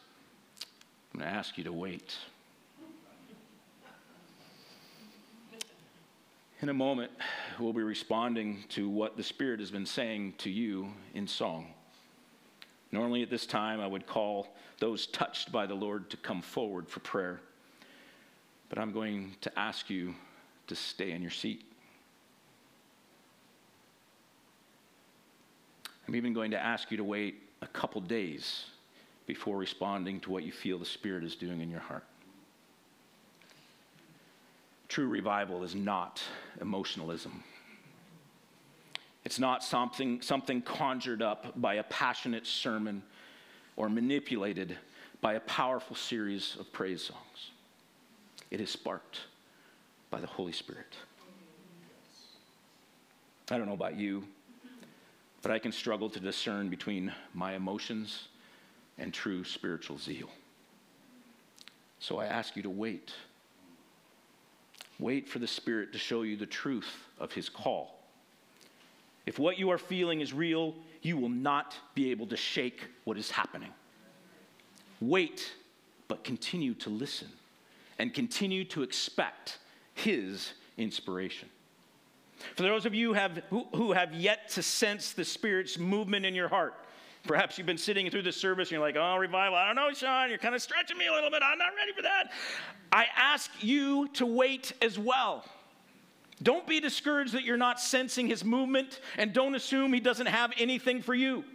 I'm 1.11 1.21
going 1.21 1.31
to 1.31 1.35
ask 1.35 1.57
you 1.57 1.63
to 1.63 1.73
wait. 1.73 2.15
In 6.63 6.69
a 6.69 6.73
moment, 6.73 7.11
we'll 7.59 7.73
be 7.73 7.81
responding 7.81 8.63
to 8.69 8.87
what 8.87 9.17
the 9.17 9.23
Spirit 9.23 9.59
has 9.59 9.69
been 9.69 9.85
saying 9.85 10.35
to 10.37 10.49
you 10.49 10.93
in 11.13 11.27
song. 11.27 11.73
Normally, 12.89 13.21
at 13.21 13.29
this 13.29 13.45
time, 13.45 13.81
I 13.81 13.85
would 13.85 14.07
call 14.07 14.47
those 14.79 15.07
touched 15.07 15.51
by 15.51 15.65
the 15.65 15.73
Lord 15.73 16.09
to 16.11 16.15
come 16.15 16.41
forward 16.41 16.87
for 16.87 17.01
prayer. 17.01 17.41
But 18.69 18.79
I'm 18.79 18.93
going 18.93 19.35
to 19.41 19.59
ask 19.59 19.89
you 19.89 20.15
to 20.67 20.73
stay 20.73 21.11
in 21.11 21.21
your 21.21 21.31
seat. 21.31 21.65
I'm 26.07 26.15
even 26.15 26.31
going 26.31 26.51
to 26.51 26.59
ask 26.59 26.91
you 26.91 26.95
to 26.95 27.03
wait 27.03 27.41
a 27.61 27.67
couple 27.67 27.99
days 27.99 28.67
before 29.27 29.57
responding 29.57 30.21
to 30.21 30.31
what 30.31 30.43
you 30.43 30.53
feel 30.53 30.79
the 30.79 30.85
Spirit 30.85 31.25
is 31.25 31.35
doing 31.35 31.59
in 31.59 31.69
your 31.69 31.81
heart. 31.81 32.05
True 34.93 35.07
revival 35.07 35.63
is 35.63 35.73
not 35.73 36.21
emotionalism. 36.61 37.43
It's 39.25 39.39
not 39.39 39.63
something, 39.63 40.21
something 40.21 40.61
conjured 40.61 41.23
up 41.23 41.59
by 41.59 41.73
a 41.73 41.83
passionate 41.83 42.45
sermon 42.45 43.01
or 43.75 43.89
manipulated 43.89 44.77
by 45.19 45.33
a 45.33 45.39
powerful 45.39 45.95
series 45.95 46.57
of 46.59 46.71
praise 46.71 47.01
songs. 47.01 47.49
It 48.51 48.61
is 48.61 48.69
sparked 48.69 49.21
by 50.11 50.21
the 50.21 50.27
Holy 50.27 50.51
Spirit. 50.51 50.95
I 53.49 53.57
don't 53.57 53.65
know 53.65 53.73
about 53.73 53.95
you, 53.95 54.25
but 55.41 55.49
I 55.49 55.57
can 55.57 55.71
struggle 55.71 56.11
to 56.11 56.19
discern 56.19 56.69
between 56.69 57.11
my 57.33 57.55
emotions 57.55 58.27
and 58.99 59.11
true 59.11 59.43
spiritual 59.43 59.97
zeal. 59.97 60.29
So 61.97 62.19
I 62.19 62.27
ask 62.27 62.55
you 62.55 62.61
to 62.61 62.69
wait 62.69 63.11
Wait 64.99 65.27
for 65.27 65.39
the 65.39 65.47
Spirit 65.47 65.91
to 65.93 65.97
show 65.97 66.21
you 66.21 66.37
the 66.37 66.45
truth 66.45 67.07
of 67.19 67.31
His 67.31 67.49
call. 67.49 67.99
If 69.25 69.39
what 69.39 69.57
you 69.57 69.69
are 69.71 69.77
feeling 69.77 70.21
is 70.21 70.33
real, 70.33 70.75
you 71.01 71.17
will 71.17 71.29
not 71.29 71.75
be 71.95 72.11
able 72.11 72.27
to 72.27 72.37
shake 72.37 72.81
what 73.03 73.17
is 73.17 73.31
happening. 73.31 73.71
Wait, 75.01 75.51
but 76.07 76.23
continue 76.23 76.73
to 76.75 76.89
listen 76.89 77.29
and 77.99 78.13
continue 78.13 78.63
to 78.65 78.83
expect 78.83 79.59
His 79.93 80.53
inspiration. 80.77 81.49
For 82.55 82.63
those 82.63 82.85
of 82.85 82.93
you 82.93 83.09
who 83.09 83.13
have, 83.13 83.41
who, 83.49 83.65
who 83.73 83.93
have 83.93 84.13
yet 84.13 84.49
to 84.49 84.63
sense 84.63 85.13
the 85.13 85.23
Spirit's 85.23 85.77
movement 85.77 86.25
in 86.25 86.35
your 86.35 86.49
heart, 86.49 86.73
Perhaps 87.25 87.57
you've 87.57 87.67
been 87.67 87.77
sitting 87.77 88.09
through 88.09 88.23
the 88.23 88.31
service 88.31 88.67
and 88.67 88.73
you're 88.73 88.81
like, 88.81 88.97
oh, 88.97 89.15
revival, 89.15 89.57
I 89.57 89.67
don't 89.67 89.77
know, 89.77 89.93
Sean, 89.93 90.29
you're 90.29 90.37
kind 90.37 90.55
of 90.55 90.61
stretching 90.61 90.97
me 90.97 91.07
a 91.07 91.13
little 91.13 91.31
bit. 91.31 91.41
I'm 91.41 91.57
not 91.57 91.69
ready 91.77 91.93
for 91.93 92.01
that. 92.01 92.31
I 92.91 93.05
ask 93.15 93.49
you 93.61 94.09
to 94.13 94.25
wait 94.25 94.73
as 94.81 94.99
well. 94.99 95.45
Don't 96.41 96.67
be 96.67 96.81
discouraged 96.81 97.33
that 97.33 97.43
you're 97.43 97.55
not 97.55 97.79
sensing 97.79 98.27
his 98.27 98.43
movement 98.43 98.99
and 99.17 99.31
don't 99.31 99.55
assume 99.55 99.93
he 99.93 100.01
doesn't 100.01 100.25
have 100.25 100.51
anything 100.57 101.01
for 101.01 101.13
you. 101.13 101.45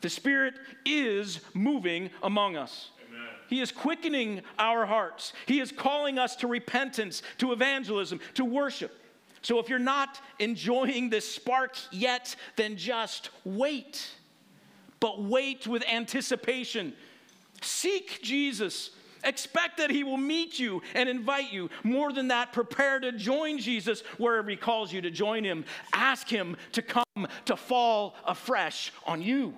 The 0.00 0.08
Spirit 0.08 0.54
is 0.84 1.40
moving 1.54 2.10
among 2.22 2.56
us. 2.56 2.90
Amen. 3.08 3.26
He 3.48 3.60
is 3.60 3.72
quickening 3.72 4.42
our 4.60 4.86
hearts. 4.86 5.32
He 5.46 5.58
is 5.58 5.72
calling 5.72 6.20
us 6.20 6.36
to 6.36 6.46
repentance, 6.46 7.22
to 7.38 7.52
evangelism, 7.52 8.20
to 8.34 8.44
worship. 8.44 8.96
So 9.42 9.58
if 9.58 9.68
you're 9.68 9.78
not 9.80 10.20
enjoying 10.38 11.10
this 11.10 11.28
spark 11.28 11.76
yet, 11.90 12.36
then 12.56 12.76
just 12.76 13.30
wait. 13.44 14.08
But 15.04 15.20
wait 15.20 15.66
with 15.66 15.84
anticipation. 15.86 16.94
Seek 17.60 18.22
Jesus. 18.22 18.88
Expect 19.22 19.76
that 19.76 19.90
he 19.90 20.02
will 20.02 20.16
meet 20.16 20.58
you 20.58 20.80
and 20.94 21.10
invite 21.10 21.52
you. 21.52 21.68
More 21.82 22.10
than 22.10 22.28
that, 22.28 22.54
prepare 22.54 23.00
to 23.00 23.12
join 23.12 23.58
Jesus 23.58 24.00
wherever 24.16 24.48
he 24.48 24.56
calls 24.56 24.94
you 24.94 25.02
to 25.02 25.10
join 25.10 25.44
him. 25.44 25.66
Ask 25.92 26.26
him 26.26 26.56
to 26.72 26.80
come 26.80 27.28
to 27.44 27.54
fall 27.54 28.14
afresh 28.24 28.94
on 29.04 29.20
you. 29.20 29.52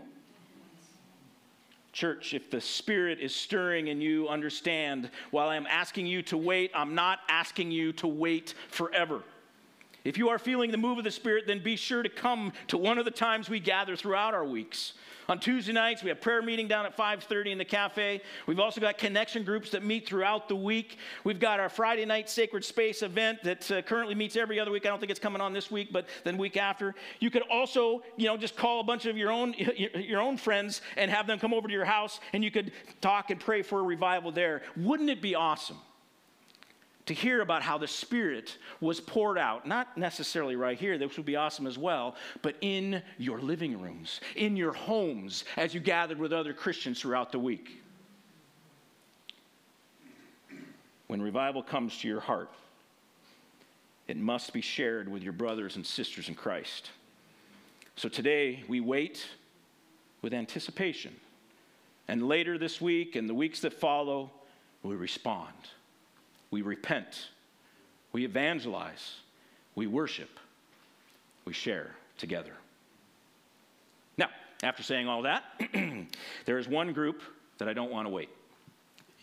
Church, 1.93 2.35
if 2.35 2.51
the 2.51 2.61
Spirit 2.61 3.21
is 3.21 3.33
stirring 3.33 3.87
in 3.87 4.01
you, 4.01 4.27
understand 4.27 5.11
while 5.31 5.49
I'm 5.49 5.69
asking 5.69 6.07
you 6.07 6.23
to 6.23 6.37
wait, 6.37 6.73
I'm 6.75 6.97
not 6.97 7.21
asking 7.29 7.71
you 7.71 7.93
to 7.93 8.09
wait 8.09 8.55
forever. 8.67 9.23
If 10.03 10.19
you 10.19 10.29
are 10.29 10.41
feeling 10.41 10.73
the 10.73 10.77
move 10.77 10.99
of 10.99 11.05
the 11.05 11.13
Spirit, 11.13 11.47
then 11.47 11.63
be 11.63 11.77
sure 11.77 12.03
to 12.03 12.09
come 12.09 12.53
to 12.67 12.77
one 12.77 12.99
of 12.99 13.05
the 13.05 13.13
times 13.13 13.49
we 13.49 13.61
gather 13.61 13.95
throughout 13.95 14.35
our 14.35 14.45
weeks. 14.45 14.95
On 15.29 15.41
Tuesday 15.41 15.73
nights, 15.73 16.03
we 16.03 16.09
have 16.09 16.21
prayer 16.21 16.41
meeting 16.41 16.69
down 16.69 16.87
at 16.87 16.97
5:30 16.97 17.51
in 17.51 17.59
the 17.59 17.65
cafe. 17.65 18.21
We've 18.47 18.61
also 18.61 18.81
got 18.81 18.97
connection 18.97 19.43
groups 19.43 19.71
that 19.71 19.83
meet 19.83 20.07
throughout 20.07 20.49
the 20.49 20.55
week. 20.55 20.99
We've 21.25 21.41
got 21.41 21.59
our 21.59 21.69
Friday 21.69 22.05
night 22.05 22.31
sacred 22.31 22.65
space 22.65 23.03
event 23.03 23.43
that 23.43 23.71
uh, 23.71 23.83
currently 23.83 24.15
meets 24.15 24.37
every 24.37 24.61
other 24.61 24.71
week. 24.71 24.87
I 24.87 24.89
don't 24.89 25.01
think 25.01 25.11
it's 25.11 25.21
coming 25.21 25.41
on 25.41 25.53
this 25.53 25.71
week, 25.71 25.93
but 25.93 26.07
then 26.23 26.39
week 26.39 26.57
after. 26.57 26.95
You 27.19 27.31
could 27.31 27.43
also, 27.51 28.03
you 28.17 28.27
know, 28.27 28.37
just 28.37 28.57
call 28.57 28.81
a 28.81 28.85
bunch 28.85 29.07
of 29.07 29.17
your 29.17 29.33
own 29.33 29.55
your 29.77 30.21
own 30.21 30.37
friends 30.37 30.81
and 30.97 31.11
have 31.11 31.27
them 31.27 31.39
come 31.39 31.53
over 31.53 31.67
to 31.67 31.75
your 31.75 31.85
house 31.85 32.21
and 32.33 32.45
you 32.45 32.51
could 32.51 32.71
talk 33.01 33.31
and 33.31 33.41
pray 33.41 33.63
for 33.63 33.81
a 33.81 33.83
revival 33.83 34.31
there. 34.31 34.63
Wouldn't 34.77 35.11
it 35.11 35.21
be 35.21 35.35
awesome? 35.35 35.79
To 37.07 37.15
hear 37.15 37.41
about 37.41 37.63
how 37.63 37.79
the 37.79 37.87
Spirit 37.87 38.59
was 38.81 39.01
poured 39.01 39.39
out, 39.39 39.67
not 39.67 39.97
necessarily 39.97 40.57
right 40.57 40.79
here, 40.79 40.99
this 40.99 41.17
would 41.17 41.27
be 41.27 41.37
awesome 41.37 41.67
as 41.67 41.79
well, 41.79 42.17
but 42.43 42.57
in 42.61 43.01
your 43.17 43.41
living 43.41 43.81
rooms, 43.81 44.21
in 44.35 44.57
your 44.57 44.73
homes, 44.73 45.45
as 45.57 45.73
you 45.73 45.81
gathered 45.81 46.19
with 46.19 46.33
other 46.33 46.53
Christians 46.53 47.01
throughout 47.01 47.31
the 47.31 47.39
week. 47.39 47.81
When 51.07 51.23
revival 51.23 51.63
comes 51.63 51.97
to 51.99 52.09
your 52.09 52.21
heart, 52.21 52.51
it 54.09 54.17
must 54.17 54.53
be 54.53 54.61
shared 54.61 55.09
with 55.09 55.23
your 55.23 55.33
brothers 55.33 55.77
and 55.77 55.87
sisters 55.87 56.29
in 56.29 56.35
Christ. 56.35 56.91
So 57.95 58.09
today 58.09 58.65
we 58.69 58.81
wait 58.81 59.25
with 60.23 60.35
anticipation. 60.35 61.15
And 62.09 62.29
later 62.29 62.59
this 62.59 62.81
week 62.81 63.15
and 63.15 63.29
the 63.29 63.35
weeks 63.35 63.61
that 63.61 63.73
follow, 63.73 64.31
we 64.83 64.97
respond 64.97 65.55
we 66.57 66.63
repent, 66.63 67.29
we 68.13 68.25
evangelize, 68.25 69.17
we 69.75 69.87
worship, 69.87 70.31
we 71.45 71.53
share 71.53 71.95
together. 72.17 72.55
Now, 74.17 74.29
after 74.63 74.83
saying 74.83 75.07
all 75.07 75.21
that, 75.21 75.45
there 76.47 76.57
is 76.57 76.67
one 76.67 76.95
group 76.95 77.21
that 77.59 77.69
I 77.69 77.75
don't 77.75 77.91
want 77.91 78.07
to 78.07 78.11
wait. 78.11 78.31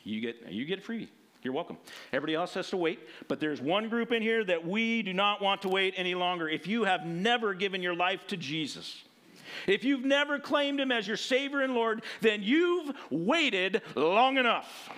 You 0.04 0.22
get, 0.22 0.54
you 0.54 0.64
get 0.66 0.84
free. 0.84 1.10
You're 1.42 1.56
welcome. 1.56 1.80
Everybody 2.12 2.36
else 2.36 2.54
has 2.54 2.70
to 2.70 2.78
wait, 2.78 3.00
but 3.28 3.40
there's 3.40 3.60
one 3.60 3.90
group 3.90 4.12
in 4.12 4.22
here 4.22 4.44
that 4.44 4.68
we 4.68 5.02
do 5.02 5.12
not 5.12 5.42
want 5.42 5.64
to 5.64 5.70
wait 5.70 5.96
any 5.98 6.14
longer. 6.14 6.48
If 6.48 6.68
you 6.68 6.84
have 6.84 7.04
never 7.04 7.56
given 7.56 7.82
your 7.82 7.96
life 7.96 8.28
to 8.28 8.38
Jesus, 8.38 9.02
if 9.66 9.84
you've 9.84 10.06
never 10.06 10.38
claimed 10.38 10.80
him 10.80 10.92
as 10.92 11.08
your 11.08 11.18
Savior 11.18 11.62
and 11.62 11.74
Lord, 11.74 12.04
then 12.22 12.44
you've 12.44 12.96
waited 13.10 13.82
long 13.96 14.38
enough. 14.38 14.92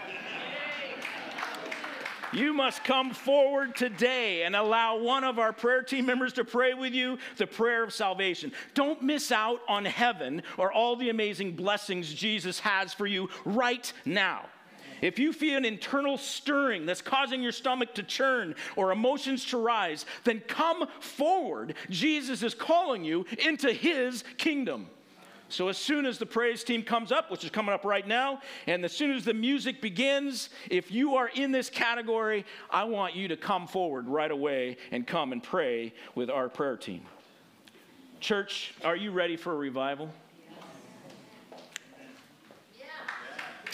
You 2.35 2.53
must 2.53 2.83
come 2.83 3.13
forward 3.13 3.77
today 3.77 4.43
and 4.43 4.57
allow 4.57 4.97
one 4.97 5.23
of 5.23 5.39
our 5.39 5.53
prayer 5.53 5.81
team 5.81 6.05
members 6.05 6.33
to 6.33 6.43
pray 6.43 6.73
with 6.73 6.93
you 6.93 7.17
the 7.37 7.47
prayer 7.47 7.81
of 7.81 7.93
salvation. 7.93 8.51
Don't 8.73 9.01
miss 9.01 9.31
out 9.31 9.61
on 9.69 9.85
heaven 9.85 10.43
or 10.57 10.69
all 10.69 10.97
the 10.97 11.09
amazing 11.09 11.55
blessings 11.55 12.13
Jesus 12.13 12.59
has 12.59 12.93
for 12.93 13.07
you 13.07 13.29
right 13.45 13.91
now. 14.03 14.47
If 15.01 15.17
you 15.17 15.31
feel 15.31 15.55
an 15.55 15.63
internal 15.63 16.17
stirring 16.17 16.85
that's 16.85 17.01
causing 17.01 17.41
your 17.41 17.53
stomach 17.53 17.93
to 17.95 18.03
churn 18.03 18.55
or 18.75 18.91
emotions 18.91 19.45
to 19.45 19.57
rise, 19.57 20.05
then 20.25 20.41
come 20.41 20.87
forward. 20.99 21.75
Jesus 21.89 22.43
is 22.43 22.53
calling 22.53 23.05
you 23.05 23.25
into 23.45 23.71
his 23.71 24.25
kingdom. 24.37 24.87
So, 25.47 25.67
as 25.67 25.77
soon 25.77 26.05
as 26.05 26.17
the 26.17 26.25
praise 26.25 26.63
team 26.63 26.81
comes 26.81 27.11
up, 27.11 27.29
which 27.29 27.43
is 27.43 27.51
coming 27.51 27.73
up 27.73 27.85
right 27.85 28.07
now, 28.07 28.41
and 28.65 28.83
as 28.83 28.91
soon 28.93 29.11
as 29.11 29.25
the 29.25 29.33
music 29.33 29.79
begins, 29.79 30.49
if 30.71 30.91
you 30.91 31.15
are 31.15 31.29
in 31.29 31.51
this 31.51 31.69
category, 31.69 32.45
I 32.71 32.85
want 32.85 33.15
you 33.15 33.27
to 33.27 33.37
come 33.37 33.67
forward 33.67 34.07
right 34.07 34.31
away 34.31 34.77
and 34.91 35.05
come 35.05 35.31
and 35.31 35.43
pray 35.43 35.93
with 36.15 36.31
our 36.31 36.49
prayer 36.49 36.77
team. 36.77 37.01
Church, 38.19 38.73
are 38.83 38.95
you 38.95 39.11
ready 39.11 39.37
for 39.37 39.53
a 39.53 39.55
revival? 39.55 40.09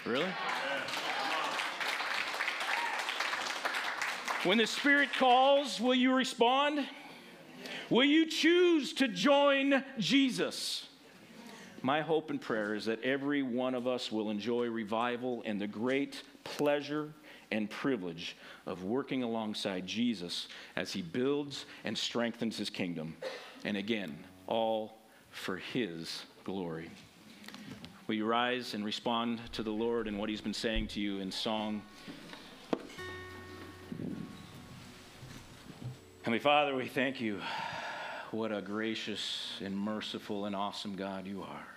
Really? 0.06 0.28
When 4.44 4.58
the 4.58 4.66
Spirit 4.66 5.10
calls, 5.14 5.80
will 5.80 5.94
you 5.94 6.14
respond? 6.14 6.86
Will 7.92 8.06
you 8.06 8.26
choose 8.26 8.94
to 8.94 9.08
join 9.08 9.84
Jesus? 10.00 10.88
My 11.84 12.02
hope 12.02 12.30
and 12.30 12.40
prayer 12.40 12.76
is 12.76 12.86
that 12.86 13.04
every 13.04 13.42
one 13.42 13.74
of 13.74 13.88
us 13.88 14.12
will 14.12 14.30
enjoy 14.30 14.68
revival 14.68 15.42
and 15.46 15.60
the 15.60 15.68
great 15.68 16.22
pleasure 16.44 17.12
and 17.52 17.70
privilege 17.70 18.38
of 18.68 18.84
working 18.84 19.24
alongside 19.24 19.88
Jesus 19.88 20.48
as 20.76 20.94
he 20.94 21.02
builds 21.02 21.66
and 21.84 21.98
strengthens 21.98 22.58
his 22.58 22.70
kingdom. 22.70 23.16
And 23.66 23.78
again, 23.78 24.16
all 24.48 25.00
for 25.32 25.58
his 25.58 26.24
glory. 26.44 26.90
Will 28.08 28.16
you 28.16 28.26
rise 28.26 28.74
and 28.76 28.86
respond 28.86 29.40
to 29.54 29.64
the 29.64 29.72
Lord 29.72 30.08
and 30.08 30.20
what 30.20 30.30
he's 30.30 30.42
been 30.42 30.54
saying 30.54 30.88
to 30.90 31.00
you 31.00 31.20
in 31.20 31.32
song? 31.32 31.82
Heavenly 36.22 36.40
Father, 36.40 36.76
we 36.76 36.88
thank 36.88 37.20
you. 37.20 37.40
What 38.30 38.52
a 38.52 38.62
gracious 38.62 39.60
and 39.64 39.76
merciful 39.76 40.46
and 40.46 40.56
awesome 40.56 40.96
God 40.96 41.26
you 41.26 41.42
are 41.42 41.71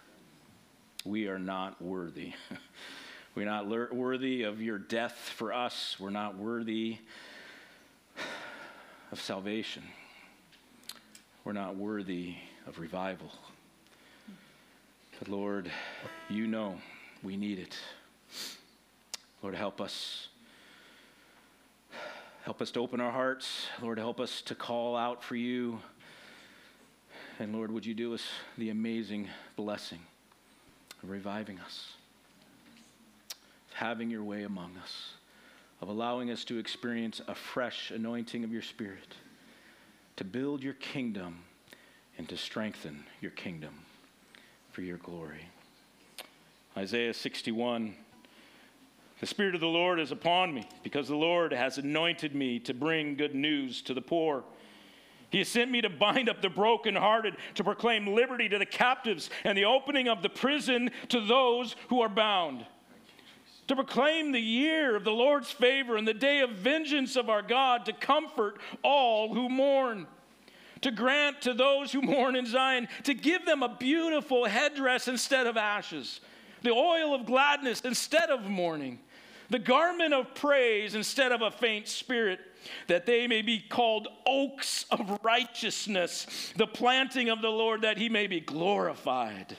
we 1.04 1.28
are 1.28 1.38
not 1.38 1.80
worthy. 1.82 2.32
We're 3.34 3.46
not 3.46 3.66
worthy 3.66 4.44
of 4.44 4.62
your 4.62 4.78
death 4.78 5.32
for 5.36 5.52
us. 5.52 5.96
We're 5.98 6.10
not 6.10 6.38
worthy 6.38 6.98
of 9.10 9.20
salvation. 9.20 9.82
We're 11.42 11.52
not 11.52 11.76
worthy 11.76 12.36
of 12.66 12.78
revival. 12.78 13.32
But 15.18 15.28
Lord, 15.28 15.70
you 16.30 16.46
know 16.46 16.76
we 17.24 17.36
need 17.36 17.58
it. 17.58 17.76
Lord, 19.42 19.56
help 19.56 19.80
us. 19.80 20.28
Help 22.44 22.62
us 22.62 22.70
to 22.70 22.80
open 22.80 23.00
our 23.00 23.12
hearts. 23.12 23.66
Lord, 23.82 23.98
help 23.98 24.20
us 24.20 24.42
to 24.42 24.54
call 24.54 24.96
out 24.96 25.24
for 25.24 25.34
you. 25.34 25.80
And 27.40 27.52
Lord, 27.52 27.72
would 27.72 27.84
you 27.84 27.94
do 27.94 28.14
us 28.14 28.22
the 28.56 28.70
amazing 28.70 29.28
blessing 29.56 29.98
of 31.04 31.10
reviving 31.10 31.58
us, 31.60 31.92
of 33.30 33.76
having 33.76 34.10
your 34.10 34.24
way 34.24 34.44
among 34.44 34.74
us, 34.82 35.12
of 35.82 35.88
allowing 35.88 36.30
us 36.30 36.44
to 36.44 36.58
experience 36.58 37.20
a 37.28 37.34
fresh 37.34 37.90
anointing 37.90 38.42
of 38.42 38.50
your 38.50 38.62
Spirit, 38.62 39.14
to 40.16 40.24
build 40.24 40.62
your 40.62 40.72
kingdom 40.74 41.40
and 42.16 42.26
to 42.28 42.38
strengthen 42.38 43.04
your 43.20 43.32
kingdom 43.32 43.74
for 44.72 44.80
your 44.80 44.96
glory. 44.96 45.46
Isaiah 46.74 47.12
61 47.12 47.94
The 49.20 49.26
Spirit 49.26 49.54
of 49.54 49.60
the 49.60 49.66
Lord 49.66 50.00
is 50.00 50.10
upon 50.10 50.54
me, 50.54 50.66
because 50.82 51.08
the 51.08 51.16
Lord 51.16 51.52
has 51.52 51.76
anointed 51.76 52.34
me 52.34 52.58
to 52.60 52.72
bring 52.72 53.14
good 53.14 53.34
news 53.34 53.82
to 53.82 53.92
the 53.92 54.00
poor. 54.00 54.42
He 55.34 55.42
sent 55.42 55.68
me 55.68 55.80
to 55.80 55.90
bind 55.90 56.28
up 56.28 56.40
the 56.40 56.48
brokenhearted, 56.48 57.34
to 57.54 57.64
proclaim 57.64 58.06
liberty 58.06 58.48
to 58.48 58.56
the 58.56 58.64
captives, 58.64 59.30
and 59.42 59.58
the 59.58 59.64
opening 59.64 60.06
of 60.06 60.22
the 60.22 60.28
prison 60.28 60.92
to 61.08 61.20
those 61.20 61.74
who 61.88 62.02
are 62.02 62.08
bound. 62.08 62.64
To 63.66 63.74
proclaim 63.74 64.30
the 64.30 64.40
year 64.40 64.94
of 64.94 65.02
the 65.02 65.10
Lord's 65.10 65.50
favor 65.50 65.96
and 65.96 66.06
the 66.06 66.14
day 66.14 66.38
of 66.38 66.50
vengeance 66.50 67.16
of 67.16 67.28
our 67.28 67.42
God, 67.42 67.84
to 67.86 67.92
comfort 67.92 68.60
all 68.84 69.34
who 69.34 69.48
mourn 69.48 70.06
to 70.82 70.90
grant 70.90 71.40
to 71.40 71.54
those 71.54 71.90
who 71.90 72.02
mourn 72.02 72.36
in 72.36 72.44
Zion, 72.44 72.86
to 73.04 73.14
give 73.14 73.46
them 73.46 73.62
a 73.62 73.74
beautiful 73.74 74.44
headdress 74.44 75.08
instead 75.08 75.46
of 75.46 75.56
ashes, 75.56 76.20
the 76.62 76.70
oil 76.70 77.14
of 77.14 77.24
gladness 77.24 77.80
instead 77.80 78.28
of 78.28 78.44
mourning, 78.44 79.00
the 79.50 79.58
garment 79.58 80.14
of 80.14 80.34
praise 80.34 80.94
instead 80.94 81.32
of 81.32 81.42
a 81.42 81.50
faint 81.50 81.88
spirit 81.88 82.40
that 82.86 83.06
they 83.06 83.26
may 83.26 83.42
be 83.42 83.60
called 83.60 84.08
oaks 84.26 84.86
of 84.90 85.18
righteousness, 85.22 86.52
the 86.56 86.66
planting 86.66 87.28
of 87.28 87.42
the 87.42 87.50
Lord, 87.50 87.82
that 87.82 87.98
he 87.98 88.08
may 88.08 88.26
be 88.26 88.40
glorified. 88.40 89.56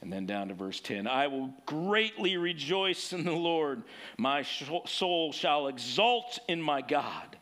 And 0.00 0.12
then 0.12 0.26
down 0.26 0.48
to 0.48 0.54
verse 0.54 0.80
10 0.80 1.06
I 1.06 1.26
will 1.26 1.52
greatly 1.66 2.36
rejoice 2.36 3.12
in 3.12 3.24
the 3.24 3.32
Lord. 3.32 3.82
My 4.16 4.42
soul 4.42 5.32
shall 5.32 5.68
exult 5.68 6.38
in 6.48 6.62
my 6.62 6.82
God. 6.82 7.36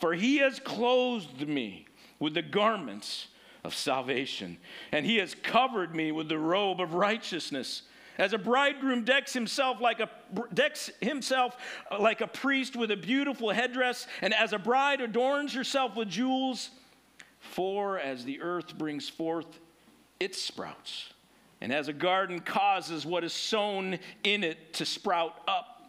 For 0.00 0.14
he 0.14 0.38
has 0.38 0.60
clothed 0.60 1.48
me 1.48 1.86
with 2.20 2.34
the 2.34 2.42
garments 2.42 3.28
of 3.64 3.74
salvation, 3.74 4.58
and 4.92 5.04
he 5.04 5.16
has 5.16 5.34
covered 5.34 5.94
me 5.94 6.12
with 6.12 6.28
the 6.28 6.38
robe 6.38 6.80
of 6.80 6.94
righteousness. 6.94 7.82
As 8.18 8.32
a 8.32 8.38
bridegroom 8.38 9.04
decks 9.04 9.32
himself 9.32 9.80
like 9.80 10.00
a 10.00 10.10
decks 10.52 10.90
himself 11.00 11.56
like 11.98 12.20
a 12.20 12.26
priest 12.26 12.74
with 12.74 12.90
a 12.90 12.96
beautiful 12.96 13.50
headdress, 13.50 14.08
and 14.20 14.34
as 14.34 14.52
a 14.52 14.58
bride 14.58 15.00
adorns 15.00 15.54
herself 15.54 15.94
with 15.94 16.08
jewels, 16.08 16.70
for 17.38 17.98
as 17.98 18.24
the 18.24 18.40
earth 18.40 18.76
brings 18.76 19.08
forth 19.08 19.46
its 20.18 20.42
sprouts, 20.42 21.12
and 21.60 21.72
as 21.72 21.86
a 21.86 21.92
garden 21.92 22.40
causes 22.40 23.06
what 23.06 23.22
is 23.22 23.32
sown 23.32 23.98
in 24.24 24.42
it 24.42 24.72
to 24.74 24.84
sprout 24.84 25.36
up, 25.46 25.88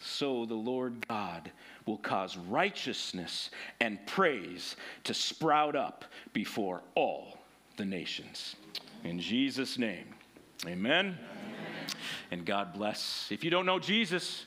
so 0.00 0.46
the 0.46 0.54
Lord 0.54 1.06
God 1.08 1.50
will 1.84 1.98
cause 1.98 2.36
righteousness 2.36 3.50
and 3.80 3.98
praise 4.06 4.76
to 5.02 5.12
sprout 5.12 5.74
up 5.74 6.04
before 6.32 6.82
all 6.94 7.38
the 7.76 7.84
nations. 7.84 8.54
In 9.02 9.18
Jesus' 9.18 9.78
name, 9.78 10.06
amen. 10.66 11.18
amen. 11.18 11.39
And 12.30 12.44
God 12.44 12.72
bless. 12.72 13.28
If 13.30 13.44
you 13.44 13.50
don't 13.50 13.66
know 13.66 13.78
Jesus, 13.78 14.46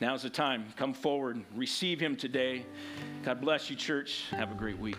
now's 0.00 0.22
the 0.22 0.30
time. 0.30 0.66
Come 0.76 0.94
forward, 0.94 1.44
receive 1.54 2.00
him 2.00 2.16
today. 2.16 2.64
God 3.24 3.40
bless 3.40 3.70
you, 3.70 3.76
church. 3.76 4.24
Have 4.30 4.52
a 4.52 4.54
great 4.54 4.78
week. 4.78 4.98